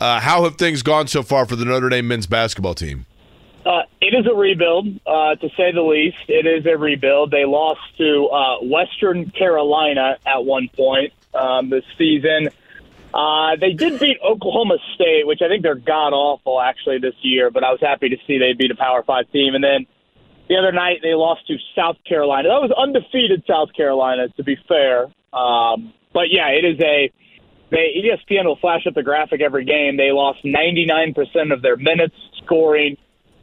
Uh, 0.00 0.18
how 0.18 0.42
have 0.42 0.56
things 0.56 0.82
gone 0.82 1.06
so 1.06 1.22
far 1.22 1.46
for 1.46 1.54
the 1.54 1.64
Notre 1.64 1.88
Dame 1.88 2.08
men's 2.08 2.26
basketball 2.26 2.74
team? 2.74 3.06
Uh, 3.64 3.82
it 4.00 4.12
is 4.12 4.26
a 4.26 4.34
rebuild, 4.34 4.88
uh, 5.06 5.36
to 5.36 5.48
say 5.50 5.70
the 5.70 5.82
least. 5.82 6.16
It 6.26 6.46
is 6.46 6.66
a 6.66 6.76
rebuild. 6.76 7.30
They 7.30 7.44
lost 7.44 7.80
to 7.98 8.26
uh, 8.26 8.58
Western 8.64 9.30
Carolina 9.30 10.16
at 10.26 10.44
one 10.44 10.68
point 10.74 11.12
um, 11.32 11.70
this 11.70 11.84
season. 11.96 12.48
Uh, 13.12 13.56
they 13.60 13.72
did 13.72 13.98
beat 13.98 14.18
Oklahoma 14.22 14.76
State, 14.94 15.26
which 15.26 15.40
I 15.42 15.48
think 15.48 15.62
they're 15.62 15.74
god 15.74 16.12
awful 16.12 16.60
actually 16.60 16.98
this 16.98 17.14
year. 17.22 17.50
But 17.50 17.64
I 17.64 17.70
was 17.70 17.80
happy 17.80 18.08
to 18.10 18.16
see 18.26 18.38
they 18.38 18.52
beat 18.52 18.70
a 18.70 18.76
Power 18.76 19.02
Five 19.02 19.30
team. 19.32 19.54
And 19.54 19.64
then 19.64 19.86
the 20.48 20.56
other 20.56 20.72
night 20.72 20.98
they 21.02 21.14
lost 21.14 21.46
to 21.48 21.56
South 21.74 21.96
Carolina. 22.06 22.48
That 22.48 22.60
was 22.60 22.72
undefeated 22.76 23.44
South 23.46 23.72
Carolina, 23.74 24.28
to 24.36 24.44
be 24.44 24.56
fair. 24.68 25.04
Um, 25.32 25.92
but 26.12 26.30
yeah, 26.30 26.48
it 26.48 26.64
is 26.64 26.80
a. 26.80 27.12
They, 27.70 28.00
ESPN 28.00 28.46
will 28.46 28.56
flash 28.56 28.86
up 28.86 28.94
the 28.94 29.02
graphic 29.02 29.42
every 29.42 29.66
game. 29.66 29.98
They 29.98 30.10
lost 30.10 30.42
99% 30.42 31.52
of 31.52 31.60
their 31.60 31.76
minutes 31.76 32.14
scoring, 32.42 32.96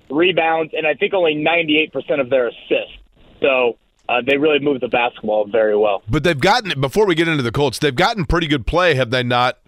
rebounds, 0.09 0.73
and 0.75 0.87
I 0.87 0.95
think 0.95 1.13
only 1.13 1.35
98% 1.35 2.19
of 2.19 2.31
their 2.31 2.47
assists. 2.47 2.97
So 3.39 3.77
uh, 4.09 4.21
they 4.25 4.37
really 4.37 4.59
moved 4.59 4.81
the 4.81 4.87
basketball 4.87 5.47
very 5.47 5.75
well. 5.75 6.03
But 6.09 6.23
they've 6.23 6.39
gotten 6.39 6.79
before 6.79 7.05
we 7.05 7.15
get 7.15 7.27
into 7.27 7.43
the 7.43 7.51
Colts, 7.51 7.79
they've 7.79 7.95
gotten 7.95 8.25
pretty 8.25 8.47
good 8.47 8.67
play, 8.67 8.95
have 8.95 9.09
they 9.09 9.23
not? 9.23 9.59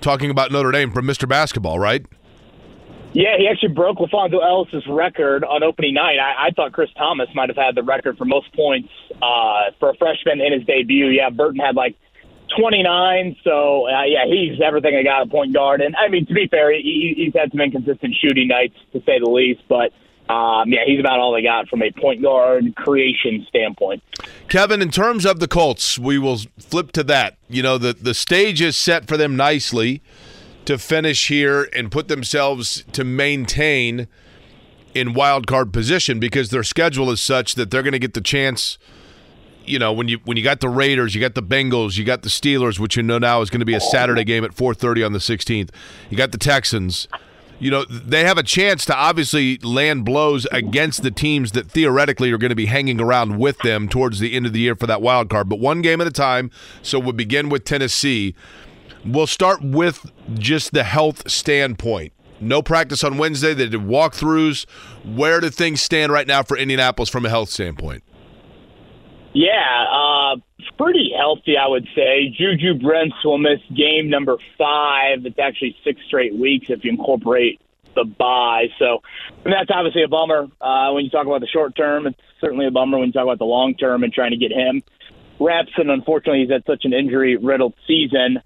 Talking 0.00 0.30
about 0.30 0.50
Notre 0.50 0.72
Dame 0.72 0.90
from 0.90 1.06
Mr. 1.06 1.28
Basketball, 1.28 1.78
right? 1.78 2.04
Yeah, 3.12 3.36
he 3.38 3.46
actually 3.46 3.74
broke 3.74 3.98
LaPhonso 3.98 4.42
Ellis's 4.42 4.86
record 4.88 5.44
on 5.44 5.62
opening 5.62 5.94
night. 5.94 6.18
I, 6.18 6.48
I 6.48 6.50
thought 6.50 6.72
Chris 6.72 6.88
Thomas 6.96 7.28
might 7.34 7.50
have 7.50 7.58
had 7.58 7.74
the 7.74 7.82
record 7.82 8.16
for 8.16 8.24
most 8.24 8.52
points 8.54 8.88
uh, 9.20 9.70
for 9.78 9.90
a 9.90 9.94
freshman 9.96 10.40
in 10.40 10.52
his 10.52 10.66
debut. 10.66 11.08
Yeah, 11.08 11.28
Burton 11.28 11.60
had 11.60 11.76
like 11.76 11.94
29. 12.56 13.36
So, 13.44 13.86
uh, 13.86 14.04
yeah, 14.04 14.24
he's 14.26 14.60
everything 14.64 14.96
I 14.96 15.02
got 15.02 15.22
at 15.22 15.30
point 15.30 15.52
guard. 15.52 15.82
And, 15.82 15.94
I 15.94 16.08
mean, 16.08 16.26
to 16.26 16.34
be 16.34 16.48
fair, 16.48 16.72
he, 16.72 17.14
he's 17.16 17.34
had 17.34 17.50
some 17.50 17.60
inconsistent 17.60 18.14
shooting 18.20 18.48
nights, 18.48 18.74
to 18.92 19.00
say 19.00 19.18
the 19.18 19.28
least. 19.30 19.60
But, 19.68 19.92
um, 20.28 20.70
yeah, 20.70 20.80
he's 20.86 21.00
about 21.00 21.18
all 21.18 21.32
they 21.32 21.42
got 21.42 21.68
from 21.68 21.82
a 21.82 21.90
point 21.90 22.22
guard 22.22 22.74
creation 22.76 23.44
standpoint. 23.48 24.02
Kevin, 24.48 24.80
in 24.80 24.90
terms 24.90 25.26
of 25.26 25.40
the 25.40 25.48
Colts, 25.48 25.98
we 25.98 26.18
will 26.18 26.38
flip 26.58 26.92
to 26.92 27.02
that. 27.04 27.36
You 27.48 27.62
know, 27.62 27.78
the, 27.78 27.92
the 27.92 28.14
stage 28.14 28.60
is 28.60 28.76
set 28.76 29.08
for 29.08 29.16
them 29.16 29.36
nicely 29.36 30.00
to 30.64 30.78
finish 30.78 31.28
here 31.28 31.68
and 31.74 31.90
put 31.90 32.08
themselves 32.08 32.84
to 32.92 33.04
maintain 33.04 34.06
in 34.94 35.14
wild 35.14 35.46
card 35.46 35.72
position 35.72 36.20
because 36.20 36.50
their 36.50 36.62
schedule 36.62 37.10
is 37.10 37.20
such 37.20 37.54
that 37.56 37.70
they're 37.70 37.82
going 37.82 37.92
to 37.92 37.98
get 37.98 38.14
the 38.14 38.20
chance 38.20 38.78
you 39.66 39.78
know 39.78 39.92
when 39.92 40.08
you 40.08 40.18
when 40.24 40.36
you 40.36 40.42
got 40.42 40.60
the 40.60 40.68
Raiders, 40.68 41.14
you 41.14 41.20
got 41.20 41.34
the 41.34 41.42
Bengals, 41.42 41.96
you 41.96 42.04
got 42.04 42.22
the 42.22 42.28
Steelers, 42.28 42.78
which 42.78 42.96
you 42.96 43.02
know 43.02 43.18
now 43.18 43.40
is 43.40 43.50
going 43.50 43.60
to 43.60 43.66
be 43.66 43.74
a 43.74 43.80
Saturday 43.80 44.24
game 44.24 44.44
at 44.44 44.52
4:30 44.52 45.06
on 45.06 45.12
the 45.12 45.18
16th. 45.18 45.70
You 46.10 46.16
got 46.16 46.32
the 46.32 46.38
Texans. 46.38 47.08
You 47.62 47.70
know 47.70 47.84
they 47.84 48.24
have 48.24 48.38
a 48.38 48.42
chance 48.42 48.84
to 48.86 48.96
obviously 48.96 49.56
land 49.58 50.04
blows 50.04 50.48
against 50.50 51.04
the 51.04 51.12
teams 51.12 51.52
that 51.52 51.70
theoretically 51.70 52.32
are 52.32 52.36
going 52.36 52.48
to 52.48 52.56
be 52.56 52.66
hanging 52.66 53.00
around 53.00 53.38
with 53.38 53.56
them 53.58 53.88
towards 53.88 54.18
the 54.18 54.34
end 54.34 54.46
of 54.46 54.52
the 54.52 54.58
year 54.58 54.74
for 54.74 54.88
that 54.88 55.00
wild 55.00 55.30
card. 55.30 55.48
But 55.48 55.60
one 55.60 55.80
game 55.80 56.00
at 56.00 56.08
a 56.08 56.10
time. 56.10 56.50
So 56.82 56.98
we'll 56.98 57.12
begin 57.12 57.50
with 57.50 57.64
Tennessee. 57.64 58.34
We'll 59.04 59.28
start 59.28 59.62
with 59.62 60.10
just 60.34 60.72
the 60.72 60.82
health 60.82 61.30
standpoint. 61.30 62.12
No 62.40 62.62
practice 62.62 63.04
on 63.04 63.16
Wednesday. 63.16 63.54
They 63.54 63.68
did 63.68 63.82
walkthroughs. 63.82 64.68
Where 65.04 65.40
do 65.40 65.48
things 65.48 65.80
stand 65.80 66.10
right 66.10 66.26
now 66.26 66.42
for 66.42 66.58
Indianapolis 66.58 67.10
from 67.10 67.24
a 67.24 67.28
health 67.28 67.48
standpoint? 67.48 68.02
Yeah, 69.34 69.86
uh, 69.90 70.36
pretty 70.76 71.12
healthy, 71.16 71.56
I 71.56 71.66
would 71.66 71.86
say. 71.94 72.28
Juju 72.36 72.74
Brents 72.74 73.16
will 73.24 73.38
miss 73.38 73.60
game 73.74 74.10
number 74.10 74.36
five. 74.58 75.24
It's 75.24 75.38
actually 75.38 75.76
six 75.84 76.00
straight 76.06 76.34
weeks 76.34 76.66
if 76.68 76.84
you 76.84 76.90
incorporate 76.90 77.60
the 77.94 78.04
bye. 78.04 78.66
So 78.78 79.02
and 79.44 79.52
that's 79.52 79.70
obviously 79.70 80.02
a 80.02 80.08
bummer 80.08 80.48
uh, 80.60 80.92
when 80.92 81.04
you 81.04 81.10
talk 81.10 81.26
about 81.26 81.40
the 81.40 81.46
short 81.46 81.76
term. 81.76 82.06
It's 82.06 82.18
certainly 82.40 82.66
a 82.66 82.70
bummer 82.70 82.98
when 82.98 83.08
you 83.08 83.12
talk 83.12 83.24
about 83.24 83.38
the 83.38 83.44
long 83.44 83.74
term 83.74 84.04
and 84.04 84.12
trying 84.12 84.32
to 84.32 84.36
get 84.36 84.52
him 84.52 84.82
reps. 85.40 85.72
And 85.76 85.90
unfortunately, 85.90 86.42
he's 86.42 86.50
had 86.50 86.64
such 86.66 86.84
an 86.84 86.92
injury 86.92 87.36
riddled 87.36 87.74
season. 87.86 88.38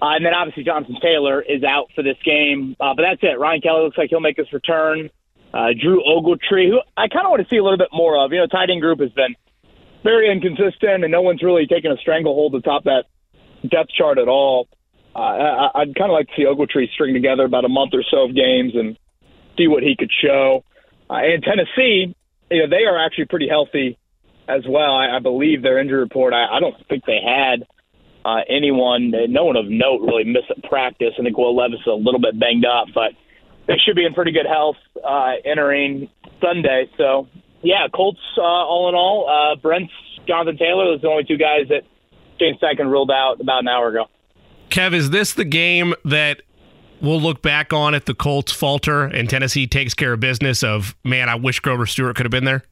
Uh, 0.00 0.16
and 0.16 0.26
then 0.26 0.34
obviously 0.34 0.64
Jonathan 0.64 0.96
Taylor 1.00 1.40
is 1.40 1.62
out 1.62 1.90
for 1.94 2.02
this 2.02 2.16
game. 2.24 2.76
Uh, 2.80 2.94
but 2.96 3.02
that's 3.02 3.22
it. 3.22 3.38
Ryan 3.38 3.60
Kelly 3.60 3.84
looks 3.84 3.98
like 3.98 4.10
he'll 4.10 4.20
make 4.20 4.36
his 4.36 4.52
return. 4.52 5.10
Uh, 5.54 5.68
Drew 5.80 6.02
Ogletree, 6.02 6.68
who 6.68 6.80
I 6.96 7.08
kind 7.08 7.26
of 7.26 7.30
want 7.30 7.42
to 7.42 7.48
see 7.48 7.58
a 7.58 7.62
little 7.62 7.78
bit 7.78 7.90
more 7.92 8.18
of. 8.18 8.32
You 8.32 8.38
know, 8.38 8.46
tight 8.46 8.70
end 8.70 8.80
group 8.80 9.00
has 9.00 9.10
been 9.10 9.36
very 10.02 10.30
inconsistent, 10.30 11.04
and 11.04 11.10
no 11.10 11.22
one's 11.22 11.42
really 11.42 11.66
taken 11.66 11.92
a 11.92 11.96
stranglehold 11.96 12.54
atop 12.54 12.84
that 12.84 13.04
depth 13.68 13.90
chart 13.96 14.18
at 14.18 14.28
all. 14.28 14.68
Uh, 15.14 15.18
I, 15.18 15.80
I'd 15.82 15.94
kind 15.94 16.10
of 16.10 16.14
like 16.14 16.28
to 16.28 16.32
see 16.36 16.44
Ogletree 16.44 16.90
string 16.92 17.14
together 17.14 17.44
about 17.44 17.64
a 17.64 17.68
month 17.68 17.92
or 17.94 18.02
so 18.10 18.24
of 18.24 18.34
games 18.34 18.72
and 18.74 18.98
see 19.56 19.68
what 19.68 19.82
he 19.82 19.94
could 19.98 20.10
show. 20.22 20.64
Uh, 21.10 21.14
and 21.14 21.42
Tennessee, 21.42 22.14
you 22.50 22.58
know, 22.58 22.68
they 22.68 22.84
are 22.84 23.04
actually 23.04 23.26
pretty 23.26 23.48
healthy 23.48 23.98
as 24.48 24.62
well. 24.68 24.94
I, 24.94 25.16
I 25.16 25.18
believe 25.20 25.62
their 25.62 25.78
injury 25.78 26.00
report. 26.00 26.32
I, 26.32 26.56
I 26.56 26.60
don't 26.60 26.74
think 26.88 27.04
they 27.04 27.20
had 27.24 27.66
uh, 28.24 28.40
anyone, 28.48 29.12
no 29.28 29.44
one 29.44 29.56
of 29.56 29.66
note 29.66 30.00
really 30.00 30.24
miss 30.24 30.44
a 30.56 30.66
practice. 30.66 31.14
I 31.18 31.22
think 31.22 31.36
Will 31.36 31.56
Levis 31.56 31.80
is 31.80 31.86
a 31.86 31.92
little 31.92 32.20
bit 32.20 32.38
banged 32.38 32.64
up, 32.64 32.88
but 32.94 33.12
they 33.66 33.74
should 33.84 33.96
be 33.96 34.04
in 34.04 34.14
pretty 34.14 34.32
good 34.32 34.46
health 34.46 34.76
uh, 35.04 35.32
entering 35.44 36.08
Sunday. 36.40 36.88
So 36.96 37.28
yeah, 37.62 37.88
Colts 37.92 38.20
uh, 38.36 38.42
all 38.42 38.88
in 38.88 38.94
all. 38.94 39.28
Uh, 39.28 39.56
Brents 39.56 39.92
Jonathan 40.26 40.56
Taylor 40.56 40.90
was 40.90 41.00
the 41.00 41.08
only 41.08 41.24
two 41.24 41.36
guys 41.36 41.68
that 41.68 41.82
James 42.38 42.58
Steichen 42.60 42.90
ruled 42.90 43.10
out 43.10 43.40
about 43.40 43.60
an 43.60 43.68
hour 43.68 43.88
ago. 43.88 44.06
Kev, 44.70 44.94
is 44.94 45.10
this 45.10 45.34
the 45.34 45.44
game 45.44 45.94
that 46.04 46.42
we'll 47.00 47.20
look 47.20 47.42
back 47.42 47.72
on 47.72 47.94
if 47.94 48.04
the 48.04 48.14
Colts 48.14 48.52
falter 48.52 49.04
and 49.04 49.28
Tennessee 49.28 49.66
takes 49.66 49.94
care 49.94 50.14
of 50.14 50.20
business? 50.20 50.62
Of 50.62 50.96
man, 51.04 51.28
I 51.28 51.34
wish 51.34 51.60
Grover 51.60 51.86
Stewart 51.86 52.16
could 52.16 52.24
have 52.24 52.30
been 52.30 52.44
there. 52.44 52.62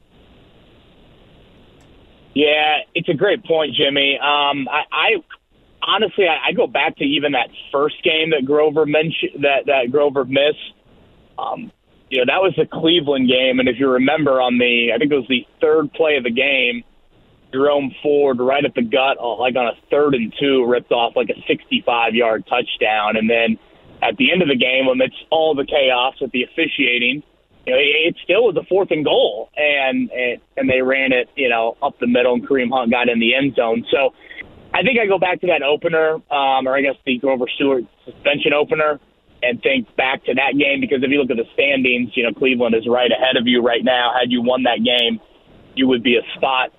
Yeah, 2.34 2.78
it's 2.94 3.08
a 3.08 3.14
great 3.14 3.44
point, 3.44 3.74
Jimmy. 3.74 4.18
Um, 4.18 4.68
I, 4.68 4.82
I 4.92 5.10
honestly, 5.82 6.26
I, 6.26 6.48
I 6.48 6.52
go 6.52 6.66
back 6.66 6.96
to 6.96 7.04
even 7.04 7.32
that 7.32 7.48
first 7.72 8.02
game 8.02 8.30
that 8.30 8.44
Grover 8.44 8.86
mentioned 8.86 9.42
that 9.42 9.66
that 9.66 9.90
Grover 9.90 10.24
missed. 10.24 10.74
Um, 11.38 11.72
you 12.10 12.18
know, 12.18 12.26
that 12.26 12.42
was 12.42 12.52
the 12.56 12.66
Cleveland 12.66 13.28
game, 13.28 13.60
and 13.60 13.68
if 13.68 13.78
you 13.78 13.88
remember, 13.88 14.42
on 14.42 14.58
the 14.58 14.90
I 14.92 14.98
think 14.98 15.12
it 15.12 15.16
was 15.16 15.30
the 15.30 15.46
third 15.60 15.92
play 15.92 16.16
of 16.16 16.24
the 16.24 16.34
game, 16.34 16.82
Jerome 17.52 17.94
Ford 18.02 18.38
right 18.40 18.64
at 18.64 18.74
the 18.74 18.82
gut, 18.82 19.18
uh, 19.18 19.36
like 19.38 19.54
on 19.54 19.66
a 19.66 19.78
third 19.90 20.14
and 20.14 20.34
two, 20.38 20.66
ripped 20.66 20.90
off 20.90 21.14
like 21.14 21.30
a 21.30 21.38
65-yard 21.46 22.44
touchdown, 22.50 23.16
and 23.16 23.30
then 23.30 23.58
at 24.02 24.16
the 24.18 24.32
end 24.32 24.42
of 24.42 24.48
the 24.48 24.58
game, 24.58 24.90
amidst 24.90 25.22
all 25.30 25.54
the 25.54 25.64
chaos 25.64 26.14
with 26.20 26.32
the 26.32 26.42
officiating, 26.42 27.22
you 27.66 27.72
know, 27.72 27.78
it, 27.78 28.10
it 28.10 28.16
still 28.24 28.50
was 28.50 28.56
a 28.56 28.66
fourth 28.66 28.90
and 28.90 29.04
goal, 29.04 29.50
and, 29.56 30.10
and 30.10 30.40
and 30.56 30.68
they 30.68 30.82
ran 30.82 31.12
it, 31.12 31.30
you 31.36 31.48
know, 31.48 31.76
up 31.80 31.94
the 32.00 32.08
middle, 32.08 32.34
and 32.34 32.42
Kareem 32.46 32.74
Hunt 32.74 32.90
got 32.90 33.08
in 33.08 33.20
the 33.20 33.36
end 33.36 33.54
zone. 33.54 33.86
So, 33.90 34.14
I 34.74 34.82
think 34.82 34.98
I 34.98 35.06
go 35.06 35.18
back 35.18 35.40
to 35.42 35.46
that 35.48 35.62
opener, 35.62 36.14
um, 36.30 36.66
or 36.66 36.74
I 36.74 36.82
guess 36.82 36.94
the 37.04 37.18
Grover 37.18 37.46
Stewart 37.54 37.84
suspension 38.04 38.52
opener, 38.52 39.00
and 39.42 39.62
think 39.62 39.94
back 39.96 40.24
to 40.24 40.34
that 40.34 40.56
game 40.58 40.80
because 40.80 41.02
if 41.02 41.10
you 41.10 41.20
look 41.20 41.30
at 41.30 41.36
the 41.36 41.48
standings, 41.54 42.10
you 42.14 42.24
know, 42.24 42.32
Cleveland 42.32 42.74
is 42.74 42.86
right 42.86 43.10
ahead 43.10 43.36
of 43.36 43.46
you 43.46 43.62
right 43.62 43.82
now. 43.82 44.12
Had 44.18 44.30
you 44.30 44.42
won 44.42 44.64
that 44.64 44.84
game, 44.84 45.20
you 45.74 45.88
would 45.88 46.02
be 46.02 46.16
a 46.16 46.22
spot 46.36 46.72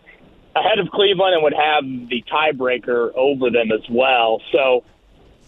ahead 0.56 0.80
of 0.80 0.90
Cleveland 0.92 1.34
and 1.34 1.44
would 1.44 1.54
have 1.54 1.84
the 1.84 2.24
tiebreaker 2.32 3.14
over 3.16 3.50
them 3.50 3.72
as 3.72 3.88
well. 3.90 4.42
So 4.52 4.84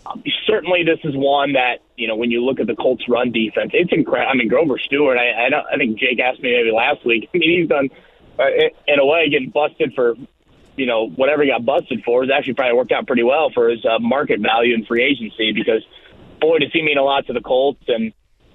um, 0.06 0.24
certainly 0.48 0.84
this 0.84 1.00
is 1.04 1.16
one 1.16 1.54
that 1.54 1.80
you 1.96 2.08
know 2.08 2.16
when 2.16 2.32
you 2.32 2.44
look 2.44 2.60
at 2.60 2.68
the 2.68 2.76
Colts' 2.76 3.08
run 3.08 3.32
defense, 3.32 3.72
it's 3.74 3.92
incredible. 3.92 4.32
I 4.32 4.36
mean 4.36 4.48
Grover 4.48 4.80
Stewart. 4.80 5.18
I 5.18 5.46
I, 5.46 5.50
don't, 5.50 5.66
I 5.72 5.78
think 5.78 6.00
Jake 6.00 6.20
asked 6.20 6.42
me 6.42 6.52
maybe 6.56 6.72
last 6.72 7.06
week. 7.06 7.30
I 7.34 7.38
mean 7.38 7.60
he's 7.60 7.70
done 7.70 7.90
uh, 8.40 8.46
in 8.88 9.00
a 9.00 9.06
way 9.06 9.30
getting 9.30 9.50
busted 9.50 9.94
for 9.94 10.16
you 10.76 10.86
know 10.86 11.08
whatever 11.08 11.44
he 11.44 11.50
got 11.50 11.66
busted 11.66 12.04
for. 12.04 12.24
It's 12.24 12.32
actually 12.34 12.56
probably 12.56 12.76
worked 12.76 12.92
out 12.92 13.08
pretty 13.08 13.24
well 13.24 13.52
for 13.54 13.70
his 13.70 13.86
uh, 13.86 14.00
market 14.00 14.40
value 14.40 14.74
in 14.74 14.86
free 14.86 15.04
agency 15.04 15.52
because 15.52 15.86
boy 16.44 16.60
does 16.60 16.70
he 16.72 16.84
mean 16.84 16.98
a 16.98 17.04
lot 17.04 17.26
to 17.28 17.34
the 17.34 17.42
Colts 17.42 17.84
and. 17.88 18.14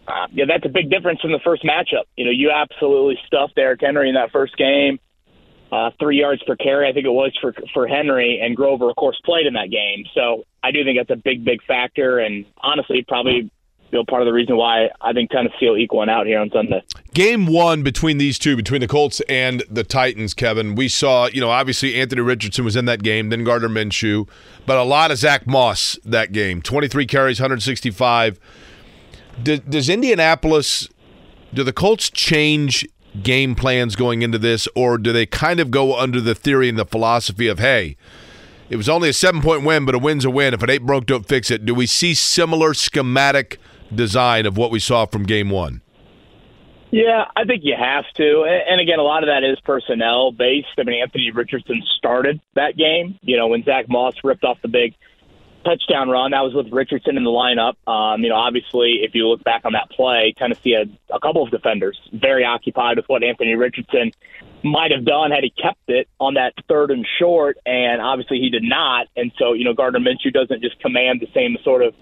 Uh, 0.08 0.26
yeah, 0.32 0.46
that's 0.48 0.64
a 0.64 0.72
big 0.72 0.88
difference 0.88 1.20
from 1.20 1.32
the 1.32 1.40
first 1.44 1.62
matchup. 1.62 2.08
You 2.16 2.24
know, 2.24 2.30
you 2.30 2.50
absolutely 2.50 3.18
stuffed 3.26 3.56
Derrick 3.56 3.82
Henry 3.82 4.08
in 4.08 4.14
that 4.14 4.32
first 4.32 4.56
game 4.56 4.98
uh, 5.70 5.90
three 5.98 6.18
yards 6.18 6.42
per 6.44 6.56
carry, 6.56 6.88
I 6.88 6.92
think 6.92 7.06
it 7.06 7.10
was 7.10 7.36
for 7.40 7.54
for 7.74 7.86
Henry, 7.86 8.40
and 8.42 8.56
Grover, 8.56 8.88
of 8.88 8.96
course, 8.96 9.20
played 9.24 9.46
in 9.46 9.54
that 9.54 9.70
game. 9.70 10.04
So 10.14 10.44
I 10.62 10.70
do 10.70 10.84
think 10.84 10.98
that's 10.98 11.10
a 11.10 11.22
big, 11.22 11.44
big 11.44 11.62
factor, 11.64 12.18
and 12.18 12.46
honestly, 12.58 13.04
probably 13.06 13.50
you 13.90 13.98
know 13.98 14.04
part 14.04 14.22
of 14.22 14.26
the 14.26 14.32
reason 14.32 14.56
why 14.56 14.88
I 15.00 15.12
think 15.12 15.30
Tennessee 15.30 15.68
will 15.68 15.76
equal 15.76 15.98
one 15.98 16.08
out 16.08 16.26
here 16.26 16.38
on 16.40 16.50
Sunday. 16.50 16.82
Game 17.14 17.46
one 17.46 17.82
between 17.82 18.18
these 18.18 18.38
two, 18.38 18.56
between 18.56 18.80
the 18.80 18.88
Colts 18.88 19.20
and 19.28 19.62
the 19.70 19.84
Titans, 19.84 20.34
Kevin, 20.34 20.74
we 20.74 20.88
saw, 20.88 21.26
you 21.26 21.40
know, 21.40 21.50
obviously 21.50 21.94
Anthony 22.00 22.20
Richardson 22.20 22.64
was 22.64 22.76
in 22.76 22.84
that 22.84 23.02
game, 23.02 23.30
then 23.30 23.44
Gardner 23.44 23.68
Minshew, 23.68 24.28
but 24.66 24.78
a 24.78 24.82
lot 24.82 25.10
of 25.10 25.18
Zach 25.18 25.46
Moss 25.46 25.98
that 26.04 26.32
game. 26.32 26.62
23 26.62 27.06
carries, 27.06 27.40
165. 27.40 28.38
Does, 29.42 29.60
does 29.60 29.88
Indianapolis, 29.88 30.88
do 31.54 31.64
the 31.64 31.72
Colts 31.72 32.10
change 32.10 32.86
game 33.22 33.54
plans 33.54 33.96
going 33.96 34.22
into 34.22 34.38
this, 34.38 34.68
or 34.74 34.98
do 34.98 35.12
they 35.12 35.26
kind 35.26 35.60
of 35.60 35.70
go 35.70 35.98
under 35.98 36.20
the 36.20 36.34
theory 36.34 36.68
and 36.68 36.78
the 36.78 36.84
philosophy 36.84 37.48
of, 37.48 37.58
hey, 37.58 37.96
it 38.70 38.76
was 38.76 38.88
only 38.88 39.08
a 39.08 39.12
seven 39.12 39.40
point 39.40 39.64
win, 39.64 39.86
but 39.86 39.94
a 39.94 39.98
win's 39.98 40.24
a 40.24 40.30
win. 40.30 40.52
If 40.52 40.62
it 40.62 40.70
ain't 40.70 40.86
broke, 40.86 41.06
don't 41.06 41.26
fix 41.26 41.50
it. 41.50 41.64
Do 41.64 41.74
we 41.74 41.86
see 41.86 42.14
similar 42.14 42.74
schematic 42.74 43.58
design 43.94 44.46
of 44.46 44.56
what 44.56 44.70
we 44.70 44.78
saw 44.78 45.06
from 45.06 45.24
game 45.24 45.50
one? 45.50 45.82
Yeah, 46.90 47.24
I 47.36 47.44
think 47.44 47.62
you 47.64 47.74
have 47.78 48.04
to. 48.14 48.44
And 48.44 48.80
again, 48.80 48.98
a 48.98 49.02
lot 49.02 49.22
of 49.22 49.28
that 49.28 49.44
is 49.44 49.60
personnel 49.60 50.32
based. 50.32 50.68
I 50.78 50.84
mean, 50.84 51.02
Anthony 51.02 51.30
Richardson 51.30 51.82
started 51.98 52.40
that 52.54 52.76
game. 52.76 53.18
You 53.20 53.36
know, 53.36 53.48
when 53.48 53.62
Zach 53.62 53.86
Moss 53.88 54.14
ripped 54.24 54.44
off 54.44 54.58
the 54.62 54.68
big 54.68 54.94
touchdown 55.64 56.08
run, 56.08 56.30
that 56.30 56.40
was 56.40 56.54
with 56.54 56.72
Richardson 56.72 57.18
in 57.18 57.24
the 57.24 57.30
lineup. 57.30 57.74
Um, 57.86 58.22
you 58.22 58.30
know, 58.30 58.36
obviously, 58.36 59.00
if 59.02 59.14
you 59.14 59.28
look 59.28 59.44
back 59.44 59.66
on 59.66 59.72
that 59.72 59.90
play, 59.90 60.32
Tennessee 60.38 60.72
had 60.72 60.96
a 61.12 61.20
couple 61.20 61.42
of 61.42 61.50
defenders 61.50 61.98
very 62.12 62.44
occupied 62.44 62.96
with 62.96 63.06
what 63.06 63.22
Anthony 63.22 63.54
Richardson 63.54 64.12
might 64.64 64.90
have 64.90 65.04
done 65.04 65.30
had 65.30 65.44
he 65.44 65.50
kept 65.50 65.88
it 65.88 66.08
on 66.18 66.34
that 66.34 66.54
third 66.68 66.90
and 66.90 67.06
short, 67.18 67.58
and 67.66 68.00
obviously 68.00 68.38
he 68.38 68.48
did 68.48 68.62
not. 68.62 69.08
And 69.14 69.30
so, 69.38 69.52
you 69.52 69.64
know, 69.64 69.74
Gardner 69.74 70.00
Minshew 70.00 70.32
doesn't 70.32 70.62
just 70.62 70.80
command 70.80 71.20
the 71.20 71.28
same 71.34 71.58
sort 71.62 71.82
of 71.82 71.94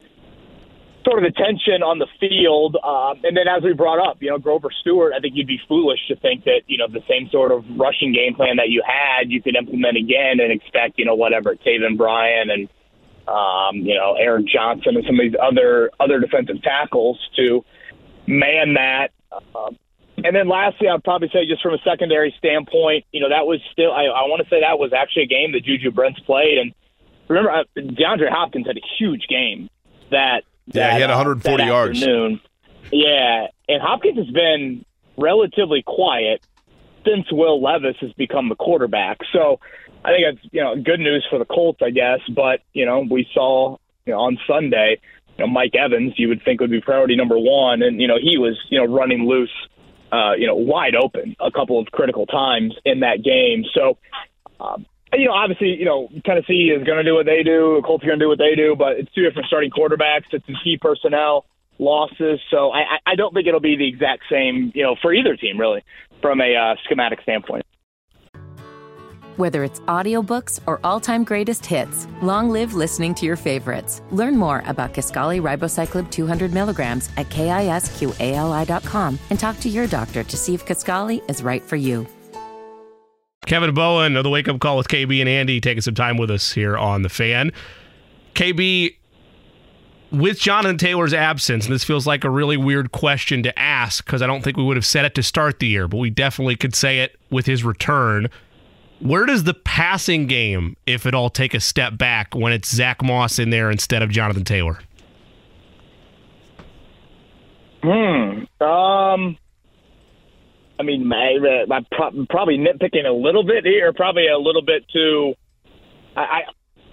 sort 1.07 1.23
of 1.23 1.25
attention 1.25 1.83
on 1.83 1.99
the 1.99 2.09
field. 2.19 2.77
Um, 2.83 3.23
and 3.23 3.37
then, 3.37 3.47
as 3.47 3.63
we 3.63 3.73
brought 3.73 4.03
up, 4.03 4.19
you 4.21 4.29
know, 4.29 4.39
Grover 4.39 4.71
Stewart, 4.81 5.13
I 5.17 5.21
think 5.21 5.35
you'd 5.37 5.47
be 5.47 5.61
foolish 5.69 6.01
to 6.09 6.17
think 6.17 6.45
that 6.45 6.63
you 6.67 6.77
know 6.77 6.89
the 6.89 7.03
same 7.09 7.31
sort 7.31 7.53
of 7.53 7.65
rushing 7.79 8.13
game 8.13 8.35
plan 8.35 8.57
that 8.57 8.69
you 8.69 8.83
had 8.85 9.31
you 9.31 9.41
could 9.41 9.57
implement 9.57 9.97
again 9.97 10.41
and 10.41 10.51
expect 10.51 10.99
you 10.99 11.05
know 11.05 11.15
whatever 11.15 11.55
Taven 11.55 11.97
Bryan 11.97 12.51
and 12.51 12.69
um, 13.29 13.87
you 13.87 13.95
know 13.95 14.15
Aaron 14.19 14.47
Johnson 14.53 14.97
and 14.97 15.05
some 15.07 15.15
of 15.15 15.23
these 15.23 15.39
other 15.41 15.91
other 16.01 16.19
defensive 16.19 16.61
tackles 16.63 17.19
to 17.37 17.65
man 18.27 18.75
that. 18.75 19.11
Um, 19.55 19.79
and 20.25 20.35
then 20.35 20.49
lastly, 20.49 20.89
I'd 20.89 21.05
probably 21.05 21.29
say 21.29 21.47
just 21.47 21.63
from 21.63 21.75
a 21.75 21.79
secondary 21.85 22.35
standpoint, 22.39 23.05
you 23.13 23.21
know, 23.21 23.29
that 23.29 23.47
was 23.47 23.61
still, 23.71 23.93
I, 23.93 24.05
I 24.05 24.25
want 24.29 24.43
to 24.43 24.49
say 24.49 24.61
that 24.61 24.79
was 24.79 24.95
actually 24.95 25.25
a 25.25 25.27
game 25.27 25.53
that 25.53 25.63
Juju 25.63 25.91
Brents 25.91 26.19
played. 26.21 26.57
And 26.57 26.73
remember, 27.29 27.51
uh, 27.51 27.65
DeAndre 27.77 28.31
Hopkins 28.31 28.67
had 28.67 28.79
a 28.79 28.87
huge 28.99 29.27
game 29.29 29.69
that 30.11 30.45
yeah, 30.67 30.95
he 30.95 31.01
had 31.01 31.11
140 31.11 31.63
uh, 31.63 31.67
yards. 31.67 31.99
Afternoon. 32.03 32.41
Yeah, 32.93 33.47
and 33.69 33.83
Hopkins 33.83 34.19
has 34.19 34.31
been 34.31 34.85
relatively 35.17 35.83
quiet 35.83 36.45
since 37.05 37.31
Will 37.31 37.63
Levis 37.63 37.97
has 38.01 38.13
become 38.15 38.49
the 38.49 38.55
quarterback. 38.55 39.19
So 39.33 39.61
I 40.05 40.11
think 40.11 40.25
that's 40.27 40.53
you 40.53 40.63
know 40.63 40.77
good 40.77 41.01
news 41.01 41.27
for 41.29 41.39
the 41.39 41.45
Colts, 41.45 41.81
I 41.83 41.91
guess. 41.91 42.21
But 42.35 42.61
you 42.73 42.87
know 42.87 43.05
we 43.09 43.27
saw 43.33 43.77
you 44.05 44.13
know 44.13 44.21
on 44.21 44.39
Sunday, 44.47 45.01
you 45.39 45.45
know 45.47 45.51
Mike 45.51 45.75
Evans, 45.75 46.15
you 46.17 46.29
would 46.29 46.43
think 46.45 46.61
would 46.61 46.71
be 46.71 46.81
priority 46.81 47.17
number 47.17 47.39
one, 47.39 47.83
and 47.83 48.01
you 48.01 48.09
know 48.09 48.19
he 48.21 48.39
was 48.39 48.59
you 48.71 48.79
know 48.79 48.93
running 48.93 49.27
loose, 49.27 49.55
uh, 50.13 50.33
you 50.37 50.47
know 50.47 50.57
wide 50.57 50.95
open 50.95 51.37
a 51.41 51.51
couple 51.51 51.79
of 51.79 51.87
critical 51.87 52.27
times 52.27 52.75
in 52.85 53.01
that 53.01 53.23
game. 53.23 53.65
So. 53.75 53.99
Um, 54.59 54.87
you 55.15 55.27
know, 55.27 55.33
obviously, 55.33 55.77
you 55.77 55.85
know, 55.85 56.09
Tennessee 56.25 56.73
is 56.77 56.85
going 56.85 56.99
to 56.99 57.05
do 57.05 57.15
what 57.15 57.27
they 57.27 57.43
do. 57.43 57.81
Colts 57.85 58.05
are 58.05 58.09
going 58.09 58.19
to 58.19 58.25
do 58.25 58.29
what 58.29 58.39
they 58.39 58.55
do, 58.55 58.75
but 58.77 58.99
it's 58.99 59.13
two 59.13 59.23
different 59.23 59.47
starting 59.47 59.71
quarterbacks. 59.71 60.25
It's 60.33 60.45
some 60.47 60.57
key 60.63 60.79
personnel 60.81 61.47
losses, 61.79 62.41
so 62.51 62.73
I, 62.73 62.99
I 63.05 63.15
don't 63.17 63.35
think 63.35 63.47
it'll 63.47 63.61
be 63.61 63.77
the 63.77 63.87
exact 63.87 64.25
same, 64.31 64.73
you 64.75 64.83
know, 64.83 64.97
for 65.01 65.13
either 65.13 65.37
team 65.37 65.59
really, 65.59 65.85
from 66.23 66.41
a 66.41 66.57
uh, 66.57 66.75
schematic 66.85 67.21
standpoint. 67.23 67.65
Whether 69.37 69.65
it's 69.65 69.81
audiobooks 69.81 70.61
or 70.67 70.81
all-time 70.83 71.23
greatest 71.23 71.67
hits, 71.67 72.09
long 72.23 72.49
live 72.49 72.73
listening 72.73 73.15
to 73.17 73.27
your 73.27 73.37
favorites. 73.37 74.01
Learn 74.11 74.35
more 74.35 74.63
about 74.67 74.95
Kisqali 74.95 75.43
Ribociclib 75.43 76.11
200 76.11 76.55
milligrams 76.55 77.11
at 77.19 77.29
kisqali.com 77.29 79.19
and 79.29 79.39
talk 79.39 79.61
to 79.61 79.69
your 79.69 79.87
doctor 79.87 80.25
to 80.25 80.37
see 80.39 80.55
if 80.55 80.65
Kisqali 80.65 81.29
is 81.29 81.43
right 81.43 81.63
for 81.63 81.77
you. 81.77 82.07
Kevin 83.47 83.73
Bowen 83.75 84.17
of 84.17 84.25
the 84.25 84.31
Wake 84.31 84.49
Up 84.49 84.59
Call 84.61 84.77
with 84.77 84.89
KB 84.89 85.21
and 85.21 85.29
Andy 85.29 85.61
taking 85.61 85.81
some 85.81 85.95
time 85.95 86.17
with 86.17 86.31
us 86.31 86.53
here 86.53 86.77
on 86.77 87.03
the 87.03 87.09
fan. 87.09 87.53
KB, 88.35 88.95
with 90.11 90.39
Jonathan 90.39 90.79
Taylor's 90.79 91.15
absence, 91.15 91.67
and 91.67 91.75
this 91.75 91.85
feels 91.85 92.07
like 92.07 92.25
a 92.25 92.31
really 92.31 92.57
weird 92.57 92.93
question 92.93 93.43
to 93.45 93.59
ask 93.59 94.05
because 94.05 94.21
I 94.21 94.27
don't 94.27 94.43
think 94.43 94.57
we 94.57 94.65
would 94.65 94.77
have 94.77 94.87
said 94.87 95.05
it 95.05 95.15
to 95.15 95.23
start 95.23 95.61
the 95.61 95.69
year, 95.69 95.89
but 95.89 95.99
we 95.99 96.11
definitely 96.11 96.57
could 96.57 96.75
say 96.75 97.01
it 97.01 97.17
with 97.31 97.47
his 97.47 97.65
return. 97.65 98.29
Where 98.99 99.27
does 99.27 99.45
the 99.45 99.55
passing 99.55 100.27
game, 100.27 100.77
if 100.87 101.07
at 101.07 101.15
all, 101.15 101.31
take 101.31 101.55
a 101.55 101.61
step 101.61 101.97
back 101.97 102.35
when 102.35 102.53
it's 102.53 102.69
Zach 102.69 103.03
Moss 103.03 103.39
in 103.39 103.51
there 103.51 103.71
instead 103.71 104.03
of 104.03 104.11
Jonathan 104.11 104.45
Taylor? 104.45 104.81
Hmm. 107.83 108.45
Um. 108.63 109.39
I 110.79 110.83
mean, 110.83 111.07
my, 111.07 111.65
my 111.69 111.85
pro- 111.91 112.27
probably 112.29 112.59
nitpicking 112.59 113.07
a 113.07 113.13
little 113.13 113.45
bit 113.45 113.65
here, 113.65 113.93
probably 113.93 114.29
a 114.29 114.39
little 114.39 114.63
bit 114.63 114.85
too. 114.93 115.35
I, 116.17 116.21
I, 116.21 116.41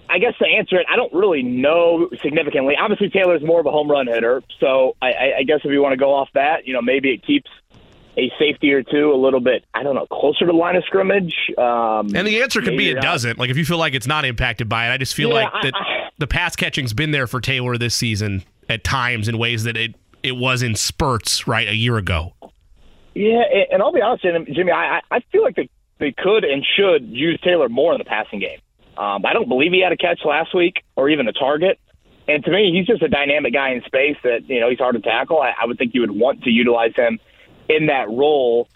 I 0.08 0.18
guess 0.18 0.34
to 0.38 0.46
answer 0.46 0.76
it, 0.76 0.86
I 0.90 0.96
don't 0.96 1.12
really 1.12 1.42
know 1.42 2.08
significantly. 2.22 2.74
Obviously, 2.78 3.10
Taylor's 3.10 3.42
more 3.42 3.60
of 3.60 3.66
a 3.66 3.70
home 3.70 3.90
run 3.90 4.06
hitter, 4.06 4.42
so 4.60 4.96
I, 5.02 5.12
I 5.38 5.42
guess 5.44 5.60
if 5.64 5.70
you 5.72 5.82
want 5.82 5.92
to 5.92 5.96
go 5.96 6.14
off 6.14 6.28
that, 6.34 6.66
you 6.66 6.72
know, 6.72 6.82
maybe 6.82 7.10
it 7.10 7.26
keeps 7.26 7.50
a 8.16 8.30
safety 8.38 8.72
or 8.72 8.82
two 8.82 9.12
a 9.12 9.16
little 9.16 9.40
bit, 9.40 9.64
I 9.74 9.82
don't 9.82 9.94
know, 9.96 10.06
closer 10.06 10.40
to 10.40 10.46
the 10.46 10.52
line 10.52 10.76
of 10.76 10.84
scrimmage. 10.84 11.34
Um, 11.58 12.14
and 12.14 12.26
the 12.26 12.42
answer 12.42 12.60
could 12.62 12.76
be 12.78 12.90
it 12.90 13.00
doesn't. 13.00 13.38
Like 13.38 13.50
if 13.50 13.56
you 13.56 13.64
feel 13.64 13.78
like 13.78 13.94
it's 13.94 14.06
not 14.06 14.24
impacted 14.24 14.68
by 14.68 14.88
it, 14.88 14.92
I 14.92 14.98
just 14.98 15.14
feel 15.14 15.30
Yeah, 15.30 15.34
like 15.34 15.48
I- 15.52 15.62
that 15.64 15.74
I- 15.74 16.08
the 16.18 16.26
pass 16.28 16.54
catching's 16.54 16.92
been 16.92 17.10
there 17.10 17.26
for 17.26 17.40
Taylor 17.40 17.76
this 17.76 17.94
season 17.94 18.44
at 18.68 18.84
times 18.84 19.26
in 19.28 19.36
ways 19.36 19.64
that 19.64 19.76
it 19.76 19.94
it 20.22 20.36
was 20.36 20.62
in 20.62 20.74
spurts 20.76 21.46
right 21.48 21.66
a 21.68 21.74
year 21.74 21.96
ago. 21.98 22.32
Yeah, 23.14 23.42
and- 23.70 23.82
I'll 23.82 23.92
be 23.92 24.02
honest, 24.02 24.24
Jimmy, 24.24 24.72
I, 24.72 25.00
I 25.10 25.20
feel 25.32 25.42
like 25.42 25.56
they 25.56 25.68
they 25.98 26.12
could 26.12 26.44
and 26.44 26.64
should 26.76 27.06
use 27.06 27.38
Taylor 27.42 27.68
more 27.68 27.92
in 27.92 27.98
the 27.98 28.04
passing 28.04 28.40
game. 28.40 28.58
Um, 28.96 29.24
I 29.24 29.32
don't 29.32 29.48
believe 29.48 29.72
he 29.72 29.80
had 29.80 29.92
a 29.92 29.96
catch 29.96 30.20
last 30.24 30.54
week 30.54 30.82
or 30.96 31.08
even 31.08 31.28
a 31.28 31.32
target. 31.32 31.78
And 32.26 32.44
to 32.44 32.50
me, 32.50 32.72
he's 32.72 32.86
just 32.86 33.02
a 33.02 33.08
dynamic 33.08 33.52
guy 33.52 33.70
in 33.70 33.82
space 33.82 34.16
that 34.24 34.48
you 34.48 34.60
know 34.60 34.70
he's 34.70 34.78
hard 34.78 34.96
to 34.96 35.00
tackle. 35.00 35.40
I, 35.40 35.52
I 35.60 35.66
would 35.66 35.78
think 35.78 35.94
you 35.94 36.00
would 36.00 36.10
want 36.10 36.42
to 36.44 36.50
utilize 36.50 36.94
him 36.96 37.18
in 37.68 37.86
that 37.86 38.08
role. 38.08 38.68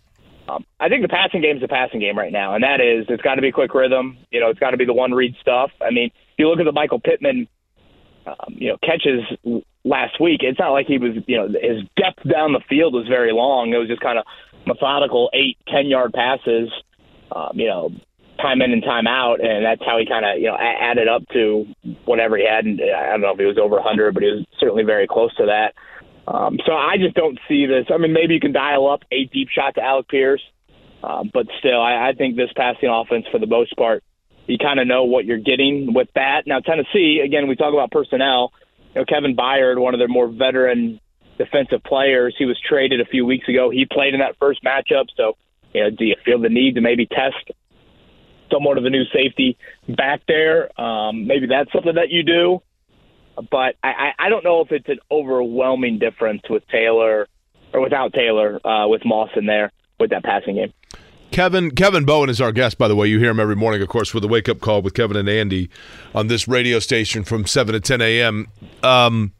Um, 0.48 0.64
I 0.80 0.88
think 0.88 1.02
the 1.02 1.08
passing 1.08 1.42
game 1.42 1.56
is 1.56 1.62
a 1.62 1.68
passing 1.68 2.00
game 2.00 2.16
right 2.16 2.32
now, 2.32 2.54
and 2.54 2.62
that 2.64 2.80
is 2.80 3.06
it's 3.08 3.22
got 3.22 3.34
to 3.34 3.42
be 3.42 3.52
quick 3.52 3.74
rhythm. 3.74 4.18
You 4.30 4.40
know, 4.40 4.50
it's 4.50 4.60
got 4.60 4.70
to 4.70 4.76
be 4.76 4.84
the 4.84 4.94
one 4.94 5.12
read 5.12 5.34
stuff. 5.40 5.70
I 5.80 5.90
mean, 5.90 6.06
if 6.06 6.38
you 6.38 6.48
look 6.48 6.58
at 6.60 6.64
the 6.64 6.72
Michael 6.72 7.00
Pittman, 7.00 7.48
um, 8.28 8.54
you 8.54 8.68
know, 8.68 8.78
catches 8.82 9.62
last 9.84 10.20
week, 10.20 10.40
it's 10.42 10.58
not 10.58 10.70
like 10.70 10.86
he 10.86 10.98
was, 10.98 11.12
you 11.26 11.36
know, 11.36 11.48
his 11.48 11.82
depth 11.96 12.28
down 12.28 12.52
the 12.52 12.60
field 12.68 12.94
was 12.94 13.06
very 13.08 13.32
long. 13.32 13.72
It 13.72 13.78
was 13.78 13.88
just 13.88 14.00
kind 14.00 14.18
of 14.18 14.24
methodical 14.66 15.30
eight, 15.32 15.56
ten 15.68 15.86
yard 15.86 16.12
passes, 16.12 16.70
um, 17.34 17.52
you 17.54 17.66
know, 17.66 17.90
time 18.40 18.62
in 18.62 18.72
and 18.72 18.82
time 18.82 19.06
out, 19.06 19.40
and 19.40 19.64
that's 19.64 19.82
how 19.84 19.98
he 19.98 20.06
kind 20.06 20.24
of, 20.24 20.38
you 20.38 20.46
know, 20.46 20.56
added 20.56 21.08
up 21.08 21.22
to 21.32 21.66
whatever 22.04 22.36
he 22.36 22.46
had. 22.46 22.64
And 22.64 22.80
I 22.80 23.10
don't 23.10 23.22
know 23.22 23.32
if 23.32 23.38
he 23.38 23.44
was 23.44 23.58
over 23.58 23.76
100, 23.76 24.14
but 24.14 24.22
he 24.22 24.30
was 24.30 24.46
certainly 24.60 24.84
very 24.84 25.06
close 25.06 25.34
to 25.36 25.46
that. 25.46 25.74
Um, 26.30 26.58
so 26.66 26.72
I 26.72 26.96
just 26.98 27.14
don't 27.14 27.38
see 27.48 27.66
this. 27.66 27.86
I 27.92 27.96
mean, 27.96 28.12
maybe 28.12 28.34
you 28.34 28.40
can 28.40 28.52
dial 28.52 28.88
up 28.88 29.00
a 29.10 29.24
deep 29.24 29.48
shot 29.48 29.74
to 29.76 29.82
Alec 29.82 30.08
Pierce, 30.08 30.42
um, 31.02 31.30
but 31.32 31.46
still, 31.58 31.80
I, 31.80 32.10
I 32.10 32.12
think 32.12 32.36
this 32.36 32.50
passing 32.54 32.90
offense, 32.90 33.26
for 33.32 33.38
the 33.38 33.46
most 33.46 33.74
part, 33.76 34.04
you 34.48 34.58
kind 34.58 34.80
of 34.80 34.86
know 34.86 35.04
what 35.04 35.24
you're 35.24 35.38
getting 35.38 35.92
with 35.94 36.08
that. 36.14 36.46
Now, 36.46 36.60
Tennessee, 36.60 37.20
again, 37.24 37.48
we 37.48 37.56
talk 37.56 37.72
about 37.72 37.90
personnel. 37.90 38.52
You 38.94 39.02
know, 39.02 39.04
Kevin 39.04 39.36
Byard, 39.36 39.78
one 39.78 39.94
of 39.94 40.00
their 40.00 40.08
more 40.08 40.28
veteran 40.28 41.00
defensive 41.36 41.82
players, 41.84 42.34
he 42.38 42.46
was 42.46 42.58
traded 42.66 43.00
a 43.00 43.04
few 43.04 43.24
weeks 43.24 43.48
ago. 43.48 43.70
He 43.70 43.86
played 43.86 44.14
in 44.14 44.20
that 44.20 44.36
first 44.40 44.64
matchup. 44.64 45.06
So, 45.16 45.36
you 45.72 45.84
know, 45.84 45.90
do 45.90 46.04
you 46.04 46.16
feel 46.24 46.40
the 46.40 46.48
need 46.48 46.74
to 46.74 46.80
maybe 46.80 47.06
test 47.06 47.50
somewhat 48.50 48.78
of 48.78 48.84
a 48.84 48.90
new 48.90 49.04
safety 49.12 49.58
back 49.88 50.22
there? 50.26 50.80
Um, 50.80 51.26
maybe 51.26 51.46
that's 51.46 51.70
something 51.72 51.94
that 51.94 52.10
you 52.10 52.22
do. 52.22 52.62
But 53.50 53.76
I, 53.84 54.12
I 54.18 54.28
don't 54.30 54.42
know 54.42 54.62
if 54.62 54.72
it's 54.72 54.88
an 54.88 54.98
overwhelming 55.10 56.00
difference 56.00 56.42
with 56.50 56.66
Taylor 56.68 57.28
or 57.72 57.80
without 57.80 58.12
Taylor 58.12 58.58
uh, 58.66 58.88
with 58.88 59.04
Moss 59.04 59.30
in 59.36 59.46
there 59.46 59.70
with 60.00 60.10
that 60.10 60.24
passing 60.24 60.56
game. 60.56 60.72
Kevin 61.30 61.70
Kevin 61.72 62.04
Bowen 62.04 62.30
is 62.30 62.40
our 62.40 62.52
guest, 62.52 62.78
by 62.78 62.88
the 62.88 62.96
way. 62.96 63.06
You 63.06 63.18
hear 63.18 63.30
him 63.30 63.40
every 63.40 63.56
morning, 63.56 63.82
of 63.82 63.88
course, 63.88 64.14
with 64.14 64.22
the 64.22 64.28
wake 64.28 64.48
up 64.48 64.60
call 64.60 64.82
with 64.82 64.94
Kevin 64.94 65.16
and 65.16 65.28
Andy 65.28 65.68
on 66.14 66.28
this 66.28 66.48
radio 66.48 66.78
station 66.78 67.24
from 67.24 67.46
seven 67.46 67.74
to 67.74 67.80
ten 67.80 68.00
a.m. 68.00 68.48
Um, 68.82 69.32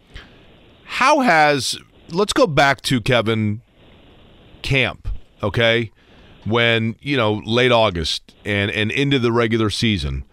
how 0.84 1.20
has 1.20 1.78
let's 2.10 2.32
go 2.32 2.46
back 2.46 2.82
to 2.82 3.00
Kevin 3.00 3.62
camp, 4.62 5.08
okay? 5.42 5.90
When 6.44 6.96
you 7.00 7.16
know 7.16 7.42
late 7.44 7.72
August 7.72 8.34
and 8.44 8.70
and 8.70 8.90
into 8.90 9.18
the 9.18 9.32
regular 9.32 9.70
season. 9.70 10.24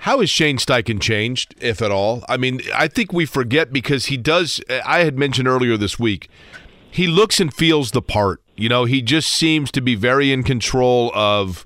How 0.00 0.18
has 0.18 0.30
Shane 0.30 0.58
Steichen 0.58 1.00
changed, 1.00 1.54
if 1.60 1.80
at 1.80 1.92
all? 1.92 2.24
I 2.28 2.36
mean, 2.36 2.60
I 2.74 2.88
think 2.88 3.12
we 3.12 3.24
forget 3.24 3.72
because 3.72 4.06
he 4.06 4.16
does. 4.16 4.60
I 4.84 5.04
had 5.04 5.16
mentioned 5.16 5.46
earlier 5.46 5.76
this 5.76 5.96
week, 5.96 6.28
he 6.90 7.06
looks 7.06 7.38
and 7.38 7.54
feels 7.54 7.92
the 7.92 8.02
part. 8.02 8.41
You 8.56 8.68
know, 8.68 8.84
he 8.84 9.02
just 9.02 9.30
seems 9.30 9.70
to 9.72 9.80
be 9.80 9.94
very 9.94 10.32
in 10.32 10.42
control 10.42 11.10
of 11.14 11.64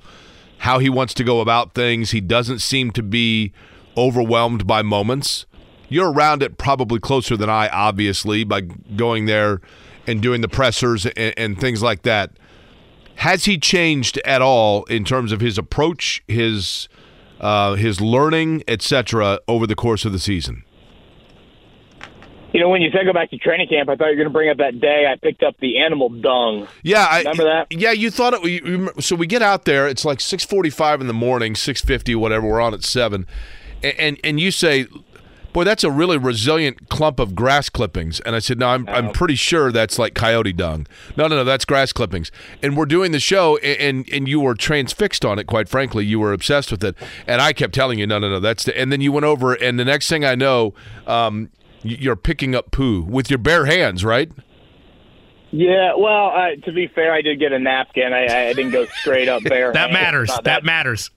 how 0.59 0.79
he 0.79 0.89
wants 0.89 1.15
to 1.15 1.25
go 1.25 1.41
about 1.41 1.75
things. 1.75 2.13
He 2.13 2.21
doesn't 2.21 2.61
seem 2.61 2.91
to 2.93 3.03
be 3.03 3.53
overwhelmed 3.97 4.67
by 4.67 4.83
moments. 4.83 5.47
You're 5.89 6.13
around 6.13 6.43
it 6.43 6.59
probably 6.59 6.99
closer 7.01 7.37
than 7.37 7.51
I, 7.51 7.69
obviously, 7.69 8.45
by 8.45 8.63
going 8.63 9.27
there 9.27 9.61
and 10.07 10.21
doing 10.21 10.41
the 10.41 10.49
pressers 10.49 11.07
and, 11.07 11.35
and 11.37 11.61
things 11.61 11.83
like 11.83 12.03
that. 12.03 12.33
Has 13.17 13.47
he 13.47 13.59
changed 13.59 14.19
at 14.25 14.43
all 14.43 14.85
in 14.85 15.05
terms 15.05 15.33
of 15.33 15.41
his 15.41 15.59
approach, 15.59 16.23
his 16.29 16.89
uh, 17.41 17.75
his 17.75 18.01
learning, 18.01 18.63
etc., 18.67 19.39
over 19.47 19.67
the 19.67 19.75
course 19.75 20.05
of 20.05 20.13
the 20.13 20.19
season? 20.19 20.65
You 22.53 22.61
know, 22.61 22.69
when 22.71 22.81
you 22.81 22.91
said 22.91 23.05
go 23.05 23.13
back 23.13 23.31
to 23.31 23.39
training 23.39 23.69
camp, 23.69 23.89
I 23.91 23.97
thought 23.97 24.07
you 24.07 24.11
were 24.13 24.17
going 24.17 24.29
to 24.29 24.33
bring 24.33 24.49
up 24.49 24.57
that 24.59 24.81
day 24.81 25.07
I 25.11 25.17
picked 25.17 25.43
up 25.43 25.57
the 25.61 25.79
animal 25.79 26.09
dung. 26.09 26.67
Yeah, 26.83 27.07
I 27.11 27.19
remember 27.19 27.45
that. 27.45 27.67
Yeah, 27.71 27.93
you 27.93 28.11
thought 28.11 28.33
it. 28.35 28.45
You, 28.45 28.91
so 29.01 29.15
we 29.17 29.27
get 29.27 29.43
out 29.43 29.65
there. 29.67 29.87
It's 29.89 30.05
like 30.05 30.21
six 30.21 30.45
forty-five 30.45 31.01
in 31.01 31.07
the 31.07 31.13
morning, 31.13 31.55
six 31.55 31.83
fifty, 31.83 32.15
whatever. 32.15 32.47
We're 32.49 32.61
on 32.61 32.73
at 32.73 32.83
seven, 32.85 33.27
and, 33.83 33.99
and 33.99 34.21
and 34.25 34.41
you 34.41 34.51
say, 34.51 34.87
"Boy, 35.53 35.65
that's 35.65 35.85
a 35.85 35.91
really 35.91 36.17
resilient 36.17 36.89
clump 36.89 37.19
of 37.21 37.35
grass 37.35 37.69
clippings." 37.69 38.21
And 38.21 38.35
I 38.35 38.39
said, 38.39 38.59
"No, 38.59 38.69
I'm 38.69 38.89
I'm 38.89 39.11
pretty 39.13 39.35
sure 39.35 39.71
that's 39.71 39.99
like 39.99 40.15
coyote 40.15 40.55
dung. 40.55 40.87
No, 41.17 41.27
no, 41.27 41.37
no, 41.37 41.45
that's 41.45 41.67
grass 41.67 41.93
clippings." 41.93 42.31
And 42.63 42.75
we're 42.77 42.87
doing 42.87 43.13
the 43.13 43.21
show, 43.21 43.59
a- 43.63 43.77
and 43.77 44.09
and 44.11 44.29
you 44.29 44.41
were 44.41 44.55
transfixed 44.55 45.25
on 45.27 45.39
it. 45.39 45.47
Quite 45.47 45.69
frankly, 45.69 46.07
you 46.07 46.21
were 46.21 46.33
obsessed 46.33 46.71
with 46.71 46.83
it. 46.85 46.95
And 47.27 47.43
I 47.43 47.53
kept 47.53 47.75
telling 47.75 47.99
you, 47.99 48.07
"No, 48.07 48.19
no, 48.19 48.31
no, 48.31 48.41
that's." 48.41 48.65
The, 48.65 48.79
and 48.79 48.91
then 48.91 49.03
you 49.03 49.13
went 49.13 49.27
over, 49.27 49.53
and 49.53 49.79
the 49.79 49.85
next 49.85 50.09
thing 50.09 50.25
I 50.25 50.37
know, 50.37 50.73
um, 51.07 51.51
you're 51.89 52.17
picking 52.17 52.55
up 52.55 52.71
poo 52.71 53.03
with 53.03 53.31
your 53.31 53.39
bare 53.39 53.67
hands, 53.67 54.05
right? 54.05 54.31
Yeah, 55.53 55.93
well, 55.97 56.33
uh, 56.35 56.57
to 56.67 56.73
be 56.73 56.89
fair, 56.95 57.13
I 57.13 57.23
did 57.23 57.39
get 57.39 57.53
a 57.53 57.59
napkin. 57.59 58.13
I, 58.13 58.49
I 58.49 58.53
didn't 58.53 58.73
go 58.73 58.85
straight 58.87 59.29
up 59.29 59.43
bare. 59.45 59.73
That 59.73 59.93
matters. 59.93 60.29
Not 60.29 60.45
That 60.45 60.65
matters. 60.65 61.11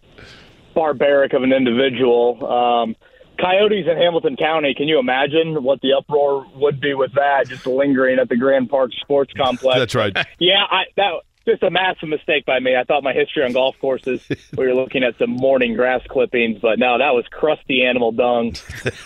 barbaric 0.75 1.34
of 1.34 1.43
an 1.43 1.51
individual. 1.51 2.45
Um, 2.45 2.95
coyotes 3.39 3.86
in 3.89 3.97
Hamilton 3.97 4.36
County. 4.38 4.73
Can 4.75 4.88
you 4.88 4.99
imagine 4.99 5.63
what 5.63 5.82
the 5.82 5.93
uproar 5.97 6.45
would 6.55 6.79
be 6.79 6.93
with 6.93 7.13
that? 7.15 7.47
Just 7.47 7.65
lingering 7.65 8.19
at 8.19 8.29
the 8.29 8.38
Grand 8.38 8.69
Park 8.69 8.91
Sports 9.01 9.34
Complex. 9.36 9.77
That's 9.79 9.95
right. 9.95 10.15
Yeah, 10.39 10.63
I, 10.69 10.84
that 10.95 11.12
just 11.50 11.64
a 11.64 11.72
massive 11.72 12.10
mistake 12.10 12.46
by 12.46 12.60
me. 12.60 12.76
I 12.76 12.84
thought 12.84 13.04
my 13.04 13.14
history 13.14 13.44
on 13.44 13.54
golf 13.54 13.76
courses 13.80 14.22
we 14.58 14.66
were 14.66 14.74
looking 14.74 15.04
at 15.04 15.18
some 15.18 15.32
morning 15.32 15.76
grass 15.76 16.02
clippings, 16.10 16.60
but 16.62 16.80
no, 16.80 16.98
that 16.98 17.14
was 17.14 17.26
crusty 17.30 17.84
animal 17.84 18.12
dung, 18.12 18.54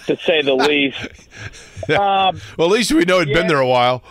to 0.06 0.18
say 0.18 0.42
the 0.42 0.56
least. 0.56 1.00
Um, 1.84 2.40
well, 2.58 2.70
at 2.70 2.72
least 2.72 2.94
we 2.94 3.04
know 3.04 3.20
it'd 3.20 3.34
been 3.34 3.48
there 3.48 3.60
a 3.60 3.68
while. 3.68 4.04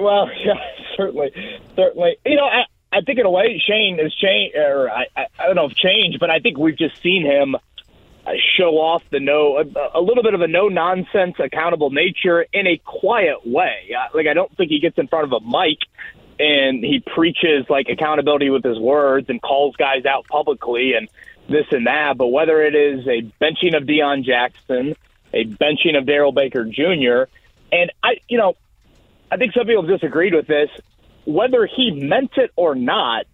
well, 0.00 0.30
yeah, 0.44 0.54
certainly, 0.96 1.32
certainly. 1.74 2.16
You 2.24 2.36
know, 2.36 2.44
I, 2.44 2.62
I 2.92 3.00
think 3.00 3.18
in 3.18 3.26
a 3.26 3.30
way 3.30 3.60
Shane 3.66 3.98
has 3.98 4.14
changed, 4.14 4.54
or 4.56 4.88
I, 4.88 5.06
I, 5.16 5.26
I 5.36 5.46
don't 5.46 5.56
know 5.56 5.66
if 5.66 5.74
changed, 5.74 6.20
but 6.20 6.30
I 6.30 6.38
think 6.38 6.56
we've 6.56 6.78
just 6.78 7.02
seen 7.02 7.26
him 7.26 7.56
uh, 8.26 8.30
show 8.56 8.76
off 8.78 9.02
the 9.10 9.20
no, 9.20 9.58
a, 9.58 9.98
a 9.98 10.00
little 10.00 10.22
bit 10.22 10.34
of 10.34 10.42
a 10.42 10.46
no 10.46 10.68
nonsense, 10.68 11.34
accountable 11.40 11.90
nature 11.90 12.46
in 12.52 12.66
a 12.66 12.80
quiet 12.84 13.44
way. 13.44 13.90
Uh, 13.90 14.16
like 14.16 14.28
I 14.28 14.32
don't 14.32 14.56
think 14.56 14.70
he 14.70 14.78
gets 14.78 14.96
in 14.96 15.08
front 15.08 15.24
of 15.24 15.32
a 15.32 15.40
mic 15.44 15.78
and 16.38 16.82
he 16.82 17.02
preaches 17.14 17.66
like 17.68 17.88
accountability 17.88 18.50
with 18.50 18.64
his 18.64 18.78
words 18.78 19.28
and 19.28 19.40
calls 19.40 19.76
guys 19.76 20.04
out 20.04 20.26
publicly 20.26 20.94
and 20.94 21.08
this 21.48 21.66
and 21.70 21.86
that. 21.86 22.16
But 22.16 22.28
whether 22.28 22.62
it 22.62 22.74
is 22.74 23.06
a 23.06 23.22
benching 23.42 23.76
of 23.76 23.84
Deon 23.84 24.24
Jackson, 24.24 24.96
a 25.32 25.44
benching 25.44 25.96
of 25.96 26.06
Darrell 26.06 26.32
Baker 26.32 26.64
Jr., 26.64 27.30
and 27.72 27.90
I, 28.02 28.18
you 28.28 28.38
know, 28.38 28.54
I 29.30 29.36
think 29.36 29.52
some 29.52 29.66
people 29.66 29.82
disagreed 29.82 30.34
with 30.34 30.46
this. 30.46 30.70
Whether 31.26 31.66
he 31.66 31.90
meant 31.90 32.32
it 32.36 32.50
or 32.56 32.74
not, 32.74 33.26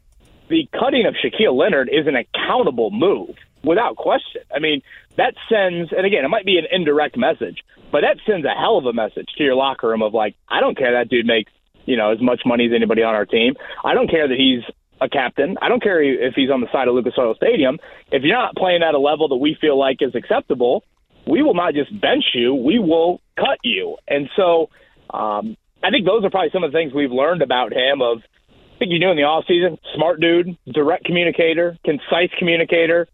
the 0.49 0.69
cutting 0.73 1.07
of 1.07 1.15
Shaquille 1.15 1.57
Leonard 1.57 1.89
is 1.93 2.07
an 2.07 2.17
accountable 2.17 2.91
move 2.91 3.37
without 3.63 3.97
question. 3.97 4.43
I 4.55 4.61
mean, 4.61 4.83
that 5.17 5.35
sends, 5.49 5.93
and 5.93 6.07
again, 6.07 6.25
it 6.25 6.29
might 6.29 6.45
be 6.45 6.59
an 6.59 6.67
indirect 6.71 7.17
message, 7.17 7.65
but 7.91 8.03
that 8.03 8.19
sends 8.27 8.47
a 8.47 8.51
hell 8.51 8.79
of 8.79 8.87
a 8.87 8.93
message 8.93 9.29
to 9.37 9.45
your 9.45 9.55
locker 9.55 9.89
room 9.89 10.03
of 10.03 10.15
like, 10.15 10.37
I 10.49 10.61
don't 10.61 10.77
care 10.77 10.93
that 10.93 11.09
dude 11.09 11.27
makes, 11.27 11.53
you 11.87 11.97
know, 11.97 12.13
as 12.13 12.21
much 12.21 12.43
money 12.45 12.67
as 12.67 12.73
anybody 12.75 13.03
on 13.03 13.15
our 13.15 13.27
team. 13.27 13.55
I 13.85 13.95
don't 13.95 14.11
care 14.11 14.29
that 14.29 14.37
he's 14.37 14.63
a 15.01 15.09
captain. 15.09 15.57
I 15.63 15.69
don't 15.69 15.83
care 15.83 16.03
if 16.03 16.35
he's 16.35 16.51
on 16.51 16.61
the 16.61 16.71
side 16.73 16.89
of 16.89 16.95
Lucas 16.95 17.15
Oil 17.19 17.35
Stadium. 17.35 17.79
If 18.11 18.23
you're 18.23 18.37
not 18.37 18.55
playing 18.55 18.83
at 18.83 18.95
a 18.95 18.99
level 18.99 19.29
that 19.29 19.37
we 19.37 19.57
feel 19.61 19.79
like 19.79 19.99
is 20.01 20.15
acceptable, 20.15 20.85
we 21.27 21.43
will 21.43 21.55
not 21.55 21.75
just 21.75 21.99
bench 22.01 22.25
you, 22.35 22.55
we 22.55 22.79
will 22.79 23.21
cut 23.37 23.59
you. 23.63 23.97
And 24.09 24.29
so 24.37 24.69
um, 25.13 25.57
I 25.83 25.91
think 25.91 26.07
those 26.07 26.25
are 26.25 26.31
probably 26.31 26.51
some 26.53 26.65
of 26.65 26.73
the 26.73 26.77
things 26.77 26.93
we've 26.93 27.13
learned 27.13 27.43
about 27.43 27.73
him 27.73 28.03
of 28.03 28.19
I 28.19 28.79
think 28.79 28.93
you 28.93 28.99
knew 28.99 29.11
in 29.11 29.17
the 29.19 29.25
off 29.25 29.45
season, 29.47 29.79
smart 29.95 30.21
dude, 30.21 30.57
direct 30.73 31.05
communicator, 31.05 31.77
concise 31.85 32.31
communicator, 32.39 33.09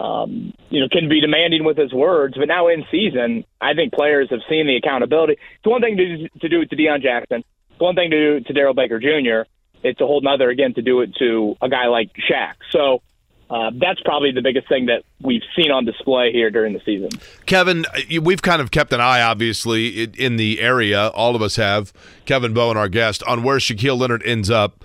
um, 0.00 0.52
you 0.68 0.80
know, 0.80 0.88
can 0.90 1.08
be 1.08 1.20
demanding 1.20 1.62
with 1.64 1.76
his 1.76 1.92
words. 1.92 2.34
But 2.36 2.48
now 2.48 2.66
in 2.66 2.84
season, 2.90 3.44
I 3.60 3.74
think 3.74 3.92
players 3.92 4.28
have 4.30 4.40
seen 4.48 4.66
the 4.66 4.74
accountability. 4.74 5.34
It's 5.34 5.66
one 5.66 5.80
thing 5.80 5.96
to, 5.96 6.28
to 6.40 6.48
do 6.48 6.62
it 6.62 6.70
to 6.70 6.76
Deon 6.76 7.02
Jackson. 7.02 7.44
One 7.82 7.96
thing 7.96 8.10
to 8.10 8.38
do 8.38 8.44
to 8.44 8.52
Darrell 8.52 8.74
Baker 8.74 9.00
Jr. 9.00 9.50
It's 9.82 10.00
a 10.00 10.06
whole 10.06 10.20
nother, 10.20 10.50
again, 10.50 10.72
to 10.74 10.82
do 10.82 11.00
it 11.00 11.16
to 11.16 11.56
a 11.60 11.68
guy 11.68 11.88
like 11.88 12.12
Shaq. 12.14 12.54
So 12.70 13.02
uh, 13.50 13.72
that's 13.74 14.00
probably 14.02 14.30
the 14.30 14.40
biggest 14.40 14.68
thing 14.68 14.86
that 14.86 15.02
we've 15.20 15.42
seen 15.56 15.72
on 15.72 15.84
display 15.84 16.30
here 16.30 16.48
during 16.48 16.74
the 16.74 16.80
season. 16.84 17.10
Kevin, 17.44 17.84
we've 18.22 18.40
kind 18.40 18.62
of 18.62 18.70
kept 18.70 18.92
an 18.92 19.00
eye, 19.00 19.20
obviously, 19.20 20.04
in 20.04 20.36
the 20.36 20.60
area. 20.60 21.08
All 21.08 21.34
of 21.34 21.42
us 21.42 21.56
have. 21.56 21.92
Kevin 22.24 22.54
Bowen, 22.54 22.76
our 22.76 22.88
guest, 22.88 23.24
on 23.24 23.42
where 23.42 23.58
Shaquille 23.58 23.98
Leonard 23.98 24.22
ends 24.24 24.48
up. 24.48 24.84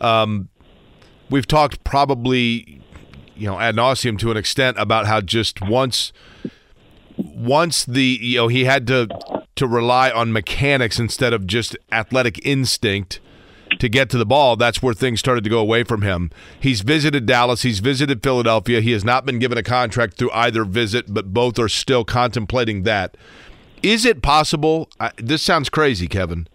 Um, 0.00 0.48
we've 1.28 1.46
talked 1.46 1.84
probably, 1.84 2.80
you 3.36 3.46
know, 3.46 3.60
ad 3.60 3.76
nauseum 3.76 4.18
to 4.20 4.30
an 4.30 4.38
extent 4.38 4.78
about 4.78 5.06
how 5.06 5.20
just 5.20 5.60
once, 5.60 6.14
once 7.18 7.84
the 7.84 8.18
you 8.22 8.38
know 8.38 8.48
he 8.48 8.64
had 8.64 8.86
to 8.86 9.37
to 9.58 9.66
rely 9.66 10.10
on 10.10 10.32
mechanics 10.32 10.98
instead 10.98 11.32
of 11.32 11.46
just 11.46 11.76
athletic 11.92 12.44
instinct 12.46 13.20
to 13.78 13.88
get 13.88 14.08
to 14.10 14.18
the 14.18 14.24
ball, 14.24 14.56
that's 14.56 14.82
where 14.82 14.94
things 14.94 15.20
started 15.20 15.44
to 15.44 15.50
go 15.50 15.58
away 15.58 15.84
from 15.84 16.02
him. 16.02 16.30
He's 16.58 16.80
visited 16.80 17.26
Dallas, 17.26 17.62
he's 17.62 17.80
visited 17.80 18.22
Philadelphia. 18.22 18.80
He 18.80 18.92
has 18.92 19.04
not 19.04 19.26
been 19.26 19.38
given 19.38 19.58
a 19.58 19.62
contract 19.62 20.14
through 20.14 20.30
either 20.32 20.64
visit, 20.64 21.12
but 21.12 21.34
both 21.34 21.58
are 21.58 21.68
still 21.68 22.04
contemplating 22.04 22.84
that. 22.84 23.16
Is 23.82 24.04
it 24.04 24.22
possible? 24.22 24.88
I, 24.98 25.10
this 25.16 25.42
sounds 25.42 25.68
crazy, 25.68 26.08
Kevin. 26.08 26.48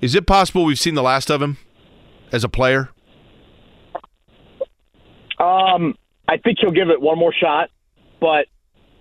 Is 0.00 0.14
it 0.14 0.26
possible 0.26 0.64
we've 0.64 0.78
seen 0.78 0.94
the 0.94 1.02
last 1.02 1.30
of 1.30 1.42
him 1.42 1.58
as 2.30 2.44
a 2.44 2.48
player? 2.48 2.90
Um, 5.38 5.96
I 6.28 6.36
think 6.36 6.58
he'll 6.60 6.70
give 6.70 6.90
it 6.90 7.00
one 7.00 7.18
more 7.18 7.32
shot, 7.32 7.70
but 8.20 8.46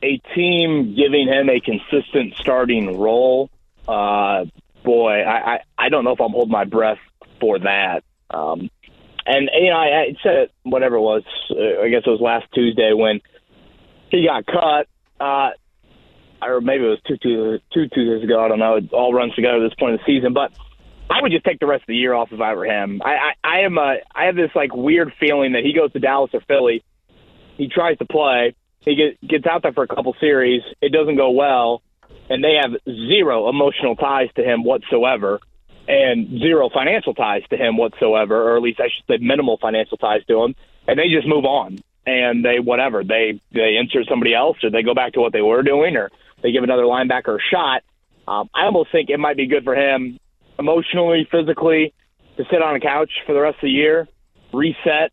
a 0.04 0.18
team 0.36 0.96
giving 0.96 1.28
him 1.28 1.50
a 1.50 1.60
consistent 1.60 2.36
starting 2.38 3.00
role, 3.00 3.50
uh, 3.88 4.46
boy, 4.84 5.22
I, 5.22 5.54
I, 5.54 5.60
I 5.78 5.90
don't 5.90 6.04
know 6.04 6.12
if 6.12 6.22
I'm 6.22 6.32
holding 6.32 6.52
my 6.52 6.66
breath 6.66 7.00
for 7.40 7.60
that. 7.60 8.04
Um, 8.30 8.70
and 9.26 9.50
you 9.54 9.70
know, 9.70 9.78
I, 9.78 10.02
I 10.02 10.16
said 10.24 10.36
it, 10.36 10.52
whatever 10.64 10.96
it 10.96 11.02
was. 11.02 11.24
Uh, 11.50 11.82
I 11.82 11.90
guess 11.90 12.04
it 12.06 12.10
was 12.10 12.22
last 12.22 12.46
Tuesday 12.54 12.94
when 12.94 13.22
he 14.10 14.26
got 14.26 14.46
cut. 14.46 14.88
Uh, 15.20 15.50
or 16.42 16.62
maybe 16.62 16.84
it 16.84 16.88
was 16.88 17.00
two, 17.08 17.18
two, 17.18 17.60
two 17.74 17.88
Tuesdays 17.88 18.24
ago. 18.24 18.44
I 18.44 18.48
don't 18.48 18.60
know. 18.60 18.76
It 18.76 18.94
all 18.94 19.14
runs 19.14 19.34
together 19.34 19.58
at 19.58 19.70
this 19.70 19.76
point 19.80 19.96
of 19.96 20.00
the 20.00 20.06
season, 20.06 20.34
but 20.34 20.52
I 21.10 21.22
would 21.22 21.32
just 21.32 21.46
take 21.46 21.60
the 21.60 21.66
rest 21.66 21.84
of 21.84 21.88
the 21.88 21.96
year 21.96 22.14
off 22.14 22.30
if 22.32 22.40
I 22.40 22.54
were 22.54 22.66
him. 22.66 23.02
I, 23.04 23.10
I, 23.10 23.32
I 23.44 23.60
am 23.62 23.78
a, 23.78 23.98
I 24.14 24.26
have 24.26 24.36
this 24.36 24.52
like 24.56 24.76
weird 24.76 25.14
feeling 25.20 25.54
that 25.54 25.64
he 25.64 25.74
goes 25.74 25.92
to 25.94 26.00
Dallas 26.00 26.32
or 26.34 26.42
Philly, 26.42 26.84
he 27.58 27.70
tries 27.70 27.98
to 27.98 28.06
play, 28.06 28.56
he 28.88 28.96
get, 28.96 29.28
gets 29.28 29.46
out 29.46 29.64
there 29.64 29.74
for 29.74 29.84
a 29.84 29.88
couple 29.88 30.16
series, 30.20 30.62
it 30.82 30.92
doesn't 30.92 31.18
go 31.18 31.32
well, 31.32 31.82
and 32.30 32.44
they 32.44 32.56
have 32.62 32.72
zero 32.86 33.50
emotional 33.50 33.96
ties 33.96 34.30
to 34.36 34.44
him 34.44 34.64
whatsoever, 34.64 35.40
and 35.88 36.40
zero 36.40 36.70
financial 36.74 37.14
ties 37.14 37.44
to 37.50 37.58
him 37.58 37.78
whatsoever, 37.78 38.52
or 38.52 38.58
at 38.58 38.64
least 38.64 38.80
I 38.80 38.86
should 38.86 39.06
say 39.08 39.24
minimal 39.24 39.58
financial 39.58 39.98
ties 39.98 40.26
to 40.28 40.44
him, 40.44 40.56
and 40.88 40.98
they 40.98 41.10
just 41.10 41.28
move 41.28 41.46
on 41.46 41.80
and 42.08 42.44
they 42.44 42.60
whatever 42.60 43.04
they 43.04 43.40
they 43.52 43.76
insert 43.76 44.08
somebody 44.08 44.34
else 44.34 44.58
or 44.64 44.72
they 44.72 44.82
go 44.82 44.96
back 44.96 45.14
to 45.14 45.20
what 45.20 45.34
they 45.34 45.42
were 45.42 45.62
doing 45.62 45.98
or 45.98 46.10
they 46.42 46.54
give 46.54 46.64
another 46.64 46.84
linebacker 46.84 47.36
a 47.36 47.40
shot. 47.52 47.84
Um, 48.28 48.50
I 48.56 48.66
almost 48.66 48.92
think 48.92 49.10
it 49.10 49.20
might 49.20 49.38
be 49.38 49.48
good 49.48 49.64
for 49.64 49.76
him 49.76 50.18
emotionally, 50.58 51.28
physically, 51.30 51.94
to 52.38 52.44
sit 52.50 52.62
on 52.62 52.76
a 52.76 52.80
couch 52.80 53.12
for 53.26 53.34
the 53.34 53.42
rest 53.42 53.56
of 53.56 53.64
the 53.64 53.70
year, 53.70 54.08
reset, 54.54 55.12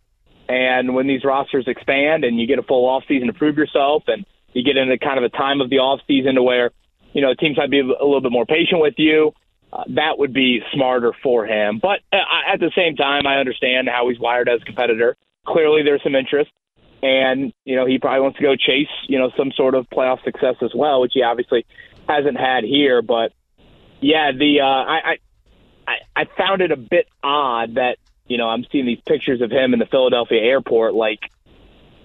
and 0.48 0.94
when 0.94 1.06
these 1.06 1.24
rosters 1.24 1.64
expand 1.66 2.24
and 2.24 2.38
you 2.38 2.46
get 2.46 2.58
a 2.58 2.62
full 2.62 2.88
off 2.88 3.04
season 3.08 3.28
to 3.28 3.32
prove 3.32 3.56
yourself, 3.56 4.04
and 4.06 4.26
you 4.52 4.62
get 4.62 4.76
into 4.76 4.98
kind 4.98 5.18
of 5.18 5.24
a 5.24 5.28
time 5.30 5.60
of 5.60 5.70
the 5.70 5.78
off 5.78 6.00
season 6.06 6.34
to 6.34 6.42
where 6.42 6.70
you 7.12 7.22
know 7.22 7.34
teams 7.34 7.56
might 7.56 7.70
be 7.70 7.80
a 7.80 7.84
little 7.84 8.20
bit 8.20 8.32
more 8.32 8.46
patient 8.46 8.80
with 8.80 8.94
you. 8.98 9.32
Uh, 9.72 9.84
that 9.88 10.18
would 10.18 10.32
be 10.32 10.60
smarter 10.72 11.12
for 11.22 11.46
him. 11.46 11.80
But 11.82 12.00
uh, 12.12 12.52
at 12.52 12.60
the 12.60 12.70
same 12.76 12.94
time, 12.94 13.26
I 13.26 13.38
understand 13.38 13.88
how 13.88 14.08
he's 14.08 14.20
wired 14.20 14.48
as 14.48 14.62
a 14.62 14.64
competitor. 14.64 15.16
Clearly, 15.46 15.82
there's 15.82 16.02
some 16.02 16.14
interest, 16.14 16.50
and 17.02 17.52
you 17.64 17.76
know 17.76 17.86
he 17.86 17.98
probably 17.98 18.20
wants 18.20 18.38
to 18.38 18.42
go 18.42 18.54
chase 18.54 18.88
you 19.08 19.18
know 19.18 19.30
some 19.36 19.50
sort 19.56 19.74
of 19.74 19.88
playoff 19.90 20.22
success 20.24 20.56
as 20.62 20.70
well, 20.74 21.00
which 21.00 21.12
he 21.14 21.22
obviously 21.22 21.66
hasn't 22.08 22.38
had 22.38 22.64
here. 22.64 23.02
But 23.02 23.32
yeah, 24.00 24.32
the 24.32 24.60
uh, 24.60 24.64
I, 24.64 24.98
I 25.04 25.16
I 25.86 26.22
I 26.22 26.24
found 26.36 26.60
it 26.60 26.70
a 26.70 26.76
bit 26.76 27.08
odd 27.22 27.76
that 27.76 27.98
you 28.26 28.38
know 28.38 28.48
I'm 28.48 28.64
seeing 28.70 28.86
these 28.86 29.00
pictures 29.06 29.40
of 29.40 29.50
him 29.50 29.72
in 29.72 29.78
the 29.78 29.86
Philadelphia 29.86 30.40
airport, 30.40 30.94
like 30.94 31.20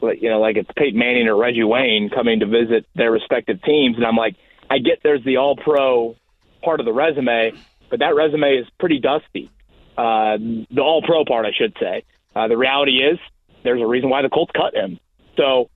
like 0.01 0.22
you 0.22 0.30
know 0.30 0.39
like 0.39 0.57
it's 0.57 0.70
Peyton 0.76 0.99
Manning 0.99 1.28
or 1.28 1.36
Reggie 1.36 1.63
Wayne 1.63 2.09
coming 2.09 2.39
to 2.41 2.45
visit 2.45 2.86
their 2.95 3.11
respective 3.11 3.61
teams, 3.61 3.97
and 3.97 4.05
I'm 4.05 4.15
like, 4.15 4.36
I 4.70 4.80
get 4.80 4.99
there's 5.03 5.24
the 5.24 5.38
All 5.38 5.55
Pro 5.55 6.15
part 6.63 6.80
of 6.80 6.86
the 6.86 6.93
resume, 6.93 7.53
but 7.89 7.99
that 7.99 8.15
resume 8.15 8.57
is 8.57 8.67
pretty 8.80 8.99
dusty. 8.99 9.49
uh, 9.97 10.38
the 10.38 10.82
All 10.82 11.01
Pro 11.01 11.26
part, 11.26 11.45
I 11.45 11.51
should 11.51 11.76
say. 11.80 12.03
Uh, 12.36 12.47
the 12.47 12.57
reality 12.57 12.99
is, 13.03 13.20
there's 13.63 13.82
a 13.82 13.86
reason 13.88 14.09
why 14.09 14.22
the 14.22 14.30
Colts 14.30 14.51
cut 14.55 14.74
him. 14.74 14.99
So, 15.36 15.70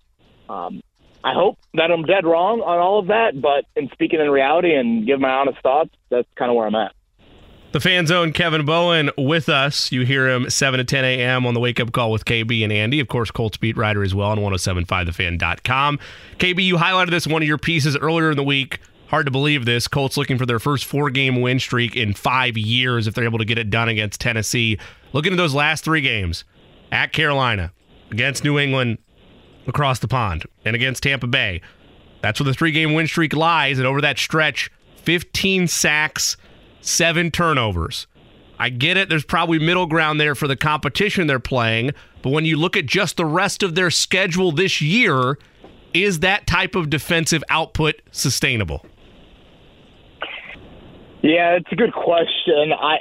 um, 0.48 0.82
I 1.24 1.34
hope 1.34 1.58
that 1.74 1.90
I'm 1.92 2.04
dead 2.04 2.26
wrong 2.26 2.62
on 2.62 2.80
all 2.80 3.00
of 3.00 3.08
that. 3.08 3.40
But 3.42 3.66
in 3.76 3.90
speaking 3.94 4.20
in 4.20 4.30
reality 4.30 4.74
and 4.76 5.06
give 5.06 5.20
my 5.20 5.30
honest 5.32 5.62
thoughts, 5.62 5.92
that's 6.10 6.28
kind 6.36 6.52
of 6.52 6.56
where 6.56 6.68
I'm 6.68 6.76
at. 6.76 6.94
The 7.74 7.80
fan 7.80 8.06
zone, 8.06 8.34
Kevin 8.34 8.66
Bowen 8.66 9.10
with 9.18 9.50
us. 9.50 9.92
You 9.92 10.06
hear 10.06 10.30
him 10.30 10.48
7 10.48 10.78
to 10.78 10.84
10 10.84 11.06
a.m. 11.06 11.48
on 11.48 11.56
the 11.56 11.60
wake 11.60 11.80
up 11.80 11.92
call 11.92 12.12
with 12.12 12.24
KB 12.24 12.64
and 12.64 12.72
Andy. 12.72 13.00
Of 13.00 13.08
course, 13.08 13.32
Colts 13.32 13.58
beat 13.58 13.76
writer 13.76 14.04
as 14.04 14.14
well 14.14 14.30
on 14.30 14.38
1075thefan.com. 14.38 15.98
KB, 16.38 16.64
you 16.64 16.78
highlighted 16.78 17.10
this 17.10 17.26
one 17.26 17.42
of 17.42 17.48
your 17.48 17.58
pieces 17.58 17.98
earlier 17.98 18.30
in 18.30 18.38
the 18.38 18.44
week. 18.44 18.78
Hard 19.08 19.26
to 19.26 19.32
believe 19.32 19.66
this. 19.66 19.88
Colts 19.88 20.18
looking 20.18 20.38
for 20.38 20.46
their 20.46 20.60
first 20.60 20.86
four 20.86 21.10
game 21.10 21.42
win 21.42 21.60
streak 21.60 21.96
in 21.96 22.14
five 22.14 22.60
years 22.60 23.08
if 23.08 23.16
they're 23.16 23.24
able 23.24 23.40
to 23.40 23.46
get 23.46 23.58
it 23.58 23.72
done 23.72 23.90
against 23.90 24.22
Tennessee. 24.22 24.78
Looking 25.12 25.34
at 25.34 25.38
those 25.38 25.56
last 25.56 25.84
three 25.84 26.02
games 26.02 26.44
at 26.92 27.12
Carolina, 27.12 27.72
against 28.12 28.44
New 28.44 28.60
England 28.60 29.00
across 29.66 29.98
the 29.98 30.08
pond, 30.08 30.44
and 30.64 30.76
against 30.76 31.02
Tampa 31.02 31.26
Bay. 31.26 31.60
That's 32.22 32.40
where 32.40 32.46
the 32.46 32.54
three 32.54 32.72
game 32.72 32.94
win 32.94 33.08
streak 33.08 33.34
lies. 33.34 33.80
And 33.80 33.88
over 33.88 34.00
that 34.02 34.20
stretch, 34.20 34.70
15 34.98 35.68
sacks 35.68 36.38
seven 36.86 37.32
turnovers. 37.32 38.08
I 38.60 38.70
get 38.70 38.98
it. 38.98 39.10
There's 39.10 39.26
probably 39.26 39.60
middle 39.60 39.88
ground 39.88 40.20
there 40.20 40.36
for 40.36 40.48
the 40.48 40.56
competition 40.56 41.28
they're 41.28 41.40
playing. 41.40 41.92
But 42.22 42.30
when 42.32 42.46
you 42.46 42.58
look 42.58 42.78
at 42.78 42.86
just 42.86 43.18
the 43.18 43.26
rest 43.26 43.64
of 43.64 43.76
their 43.76 43.92
schedule 43.92 44.52
this 44.52 44.82
year, 44.82 45.38
is 45.94 46.20
that 46.20 46.48
type 46.48 46.76
of 46.76 46.90
defensive 46.90 47.44
output 47.50 48.02
sustainable? 48.12 48.86
Yeah, 51.22 51.56
it's 51.56 51.72
a 51.72 51.76
good 51.76 51.94
question. 51.94 52.74
I 52.74 52.98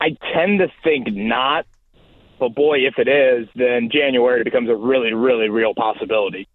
I 0.00 0.16
tend 0.34 0.58
to 0.60 0.68
think 0.82 1.08
not. 1.12 1.66
But 2.38 2.54
boy, 2.56 2.78
if 2.78 2.98
it 2.98 3.08
is, 3.08 3.48
then 3.54 3.88
January 3.92 4.42
becomes 4.42 4.68
a 4.68 4.74
really, 4.74 5.12
really 5.12 5.48
real 5.48 5.74
possibility. 5.74 6.48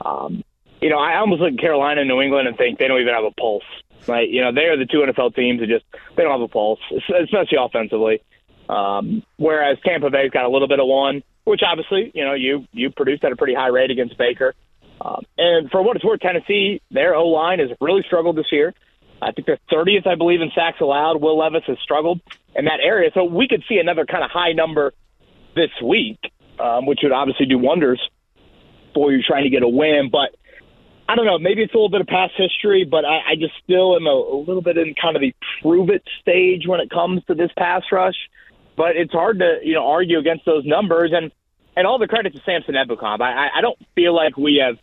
Um, 0.00 0.42
you 0.80 0.88
know, 0.88 0.98
I 0.98 1.16
almost 1.18 1.42
look 1.42 1.52
at 1.52 1.58
Carolina 1.58 2.00
and 2.00 2.08
New 2.08 2.20
England 2.22 2.48
and 2.48 2.56
think 2.56 2.78
they 2.78 2.88
don't 2.88 3.00
even 3.00 3.12
have 3.12 3.24
a 3.24 3.30
pulse 3.30 3.62
right? 4.08 4.28
You 4.28 4.42
know, 4.42 4.52
they 4.52 4.62
are 4.62 4.76
the 4.76 4.86
two 4.86 4.98
NFL 4.98 5.34
teams 5.34 5.60
that 5.60 5.68
just 5.68 5.84
they 6.16 6.22
don't 6.22 6.32
have 6.32 6.40
a 6.40 6.48
pulse, 6.48 6.80
especially 6.92 7.58
offensively. 7.58 8.22
Um, 8.68 9.22
whereas 9.36 9.78
Tampa 9.84 10.10
Bay's 10.10 10.30
got 10.30 10.44
a 10.44 10.48
little 10.48 10.68
bit 10.68 10.80
of 10.80 10.86
one, 10.86 11.22
which 11.44 11.60
obviously, 11.66 12.10
you 12.14 12.24
know, 12.24 12.34
you 12.34 12.66
you 12.72 12.90
produced 12.90 13.24
at 13.24 13.32
a 13.32 13.36
pretty 13.36 13.54
high 13.54 13.68
rate 13.68 13.90
against 13.90 14.16
Baker. 14.16 14.54
Um, 15.00 15.22
and 15.36 15.70
for 15.70 15.82
what 15.82 15.96
it's 15.96 16.04
worth, 16.04 16.20
Tennessee, 16.20 16.80
their 16.90 17.14
O 17.14 17.28
line 17.28 17.58
has 17.58 17.70
really 17.80 18.02
struggled 18.06 18.36
this 18.36 18.50
year. 18.52 18.74
I 19.20 19.32
think 19.32 19.46
they're 19.46 19.58
30th, 19.72 20.06
I 20.06 20.14
believe, 20.16 20.40
in 20.40 20.50
sacks 20.54 20.80
allowed. 20.80 21.20
Will 21.20 21.38
Levis 21.38 21.64
has 21.66 21.78
struggled 21.82 22.20
in 22.54 22.66
that 22.66 22.80
area, 22.82 23.10
so 23.14 23.24
we 23.24 23.48
could 23.48 23.64
see 23.68 23.78
another 23.78 24.06
kind 24.06 24.24
of 24.24 24.30
high 24.30 24.52
number 24.52 24.92
this 25.54 25.70
week, 25.82 26.18
um, 26.58 26.86
which 26.86 27.00
would 27.02 27.12
obviously 27.12 27.46
do 27.46 27.58
wonders 27.58 28.00
for 28.94 29.12
you 29.12 29.22
trying 29.22 29.44
to 29.44 29.50
get 29.50 29.62
a 29.62 29.68
win. 29.68 30.10
But 30.10 30.36
I 31.08 31.16
don't 31.16 31.26
know. 31.26 31.38
Maybe 31.38 31.62
it's 31.62 31.74
a 31.74 31.76
little 31.76 31.90
bit 31.90 32.00
of 32.00 32.06
past 32.06 32.32
history, 32.36 32.84
but 32.84 33.04
I, 33.04 33.32
I 33.32 33.34
just 33.38 33.52
still 33.62 33.94
am 33.96 34.06
a, 34.06 34.10
a 34.10 34.40
little 34.40 34.62
bit 34.62 34.78
in 34.78 34.94
kind 35.00 35.16
of 35.16 35.20
the 35.20 35.34
prove 35.60 35.90
it 35.90 36.02
stage 36.20 36.66
when 36.66 36.80
it 36.80 36.90
comes 36.90 37.22
to 37.26 37.34
this 37.34 37.50
pass 37.58 37.82
rush. 37.92 38.16
But 38.76 38.96
it's 38.96 39.12
hard 39.12 39.38
to 39.40 39.58
you 39.62 39.74
know 39.74 39.86
argue 39.86 40.18
against 40.18 40.46
those 40.46 40.64
numbers, 40.64 41.12
and 41.14 41.30
and 41.76 41.86
all 41.86 41.98
the 41.98 42.08
credit 42.08 42.34
to 42.34 42.40
Samson 42.44 42.74
Ebukam. 42.74 43.20
I, 43.20 43.48
I 43.58 43.60
don't 43.60 43.78
feel 43.94 44.14
like 44.14 44.36
we 44.36 44.62
have 44.64 44.78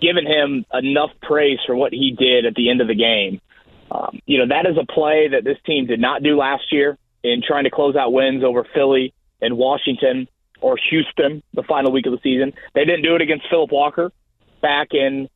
given 0.00 0.26
him 0.26 0.64
enough 0.72 1.10
praise 1.22 1.58
for 1.66 1.76
what 1.76 1.92
he 1.92 2.14
did 2.18 2.46
at 2.46 2.54
the 2.54 2.68
end 2.68 2.80
of 2.80 2.88
the 2.88 2.94
game. 2.94 3.40
Um, 3.90 4.18
you 4.26 4.38
know 4.38 4.48
that 4.48 4.68
is 4.68 4.76
a 4.76 4.92
play 4.92 5.28
that 5.28 5.44
this 5.44 5.58
team 5.64 5.86
did 5.86 6.00
not 6.00 6.22
do 6.22 6.36
last 6.36 6.72
year 6.72 6.98
in 7.22 7.42
trying 7.46 7.64
to 7.64 7.70
close 7.70 7.94
out 7.94 8.12
wins 8.12 8.42
over 8.42 8.66
Philly 8.74 9.14
and 9.40 9.56
Washington 9.56 10.26
or 10.60 10.76
Houston 10.90 11.42
the 11.54 11.62
final 11.62 11.92
week 11.92 12.06
of 12.06 12.12
the 12.12 12.18
season. 12.22 12.52
They 12.74 12.84
didn't 12.84 13.02
do 13.02 13.14
it 13.14 13.22
against 13.22 13.46
Philip 13.48 13.70
Walker 13.70 14.10
back 14.60 14.88
in 14.92 15.28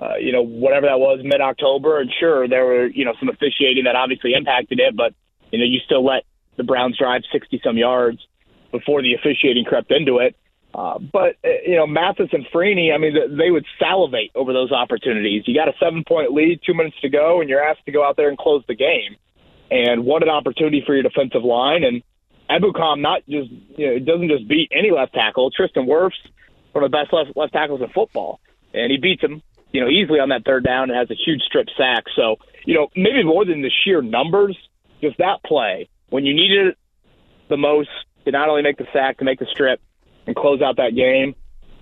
uh, 0.00 0.16
you 0.18 0.32
know, 0.32 0.42
whatever 0.42 0.86
that 0.86 0.98
was, 0.98 1.20
mid 1.22 1.40
October. 1.40 2.00
And 2.00 2.10
sure, 2.18 2.48
there 2.48 2.64
were, 2.64 2.86
you 2.86 3.04
know, 3.04 3.12
some 3.20 3.28
officiating 3.28 3.84
that 3.84 3.96
obviously 3.96 4.32
impacted 4.34 4.80
it, 4.80 4.96
but, 4.96 5.14
you 5.52 5.58
know, 5.58 5.64
you 5.64 5.78
still 5.84 6.04
let 6.04 6.24
the 6.56 6.64
Browns 6.64 6.96
drive 6.98 7.22
60 7.30 7.60
some 7.62 7.76
yards 7.76 8.18
before 8.72 9.02
the 9.02 9.14
officiating 9.14 9.64
crept 9.64 9.90
into 9.92 10.18
it. 10.18 10.36
Uh, 10.72 10.98
but, 10.98 11.36
uh, 11.44 11.48
you 11.66 11.76
know, 11.76 11.86
Mathis 11.86 12.30
and 12.32 12.46
Freeney, 12.54 12.94
I 12.94 12.98
mean, 12.98 13.14
they 13.36 13.50
would 13.50 13.66
salivate 13.78 14.30
over 14.34 14.52
those 14.52 14.70
opportunities. 14.70 15.42
You 15.46 15.54
got 15.54 15.68
a 15.68 15.72
seven 15.80 16.04
point 16.06 16.32
lead, 16.32 16.60
two 16.64 16.74
minutes 16.74 16.96
to 17.02 17.08
go, 17.08 17.40
and 17.40 17.50
you're 17.50 17.62
asked 17.62 17.84
to 17.86 17.92
go 17.92 18.04
out 18.04 18.16
there 18.16 18.28
and 18.28 18.38
close 18.38 18.62
the 18.68 18.76
game. 18.76 19.16
And 19.70 20.04
what 20.04 20.22
an 20.22 20.28
opportunity 20.28 20.82
for 20.86 20.94
your 20.94 21.02
defensive 21.02 21.44
line. 21.44 21.82
And 21.84 22.02
Ebukam 22.48 23.00
not 23.00 23.22
just, 23.28 23.50
you 23.76 23.86
know, 23.86 23.98
doesn't 23.98 24.28
just 24.28 24.48
beat 24.48 24.70
any 24.72 24.90
left 24.90 25.12
tackle. 25.12 25.50
Tristan 25.50 25.86
Wirfs, 25.86 26.12
one 26.72 26.84
of 26.84 26.90
the 26.90 26.96
best 26.96 27.12
left, 27.12 27.36
left 27.36 27.52
tackles 27.52 27.80
in 27.82 27.88
football. 27.90 28.40
And 28.72 28.90
he 28.92 28.98
beats 28.98 29.22
him 29.22 29.42
you 29.72 29.80
know, 29.80 29.88
easily 29.88 30.18
on 30.18 30.30
that 30.30 30.44
third 30.44 30.64
down 30.64 30.90
and 30.90 30.98
has 30.98 31.10
a 31.10 31.14
huge 31.14 31.40
strip 31.42 31.66
sack. 31.76 32.04
So, 32.16 32.36
you 32.64 32.74
know, 32.74 32.88
maybe 32.96 33.22
more 33.24 33.44
than 33.44 33.62
the 33.62 33.70
sheer 33.84 34.02
numbers, 34.02 34.56
just 35.00 35.18
that 35.18 35.42
play 35.44 35.88
when 36.10 36.26
you 36.26 36.34
needed 36.34 36.68
it 36.68 36.78
the 37.48 37.56
most 37.56 37.88
to 38.24 38.30
not 38.30 38.48
only 38.48 38.62
make 38.62 38.76
the 38.76 38.86
sack, 38.92 39.18
to 39.18 39.24
make 39.24 39.38
the 39.38 39.46
strip 39.46 39.80
and 40.26 40.36
close 40.36 40.60
out 40.60 40.76
that 40.76 40.94
game. 40.94 41.34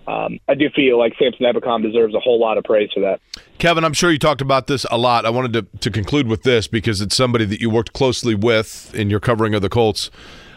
Um, 0.07 0.39
I 0.49 0.55
do 0.55 0.71
feel 0.75 0.99
like 0.99 1.13
Samson 1.19 1.45
Ebukam 1.45 1.83
deserves 1.83 2.15
a 2.15 2.21
whole 2.21 2.41
lot 2.41 2.57
of 2.57 2.65
praise 2.65 2.89
for 2.95 3.01
that. 3.01 3.21
Kevin, 3.59 3.85
I'm 3.85 3.93
sure 3.93 4.11
you 4.11 4.19
talked 4.19 4.41
about 4.41 4.67
this 4.67 4.87
a 4.91 4.97
lot. 4.97 5.27
I 5.27 5.31
wanted 5.31 5.53
to, 5.53 5.79
to 5.81 5.91
conclude 5.91 6.29
with 6.29 6.45
this 6.45 6.67
because 6.67 7.03
it's 7.03 7.15
somebody 7.15 7.45
that 7.45 7.61
you 7.61 7.69
worked 7.69 7.93
closely 7.93 8.35
with 8.35 8.95
in 8.95 9.11
your 9.11 9.21
covering 9.21 9.55
of 9.55 9.61
the 9.61 9.69
Colts. 9.69 10.11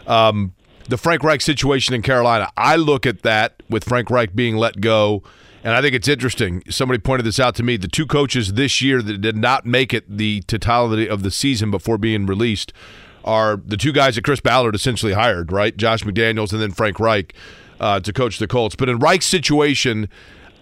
Um, 0.08 0.54
the 0.88 0.98
Frank 0.98 1.24
Reich 1.24 1.42
situation 1.42 1.94
in 1.94 2.02
Carolina. 2.02 2.50
I 2.56 2.78
look 2.78 3.06
at 3.06 3.24
that 3.24 3.61
with 3.72 3.84
Frank 3.84 4.12
Reich 4.12 4.36
being 4.36 4.56
let 4.58 4.80
go 4.82 5.24
and 5.64 5.76
I 5.76 5.82
think 5.82 5.94
it's 5.94 6.08
interesting. 6.08 6.64
Somebody 6.70 7.00
pointed 7.00 7.24
this 7.24 7.40
out 7.40 7.56
to 7.56 7.64
me. 7.64 7.78
The 7.78 7.88
two 7.88 8.08
coaches 8.08 8.54
this 8.54 8.82
year 8.82 9.02
that 9.02 9.22
did 9.22 9.38
not 9.38 9.66
make 9.66 9.94
it 9.94 10.06
the 10.18 10.42
totality 10.42 11.08
of 11.08 11.24
the 11.24 11.32
season 11.32 11.70
before 11.70 11.98
being 11.98 12.26
released 12.26 12.74
are 13.24 13.58
the 13.58 13.78
two 13.78 13.92
guys 13.92 14.16
that 14.16 14.24
Chris 14.24 14.40
Ballard 14.40 14.74
essentially 14.74 15.14
hired, 15.14 15.52
right? 15.52 15.78
Josh 15.78 16.04
McDaniels 16.04 16.52
and 16.52 16.62
then 16.62 16.72
Frank 16.72 17.00
Reich 17.00 17.36
uh, 17.80 18.00
to 18.00 18.12
coach 18.12 18.40
the 18.40 18.48
Colts. 18.48 18.76
But 18.76 18.90
in 18.90 18.98
Reich's 18.98 19.28
situation, 19.28 20.10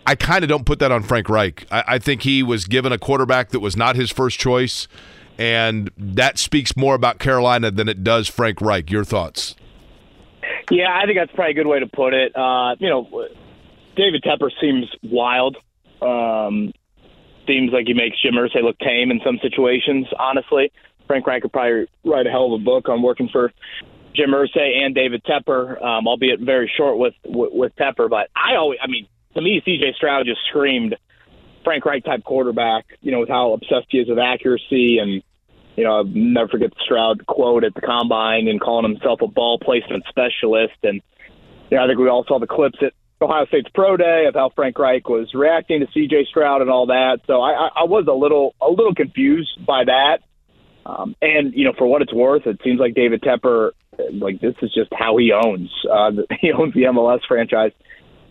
I 0.05 0.15
kind 0.15 0.43
of 0.43 0.49
don't 0.49 0.65
put 0.65 0.79
that 0.79 0.91
on 0.91 1.03
Frank 1.03 1.29
Reich. 1.29 1.65
I, 1.71 1.83
I 1.87 1.99
think 1.99 2.23
he 2.23 2.43
was 2.43 2.65
given 2.65 2.91
a 2.91 2.97
quarterback 2.97 3.49
that 3.49 3.61
was 3.61 3.77
not 3.77 3.95
his 3.95 4.11
first 4.11 4.37
choice, 4.37 4.89
and 5.37 5.89
that 5.97 6.37
speaks 6.37 6.75
more 6.75 6.95
about 6.95 7.19
Carolina 7.19 7.71
than 7.71 7.87
it 7.87 8.03
does 8.03 8.27
Frank 8.27 8.59
Reich. 8.59 8.91
Your 8.91 9.05
thoughts? 9.05 9.55
Yeah, 10.71 10.87
I 10.91 11.05
think 11.05 11.17
that's 11.17 11.31
probably 11.33 11.51
a 11.51 11.55
good 11.55 11.67
way 11.67 11.79
to 11.79 11.87
put 11.87 12.13
it. 12.13 12.35
Uh, 12.35 12.75
you 12.79 12.89
know, 12.89 13.27
David 13.95 14.23
Tepper 14.23 14.49
seems 14.61 14.85
wild. 15.03 15.57
Um, 16.01 16.71
seems 17.47 17.71
like 17.73 17.87
he 17.87 17.93
makes 17.93 18.21
Jim 18.21 18.35
Irsay 18.35 18.63
look 18.63 18.77
tame 18.79 19.11
in 19.11 19.19
some 19.25 19.39
situations. 19.41 20.07
Honestly, 20.17 20.71
Frank 21.07 21.25
Reich 21.25 21.41
could 21.41 21.51
probably 21.51 21.87
write 22.05 22.27
a 22.27 22.29
hell 22.29 22.53
of 22.53 22.61
a 22.61 22.63
book 22.63 22.87
on 22.87 23.01
working 23.01 23.29
for 23.31 23.51
Jim 24.15 24.29
Irsay 24.29 24.83
and 24.83 24.93
David 24.93 25.23
Tepper, 25.23 25.81
um, 25.83 26.07
albeit 26.07 26.39
very 26.39 26.71
short 26.77 26.97
with, 26.97 27.15
with 27.25 27.51
with 27.51 27.75
Tepper. 27.75 28.09
But 28.09 28.29
I 28.35 28.55
always, 28.55 28.79
I 28.81 28.87
mean, 28.87 29.07
to 29.33 29.41
me, 29.41 29.61
C.J. 29.65 29.93
Stroud 29.97 30.25
just 30.25 30.41
screamed 30.49 30.95
Frank 31.63 31.85
Reich 31.85 32.05
type 32.05 32.23
quarterback. 32.23 32.85
You 33.01 33.11
know, 33.11 33.21
with 33.21 33.29
how 33.29 33.53
obsessed 33.53 33.87
he 33.89 33.97
is 33.99 34.07
with 34.07 34.19
accuracy 34.19 34.99
and. 34.99 35.23
You 35.79 35.85
know, 35.85 35.95
I'll 35.99 36.03
never 36.03 36.49
forget 36.49 36.71
the 36.71 36.81
Stroud 36.83 37.25
quote 37.25 37.63
at 37.63 37.73
the 37.73 37.79
combine 37.79 38.49
and 38.49 38.59
calling 38.59 38.91
himself 38.91 39.21
a 39.21 39.27
ball 39.27 39.57
placement 39.59 40.03
specialist. 40.09 40.75
And 40.83 41.01
you 41.71 41.77
know, 41.77 41.85
I 41.85 41.87
think 41.87 41.97
we 41.97 42.09
all 42.09 42.25
saw 42.27 42.37
the 42.37 42.47
clips 42.47 42.79
at 42.81 42.91
Ohio 43.21 43.45
State's 43.45 43.69
pro 43.73 43.95
day 43.95 44.25
of 44.27 44.33
how 44.35 44.51
Frank 44.53 44.77
Reich 44.77 45.07
was 45.07 45.33
reacting 45.33 45.79
to 45.79 45.87
C.J. 45.93 46.25
Stroud 46.29 46.61
and 46.61 46.69
all 46.69 46.87
that. 46.87 47.19
So 47.27 47.41
I, 47.41 47.69
I 47.73 47.83
was 47.85 48.07
a 48.09 48.13
little 48.13 48.55
a 48.61 48.69
little 48.69 48.93
confused 48.93 49.65
by 49.65 49.85
that. 49.85 50.17
Um, 50.85 51.15
and 51.21 51.53
you 51.53 51.63
know, 51.63 51.73
for 51.77 51.87
what 51.87 52.01
it's 52.01 52.13
worth, 52.13 52.45
it 52.45 52.59
seems 52.61 52.81
like 52.81 52.93
David 52.93 53.21
Tepper, 53.21 53.71
like 54.11 54.41
this 54.41 54.55
is 54.61 54.73
just 54.73 54.91
how 54.91 55.15
he 55.15 55.31
owns. 55.31 55.71
Uh, 55.89 56.11
he 56.41 56.51
owns 56.51 56.73
the 56.73 56.83
MLS 56.91 57.21
franchise 57.25 57.71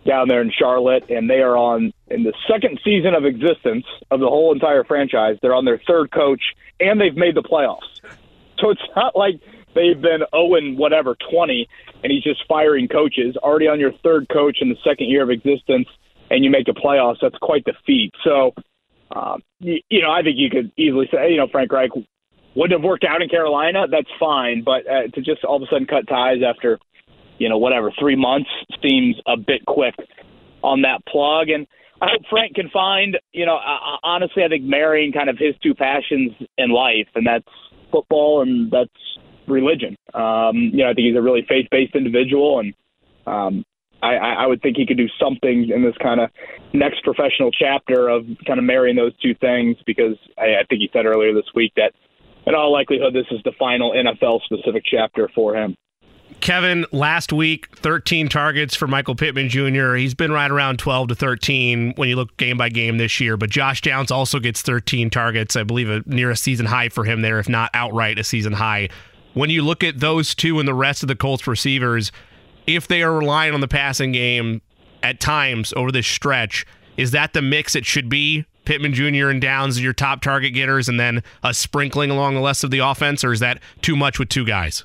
down 0.07 0.29
there 0.29 0.41
in 0.41 0.51
Charlotte, 0.51 1.11
and 1.11 1.29
they 1.29 1.41
are 1.41 1.57
on 1.57 1.93
in 2.09 2.23
the 2.23 2.33
second 2.51 2.81
season 2.85 3.15
of 3.15 3.25
existence 3.25 3.85
of 4.11 4.21
the 4.21 4.29
whole 4.29 4.53
entire 4.53 4.85
franchise. 4.85 5.37
They're 5.43 5.55
on 5.55 5.65
their 5.65 5.81
third 5.87 6.11
coach, 6.11 6.43
and 6.81 7.01
they've 7.01 7.17
made 7.17 7.35
the 7.35 7.43
playoffs. 7.43 8.01
So 8.59 8.71
it's 8.71 8.83
not 8.97 9.17
like 9.17 9.41
they've 9.75 10.01
been 10.01 10.23
0 10.35 10.55
and 10.55 10.79
whatever 10.79 11.17
20, 11.31 11.69
and 12.03 12.13
he's 12.13 12.23
just 12.23 12.47
firing 12.49 12.89
coaches. 12.89 13.37
Already 13.37 13.69
on 13.69 13.81
your 13.81 13.93
third 14.03 14.29
coach 14.29 14.59
in 14.61 14.69
the 14.69 14.77
second 14.85 15.09
year 15.09 15.23
of 15.23 15.31
existence, 15.31 15.89
and 16.31 16.45
you 16.45 16.51
make 16.51 16.67
the 16.67 16.73
playoffs. 16.73 17.19
That's 17.21 17.39
quite 17.39 17.65
the 17.65 17.75
feat. 17.87 18.13
So, 18.25 18.55
um, 19.15 19.43
you, 19.61 19.81
you 19.89 20.03
know, 20.03 20.11
I 20.11 20.23
think 20.23 20.37
you 20.39 20.51
could 20.51 20.73
easily 20.77 21.09
say, 21.13 21.31
you 21.31 21.37
know, 21.37 21.49
Frank 21.49 21.73
Reich 21.73 21.91
wouldn't 22.55 22.79
have 22.79 22.85
worked 22.85 23.05
out 23.05 23.23
in 23.23 23.29
Carolina. 23.29 23.87
That's 23.91 24.11
fine, 24.19 24.63
but 24.65 24.87
uh, 24.87 25.09
to 25.15 25.21
just 25.21 25.45
all 25.45 25.57
of 25.57 25.63
a 25.63 25.67
sudden 25.71 25.87
cut 25.87 26.09
ties 26.09 26.39
after, 26.47 26.79
you 27.39 27.49
know, 27.49 27.59
whatever 27.59 27.93
three 27.99 28.17
months 28.17 28.51
seems 28.83 29.17
a 29.27 29.37
bit 29.37 29.65
quick 29.67 29.95
on 30.63 30.83
that 30.83 31.05
plug. 31.07 31.49
And 31.49 31.67
I 32.01 32.09
hope 32.13 32.23
Frank 32.31 32.55
can 32.55 32.69
find, 32.71 33.19
you 33.33 33.47
know, 33.47 33.57
uh, 33.57 33.97
honestly, 34.03 34.45
I 34.45 34.49
think 34.49 34.65
marrying 34.65 35.13
kind 35.13 35.29
of 35.29 35.39
his 35.39 35.55
two 35.63 35.75
passions 35.75 36.33
in 36.57 36.71
life, 36.71 37.09
and 37.15 37.27
that's 37.27 37.49
football 37.91 38.43
and 38.43 38.71
that's 38.71 38.91
religion. 39.47 39.97
Um, 40.15 40.57
you 40.73 40.85
know, 40.85 40.91
I 40.91 40.95
think 40.95 41.07
he's 41.07 41.17
a 41.17 41.23
really 41.23 41.45
faith-based 41.49 41.95
individual, 41.97 42.61
and 42.61 42.75
um, 43.27 43.65
I, 44.03 44.15
I 44.17 44.47
would 44.47 44.63
think 44.63 44.77
he 44.77 44.87
could 44.87 44.97
do 44.97 45.09
something 45.21 45.71
in 45.75 45.83
this 45.83 45.97
kind 46.01 46.21
of 46.21 46.31
next 46.73 47.03
professional 47.03 47.51
chapter 47.51 48.09
of 48.09 48.27
kind 48.47 48.59
of 48.59 48.65
marrying 48.65 48.97
those 48.97 49.17
two 49.21 49.35
things. 49.35 49.77
Because 49.87 50.17
I, 50.37 50.61
I 50.61 50.65
think 50.69 50.81
he 50.81 50.91
said 50.93 51.07
earlier 51.07 51.35
this 51.35 51.51
week 51.55 51.73
that, 51.77 51.93
in 52.47 52.55
all 52.55 52.73
likelihood, 52.73 53.13
this 53.13 53.27
is 53.31 53.41
the 53.45 53.53
final 53.59 53.93
NFL-specific 53.93 54.85
chapter 54.89 55.29
for 55.35 55.55
him. 55.55 55.75
Kevin, 56.41 56.87
last 56.93 57.33
week, 57.33 57.69
13 57.79 58.29
targets 58.29 58.75
for 58.75 58.87
Michael 58.87 59.15
Pittman 59.15 59.49
Jr. 59.49 59.95
He's 59.95 60.15
been 60.15 60.33
right 60.33 60.51
around 60.51 60.79
12 60.79 61.09
to 61.09 61.15
13 61.15 61.95
when 61.97 62.09
you 62.09 62.17
look 62.17 62.37
game 62.37 62.57
by 62.57 62.69
game 62.69 62.99
this 62.99 63.21
year. 63.21 63.37
But 63.37 63.51
Josh 63.51 63.81
Downs 63.81 64.11
also 64.11 64.39
gets 64.39 64.63
13 64.63 65.11
targets, 65.11 65.57
I 65.57 65.65
believe, 65.65 65.91
a, 65.91 66.03
near 66.07 66.31
a 66.31 66.37
season 66.37 66.67
high 66.67 66.89
for 66.89 67.05
him 67.05 67.23
there, 67.23 67.39
if 67.39 67.49
not 67.49 67.71
outright 67.75 68.19
a 68.19 68.25
season 68.25 68.53
high. 68.53 68.89
When 69.35 69.51
you 69.51 69.63
look 69.63 69.83
at 69.83 70.01
those 70.01 70.35
two 70.35 70.59
and 70.59 70.69
the 70.69 70.75
rest 70.75 71.03
of 71.03 71.09
the 71.09 71.17
Colts 71.17 71.47
receivers, 71.47 72.13
if 72.67 72.87
they 72.87 73.03
are 73.03 73.19
relying 73.19 73.55
on 73.55 73.61
the 73.61 73.69
passing 73.69 74.13
game 74.13 74.63
at 75.03 75.21
times 75.21 75.73
over 75.77 75.91
this 75.91 76.07
stretch, 76.07 76.65
is 76.97 77.11
that 77.11 77.33
the 77.33 77.43
mix 77.43 77.75
it 77.75 77.85
should 77.85 78.09
be? 78.09 78.45
Pittman 78.65 78.93
Jr. 78.93 79.29
and 79.29 79.41
Downs 79.41 79.79
are 79.79 79.83
your 79.83 79.93
top 79.93 80.21
target 80.21 80.55
getters, 80.55 80.89
and 80.89 81.01
then 81.01 81.23
a 81.43 81.55
sprinkling 81.55 82.11
along 82.11 82.35
the 82.35 82.43
rest 82.43 82.65
of 82.65 82.71
the 82.71 82.81
offense, 82.81 83.25
or 83.25 83.33
is 83.33 83.41
that 83.41 83.61
too 83.81 83.97
much 83.97 84.19
with 84.19 84.29
two 84.29 84.45
guys? 84.45 84.85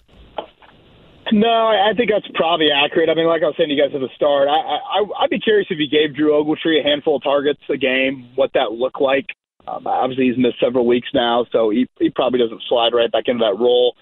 No, 1.33 1.73
I 1.73 1.97
think 1.97 2.11
that's 2.13 2.29
probably 2.35 2.69
accurate. 2.69 3.09
I 3.09 3.15
mean, 3.15 3.25
like 3.25 3.41
I 3.41 3.49
was 3.49 3.55
saying 3.57 3.69
to 3.69 3.73
you 3.73 3.81
guys 3.81 3.89
at 3.95 4.01
the 4.01 4.13
start, 4.15 4.47
I, 4.47 4.53
I 4.53 5.25
I'd 5.25 5.31
be 5.31 5.39
curious 5.39 5.65
if 5.71 5.79
you 5.81 5.89
gave 5.89 6.15
Drew 6.15 6.29
Ogletree 6.29 6.79
a 6.79 6.83
handful 6.83 7.15
of 7.15 7.23
targets 7.23 7.59
a 7.73 7.77
game, 7.77 8.29
what 8.35 8.51
that 8.53 8.77
looked 8.77 9.01
like. 9.01 9.25
Um, 9.65 9.87
obviously, 9.87 10.29
he's 10.29 10.37
missed 10.37 10.61
several 10.61 10.85
weeks 10.85 11.07
now, 11.11 11.47
so 11.51 11.71
he 11.71 11.89
he 11.97 12.11
probably 12.11 12.37
doesn't 12.37 12.61
slide 12.69 12.93
right 12.93 13.11
back 13.11 13.23
into 13.25 13.41
that 13.41 13.57
role. 13.57 13.95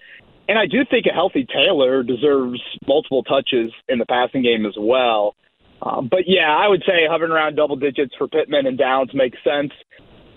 And 0.50 0.60
I 0.60 0.68
do 0.68 0.84
think 0.84 1.06
a 1.08 1.16
healthy 1.16 1.48
Taylor 1.48 2.04
deserves 2.04 2.60
multiple 2.86 3.24
touches 3.24 3.72
in 3.88 3.98
the 3.98 4.06
passing 4.06 4.44
game 4.44 4.66
as 4.66 4.76
well. 4.78 5.36
Um, 5.82 6.10
but 6.12 6.28
yeah, 6.28 6.52
I 6.52 6.68
would 6.68 6.84
say 6.86 7.08
hovering 7.08 7.32
around 7.32 7.56
double 7.56 7.78
digits 7.78 8.14
for 8.18 8.28
Pittman 8.28 8.68
and 8.68 8.78
Downs 8.78 9.12
makes 9.14 9.38
sense. 9.42 9.72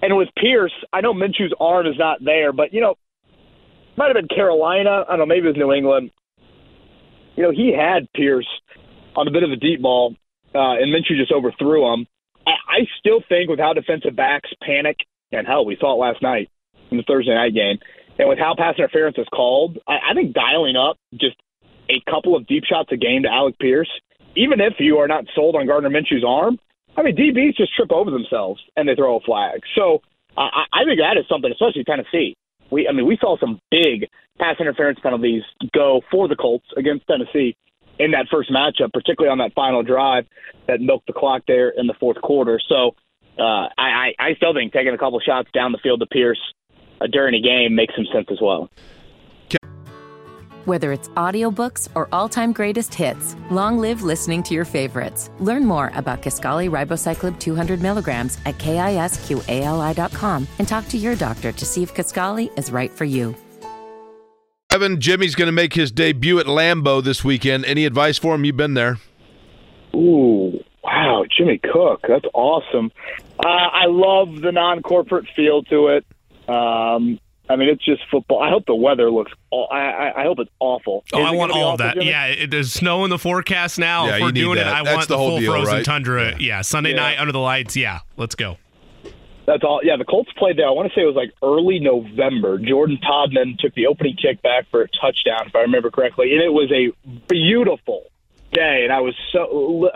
And 0.01 0.16
with 0.16 0.28
Pierce, 0.38 0.72
I 0.92 1.01
know 1.01 1.12
Minshew's 1.12 1.55
arm 1.59 1.88
is 1.88 1.99
not 1.99 2.22
there, 2.22 2.53
but 2.53 2.72
you 2.72 2.80
know, 2.80 2.95
might 3.97 4.14
have 4.14 4.14
been 4.14 4.28
Carolina. 4.28 5.03
I 5.09 5.16
don't 5.16 5.18
know, 5.18 5.26
maybe 5.26 5.49
it 5.49 5.57
was 5.57 5.59
New 5.59 5.72
England 5.72 6.12
you 7.37 7.43
know, 7.43 7.51
he 7.51 7.74
had 7.76 8.11
Pierce 8.14 8.49
on 9.16 9.28
a 9.28 9.30
bit 9.30 9.43
of 9.43 9.51
a 9.51 9.57
deep 9.57 9.82
ball, 9.82 10.14
uh, 10.55 10.78
and 10.78 10.93
Minshew 10.93 11.18
just 11.18 11.32
overthrew 11.32 11.93
him. 11.93 12.07
I, 12.47 12.51
I 12.51 12.78
still 12.99 13.22
think 13.28 13.49
with 13.49 13.59
how 13.59 13.72
defensive 13.72 14.16
backs 14.16 14.51
panic, 14.62 14.97
and 15.32 15.47
hell, 15.47 15.64
we 15.64 15.76
saw 15.80 15.95
it 15.95 16.05
last 16.05 16.22
night 16.22 16.49
in 16.91 16.97
the 16.97 17.05
Thursday 17.07 17.35
night 17.35 17.55
game, 17.55 17.78
and 18.18 18.28
with 18.28 18.39
how 18.39 18.55
pass 18.57 18.74
interference 18.78 19.18
is 19.18 19.26
called, 19.35 19.78
I, 19.89 20.11
I 20.11 20.14
think 20.14 20.35
dialing 20.35 20.76
up 20.76 20.97
just 21.14 21.37
a 21.91 22.01
couple 22.11 22.37
of 22.37 22.47
deep 22.47 22.64
shots 22.64 22.91
a 22.93 22.97
game 22.97 23.22
to 23.22 23.28
Alec 23.28 23.59
Pierce, 23.59 23.91
even 24.37 24.61
if 24.61 24.74
you 24.78 24.99
are 24.99 25.09
not 25.09 25.24
sold 25.35 25.57
on 25.57 25.66
Gardner 25.66 25.91
Minshew's 25.91 26.24
arm, 26.26 26.59
I 26.97 27.03
mean, 27.03 27.16
DBs 27.16 27.57
just 27.57 27.74
trip 27.74 27.91
over 27.91 28.11
themselves 28.11 28.62
and 28.76 28.89
they 28.89 28.95
throw 28.95 29.16
a 29.16 29.20
flag. 29.20 29.61
So 29.74 30.01
I, 30.37 30.64
I 30.72 30.85
think 30.85 31.01
that 31.01 31.18
is 31.18 31.26
something, 31.28 31.51
especially 31.51 31.85
Tennessee. 31.85 32.37
We, 32.70 32.89
I 32.89 32.93
mean, 32.93 33.07
we 33.07 33.18
saw 33.20 33.37
some 33.39 33.59
big 33.70 34.09
pass 34.39 34.57
interference 34.61 34.99
penalties 35.01 35.43
go 35.72 36.01
for 36.11 36.28
the 36.28 36.37
Colts 36.37 36.66
against 36.76 37.07
Tennessee 37.07 37.57
in 37.99 38.11
that 38.11 38.26
first 38.30 38.51
matchup, 38.51 38.93
particularly 38.93 39.30
on 39.30 39.39
that 39.39 39.55
final 39.55 39.82
drive 39.82 40.26
that 40.66 40.80
milked 40.80 41.07
the 41.07 41.12
clock 41.12 41.43
there 41.47 41.70
in 41.70 41.87
the 41.87 41.95
fourth 42.01 42.20
quarter. 42.20 42.61
So 42.68 42.95
uh, 43.39 43.68
I, 43.78 44.14
I 44.18 44.35
still 44.37 44.55
think 44.55 44.72
taking 44.72 44.95
a 44.95 44.99
couple 44.99 45.20
shots 45.20 45.49
down 45.53 45.72
the 45.72 45.78
field 45.78 46.01
to 46.01 46.07
Pierce 46.07 46.41
uh, 47.01 47.07
during 47.07 47.35
a 47.35 47.41
game 47.41 47.74
makes 47.74 47.95
some 47.95 48.07
sense 48.12 48.26
as 48.30 48.39
well. 48.41 48.68
Whether 50.64 50.93
it's 50.93 51.09
audiobooks 51.11 51.91
or 51.95 52.09
all-time 52.11 52.53
greatest 52.55 52.95
hits, 52.95 53.37
long 53.51 53.78
live 53.78 54.01
listening 54.03 54.43
to 54.45 54.55
your 54.55 54.64
favorites. 54.64 55.30
Learn 55.39 55.66
more 55.66 55.93
about 55.95 56.22
Kisqali 56.22 56.70
Ribociclib 56.70 57.39
200 57.39 57.82
milligrams 57.82 58.39
at 58.47 58.57
kisqali.com 58.57 60.49
and 60.59 60.66
talk 60.66 60.89
to 60.89 60.97
your 60.97 61.16
doctor 61.16 61.53
to 61.53 61.66
see 61.66 61.82
if 61.82 61.93
Kisqali 61.93 62.59
is 62.59 62.72
right 62.72 62.91
for 62.91 63.05
you. 63.05 63.37
Evan, 64.75 65.01
Jimmy's 65.01 65.37
going 65.37 65.47
to 65.47 65.53
make 65.53 65.75
his 65.75 65.93
debut 65.93 66.41
at 66.41 66.47
Lambeau 66.47 67.01
this 67.01 67.22
weekend. 67.22 67.64
Any 67.64 67.85
advice 67.85 68.18
for 68.18 68.35
him? 68.35 68.45
You've 68.45 68.57
been 68.57 68.75
there. 68.75 68.99
Ooh, 69.95 70.59
wow, 70.83 71.22
Jimmy 71.31 71.59
Cook. 71.59 72.01
That's 72.09 72.25
awesome. 72.35 72.91
Uh, 73.39 73.49
I 73.49 73.85
love 73.87 74.41
the 74.41 74.51
non-corporate 74.51 75.27
feel 75.37 75.62
to 75.62 75.87
it. 75.87 76.05
Um, 76.49 77.20
I 77.49 77.55
mean, 77.55 77.68
it's 77.68 77.85
just 77.85 78.03
football. 78.11 78.43
I 78.43 78.51
hope 78.51 78.66
the 78.66 78.75
weather 78.75 79.12
looks. 79.12 79.31
I 79.53 80.12
I, 80.16 80.22
hope 80.25 80.41
it's 80.41 80.51
awful. 80.59 81.05
Oh, 81.12 81.22
I 81.22 81.31
want 81.31 81.53
all 81.53 81.75
of 81.75 81.79
that. 81.79 81.95
Jimmy? 81.95 82.09
Yeah, 82.09 82.27
it, 82.27 82.51
there's 82.51 82.72
snow 82.72 83.05
in 83.05 83.11
the 83.11 83.18
forecast 83.18 83.79
now. 83.79 84.07
Yeah, 84.07 84.16
if 84.16 84.22
we're 84.22 84.33
doing 84.33 84.57
that. 84.57 84.66
it, 84.66 84.72
I 84.72 84.83
That's 84.83 84.97
want 84.97 85.09
the 85.09 85.14
the, 85.14 85.18
whole 85.18 85.31
full 85.31 85.39
deal, 85.39 85.53
frozen 85.53 85.75
right? 85.75 85.85
tundra. 85.85 86.31
Yeah. 86.33 86.37
Yeah. 86.41 86.61
Sunday 86.62 86.91
Yeah. 86.91 86.97
night 86.97 87.20
under 87.20 87.33
the 87.33 87.39
lights. 87.39 87.77
Yeah, 87.77 88.01
let's 88.16 88.35
go. 88.35 88.57
That's 89.47 89.62
all. 89.62 89.80
Yeah, 89.82 89.97
the 89.97 90.05
Colts 90.05 90.30
played 90.38 90.57
there. 90.57 90.66
I 90.66 90.70
want 90.70 90.88
to 90.88 90.95
say 90.95 91.03
it 91.03 91.07
was 91.07 91.16
like 91.16 91.32
early 91.42 91.78
November. 91.78 92.59
Jordan 92.59 92.99
Todman 93.07 93.59
took 93.59 93.74
the 93.74 93.86
opening 93.86 94.16
kick 94.16 94.40
back 94.42 94.66
for 94.70 94.82
a 94.82 94.88
touchdown, 95.01 95.47
if 95.47 95.55
I 95.55 95.61
remember 95.61 95.90
correctly, 95.90 96.32
and 96.32 96.42
it 96.42 96.53
was 96.53 96.70
a 96.72 96.90
beautiful 97.28 98.05
day. 98.53 98.84
And 98.84 98.92
I 98.92 99.01
was 99.01 99.14
so 99.32 99.90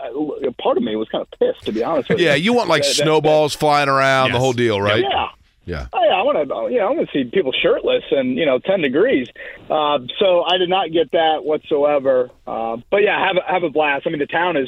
part 0.61 0.77
of 0.77 0.83
me 0.83 0.95
was 0.95 1.09
kind 1.09 1.21
of 1.25 1.39
pissed, 1.39 1.65
to 1.65 1.71
be 1.71 1.83
honest 1.83 2.09
with 2.09 2.19
you. 2.19 2.25
Yeah, 2.27 2.35
you 2.35 2.53
want 2.53 2.69
like 2.69 2.83
That- 2.83 2.89
that- 2.89 3.03
snowballs 3.03 3.55
flying 3.55 3.89
around, 3.89 4.31
the 4.33 4.39
whole 4.39 4.53
deal, 4.53 4.79
right? 4.81 5.03
Yeah. 5.03 5.27
Yeah. 5.65 5.85
Oh, 5.93 6.03
yeah, 6.03 6.13
I 6.15 6.23
want 6.23 6.49
to. 6.49 6.73
Yeah, 6.75 6.85
I 6.85 6.89
want 6.89 7.07
to 7.07 7.13
see 7.13 7.29
people 7.29 7.51
shirtless 7.51 8.03
and 8.09 8.37
you 8.37 8.45
know, 8.45 8.57
ten 8.57 8.81
degrees. 8.81 9.27
Uh, 9.69 9.99
so 10.17 10.41
I 10.43 10.57
did 10.57 10.67
not 10.69 10.91
get 10.91 11.11
that 11.11 11.43
whatsoever. 11.43 12.31
Uh, 12.47 12.77
but 12.89 13.03
yeah, 13.03 13.23
have 13.27 13.37
a, 13.37 13.51
have 13.51 13.61
a 13.63 13.69
blast. 13.69 14.07
I 14.07 14.09
mean, 14.09 14.17
the 14.17 14.25
town 14.25 14.57
is, 14.57 14.67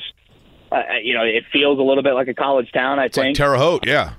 uh, 0.72 0.82
you 1.02 1.16
know, 1.16 1.24
it 1.24 1.44
feels 1.52 1.80
a 1.80 1.82
little 1.82 2.04
bit 2.04 2.14
like 2.14 2.28
a 2.28 2.36
college 2.36 2.72
town. 2.72 3.00
I 3.00 3.06
It's 3.06 3.18
like 3.18 3.26
think. 3.28 3.38
Terre 3.38 3.58
Haute, 3.58 3.88
yeah. 3.88 4.12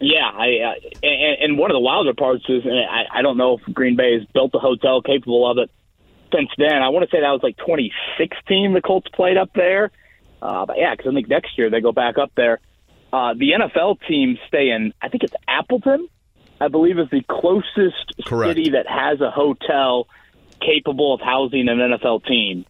Yeah, 0.00 0.24
I 0.24 0.48
uh, 0.64 0.88
and, 1.02 1.36
and 1.42 1.58
one 1.58 1.70
of 1.70 1.74
the 1.74 1.80
wilder 1.80 2.14
parts 2.14 2.44
is 2.48 2.64
and 2.64 2.78
I, 2.78 3.18
I 3.18 3.22
don't 3.22 3.36
know 3.36 3.58
if 3.58 3.74
Green 3.74 3.96
Bay 3.96 4.18
has 4.18 4.26
built 4.32 4.52
a 4.54 4.58
hotel 4.58 5.02
capable 5.02 5.50
of 5.50 5.58
it 5.58 5.70
since 6.32 6.48
then. 6.56 6.82
I 6.82 6.88
want 6.88 7.08
to 7.08 7.14
say 7.14 7.20
that 7.20 7.30
was 7.30 7.42
like 7.42 7.58
2016 7.58 8.72
the 8.72 8.80
Colts 8.80 9.08
played 9.12 9.36
up 9.36 9.50
there. 9.54 9.90
Uh, 10.40 10.64
but 10.64 10.78
yeah, 10.78 10.94
because 10.94 11.10
I 11.10 11.14
think 11.14 11.28
next 11.28 11.58
year 11.58 11.68
they 11.68 11.80
go 11.80 11.92
back 11.92 12.16
up 12.16 12.32
there. 12.34 12.60
Uh, 13.12 13.34
the 13.34 13.50
NFL 13.50 13.98
teams 14.08 14.38
stay 14.48 14.70
in. 14.70 14.94
I 15.02 15.08
think 15.08 15.24
it's 15.24 15.34
Appleton. 15.46 16.08
I 16.60 16.68
believe 16.68 16.98
is 16.98 17.10
the 17.10 17.22
closest 17.28 18.14
Correct. 18.26 18.56
city 18.56 18.70
that 18.70 18.86
has 18.86 19.20
a 19.20 19.30
hotel 19.30 20.06
capable 20.60 21.14
of 21.14 21.20
housing 21.20 21.68
an 21.68 21.78
NFL 21.78 22.24
team. 22.24 22.64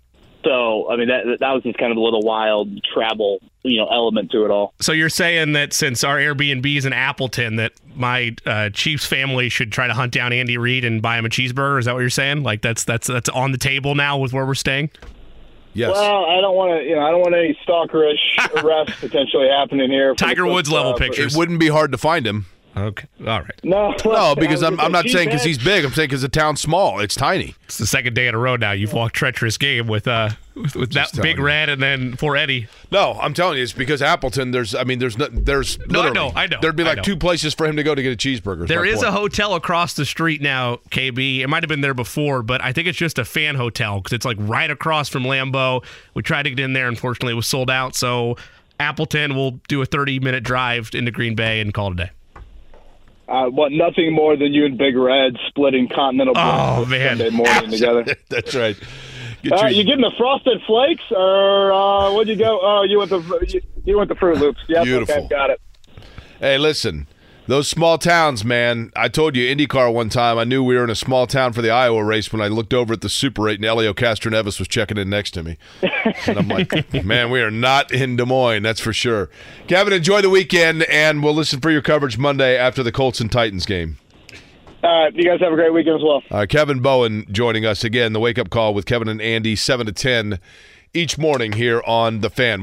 So 0.45 0.91
I 0.91 0.97
mean 0.97 1.09
that 1.09 1.39
that 1.41 1.53
was 1.53 1.63
just 1.63 1.79
kind 1.79 1.93
of 1.93 1.99
a 1.99 2.01
little 2.01 2.23
wild 2.23 2.83
travel 2.85 3.41
you 3.63 3.79
know 3.79 3.87
element 3.89 4.31
to 4.33 4.45
it 4.45 4.51
all. 4.51 4.75
So 4.81 4.93
you're 4.93 5.09
saying 5.09 5.53
that 5.53 5.73
since 5.73 6.03
our 6.03 6.17
Airbnb 6.17 6.77
is 6.77 6.87
in 6.87 6.93
Appleton, 6.93 7.57
that 7.57 7.73
my 7.95 8.35
uh, 8.47 8.71
Chiefs 8.71 9.07
family 9.07 9.49
should 9.49 9.73
try 9.73 9.87
to 9.87 9.95
hunt 9.95 10.13
down 10.13 10.33
Andy 10.33 10.57
Reid 10.57 10.85
and 10.85 11.03
buy 11.03 11.19
him 11.19 11.27
a 11.27 11.29
cheeseburger? 11.29 11.79
Is 11.79 11.85
that 11.85 11.93
what 11.95 12.01
you're 12.01 12.11
saying? 12.11 12.43
Like 12.43 12.63
that's 12.63 12.85
that's 12.85 13.07
that's 13.07 13.29
on 13.29 13.53
the 13.53 13.59
table 13.59 13.95
now 13.95 14.19
with 14.19 14.33
where 14.33 14.47
we're 14.47 14.55
staying? 14.55 14.91
Yes. 15.73 15.93
Well, 15.93 16.25
I 16.25 16.41
don't 16.41 16.57
want 16.57 16.81
to, 16.81 16.89
you 16.89 16.97
know, 16.97 17.03
I 17.03 17.11
don't 17.11 17.21
want 17.21 17.35
any 17.35 17.57
stalkerish 17.65 18.19
arrests 18.63 18.99
potentially 19.01 19.49
happening 19.49 19.89
here. 19.89 20.15
for 20.15 20.19
the 20.19 20.25
Tiger 20.25 20.43
Colts, 20.43 20.55
Woods 20.55 20.71
level 20.73 20.95
uh, 20.95 20.97
pictures. 20.97 21.35
It 21.35 21.39
wouldn't 21.39 21.61
be 21.61 21.69
hard 21.69 21.93
to 21.93 21.99
find 21.99 22.27
him. 22.27 22.47
Okay, 22.77 23.07
all 23.27 23.41
right. 23.41 23.61
No, 23.65 23.95
No, 24.05 24.35
because 24.37 24.63
I'm, 24.63 24.79
I'm 24.79 24.93
not 24.93 25.09
saying 25.09 25.29
because 25.29 25.43
he's 25.43 25.59
big. 25.59 25.85
I'm 25.85 25.93
saying 25.93 26.09
because 26.09 26.23
the 26.23 26.29
town's 26.29 26.61
small. 26.61 27.01
It's 27.01 27.15
tiny. 27.15 27.55
It's 27.65 27.79
the 27.79 27.87
second 27.87 28.15
day 28.15 28.29
in 28.29 28.35
a 28.35 28.39
row 28.39 28.57
now. 28.57 28.73
You've 28.73 28.93
walked 28.93 29.17
treacherous 29.17 29.59
game 29.59 29.89
with 29.89 30.07
uh 30.07 30.31
with, 30.55 30.77
with 30.77 30.93
that 30.93 31.11
big 31.21 31.39
you. 31.39 31.45
red 31.45 31.69
and 31.69 31.83
then 31.83 32.17
poor 32.17 32.37
Eddie. 32.37 32.69
No, 32.91 33.19
I'm 33.21 33.35
telling 33.35 33.57
you, 33.57 33.63
it's 33.65 33.73
because 33.73 34.03
Appleton. 34.03 34.51
There's, 34.51 34.75
I 34.75 34.85
mean, 34.85 34.99
there's 34.99 35.19
no, 35.19 35.27
there's. 35.27 35.79
No, 35.89 36.03
I 36.03 36.11
know, 36.11 36.33
I 36.35 36.47
know, 36.47 36.59
There'd 36.61 36.77
be 36.77 36.85
like 36.85 37.03
two 37.03 37.17
places 37.17 37.55
for 37.55 37.67
him 37.67 37.77
to 37.77 37.83
go 37.83 37.95
to 37.95 38.03
get 38.03 38.13
a 38.13 38.17
cheeseburger. 38.17 38.67
There 38.67 38.85
is 38.85 38.97
my 38.97 38.99
is 38.99 39.03
a 39.03 39.13
hotel 39.13 39.55
across 39.55 39.95
the 39.95 40.05
street 40.05 40.41
now, 40.41 40.77
KB. 40.91 41.41
It 41.41 41.49
might 41.49 41.63
have 41.63 41.69
been 41.69 41.81
there 41.81 41.95
before, 41.95 42.43
but 42.43 42.63
I 42.63 42.73
think 42.73 42.87
it's 42.87 42.99
just 42.99 43.19
a 43.19 43.25
fan 43.25 43.57
hotel 43.57 43.99
because 43.99 44.13
it's 44.13 44.27
like 44.27 44.37
right 44.41 44.71
across 44.71 45.09
from 45.09 45.25
Lambeau. 45.25 45.85
We 46.15 46.23
tried 46.23 46.45
to 46.45 46.51
get 46.51 46.61
in 46.61 46.73
there, 46.73 46.89
unfortunately, 46.89 47.33
it 47.33 47.37
was 47.37 47.49
sold 47.49 47.71
out. 47.71 47.95
So 47.95 48.37
Appleton 48.79 49.35
will 49.35 49.53
do 49.69 49.83
a 49.83 49.87
30 49.87 50.21
minute 50.21 50.45
drive 50.45 50.91
into 50.95 51.11
Green 51.11 51.35
Bay 51.35 51.61
and 51.61 51.75
call 51.75 51.89
it 51.89 51.93
a 51.93 51.97
day. 52.05 52.11
I 53.31 53.47
want 53.47 53.73
nothing 53.75 54.13
more 54.13 54.37
than 54.37 54.53
you 54.53 54.65
and 54.67 54.77
Big 54.77 54.97
Red 54.97 55.37
splitting 55.49 55.89
continental 55.89 56.35
Oh, 56.37 56.85
man. 56.87 57.19
Sunday 57.19 57.31
morning 57.31 57.71
together. 57.71 58.05
That's 58.29 58.55
right. 58.55 58.77
Get 59.43 59.53
Uh, 59.53 59.57
your- 59.63 59.71
you 59.71 59.85
getting 59.85 60.01
the 60.03 60.13
frosted 60.19 60.61
flakes, 60.67 61.03
or 61.11 61.73
uh, 61.73 62.13
what'd 62.13 62.29
you 62.29 62.37
go? 62.37 62.59
Oh, 62.63 62.83
you 62.83 62.99
went 62.99 63.11
the 63.11 63.21
you, 63.49 63.61
you 63.85 63.97
went 63.97 64.09
the 64.09 64.15
Froot 64.17 64.39
Loops. 64.39 64.61
Yep, 64.69 64.85
Beautiful. 64.85 65.15
Okay, 65.15 65.29
got 65.29 65.51
it. 65.51 65.61
Hey, 66.41 66.59
listen, 66.59 67.07
those 67.51 67.67
small 67.67 67.99
towns, 67.99 68.45
man. 68.45 68.93
I 68.95 69.09
told 69.09 69.35
you 69.35 69.45
IndyCar 69.45 69.93
one 69.93 70.09
time. 70.09 70.39
I 70.39 70.45
knew 70.45 70.63
we 70.63 70.77
were 70.77 70.85
in 70.85 70.91
a 70.91 70.95
small 70.95 71.27
town 71.27 71.53
for 71.53 71.63
the 71.63 71.71
Iowa 71.71 72.05
race 72.05 72.33
when 72.33 72.41
I 72.41 72.47
looked 72.47 72.73
over 72.73 72.93
at 72.93 73.01
the 73.01 73.09
Super 73.09 73.49
8 73.49 73.57
and 73.57 73.65
Helio 73.65 73.93
Castroneves 73.93 74.61
was 74.61 74.69
checking 74.69 74.97
in 74.97 75.11
next 75.11 75.33
to 75.33 75.43
me. 75.43 75.59
And 76.27 76.39
I'm 76.39 76.47
like, 76.47 76.95
man, 77.05 77.29
we 77.29 77.41
are 77.41 77.51
not 77.51 77.91
in 77.91 78.15
Des 78.15 78.25
Moines, 78.25 78.63
that's 78.63 78.79
for 78.79 78.93
sure. 78.93 79.31
Kevin, 79.67 79.93
enjoy 79.93 80.23
the 80.23 80.31
weekend, 80.31 80.85
and 80.85 81.25
we'll 81.25 81.35
listen 81.35 81.61
for 81.61 81.73
your 81.73 81.83
coverage 81.83 82.17
Monday 82.17 82.57
after 82.57 82.85
the 82.85 82.93
Colts 82.93 83.19
and 83.19 83.33
Titans 83.33 83.67
game. 83.67 83.99
Uh, 84.85 85.11
you 85.13 85.25
guys 85.25 85.41
have 85.41 85.53
a 85.53 85.57
great 85.57 85.73
weekend 85.73 85.97
as 85.97 86.03
well. 86.05 86.23
Uh, 86.31 86.47
Kevin 86.49 86.81
Bowen 86.81 87.27
joining 87.33 87.67
us 87.67 87.83
again. 87.83 88.13
The 88.13 88.21
wake 88.21 88.39
up 88.39 88.51
call 88.51 88.75
with 88.75 88.87
Kevin 88.87 89.09
and 89.09 89.21
Andy, 89.21 89.57
seven 89.57 89.87
to 89.87 89.93
ten 89.93 90.39
each 90.93 91.19
morning 91.19 91.53
here 91.53 91.83
on 91.87 92.21
the 92.21 92.31
Fan. 92.31 92.59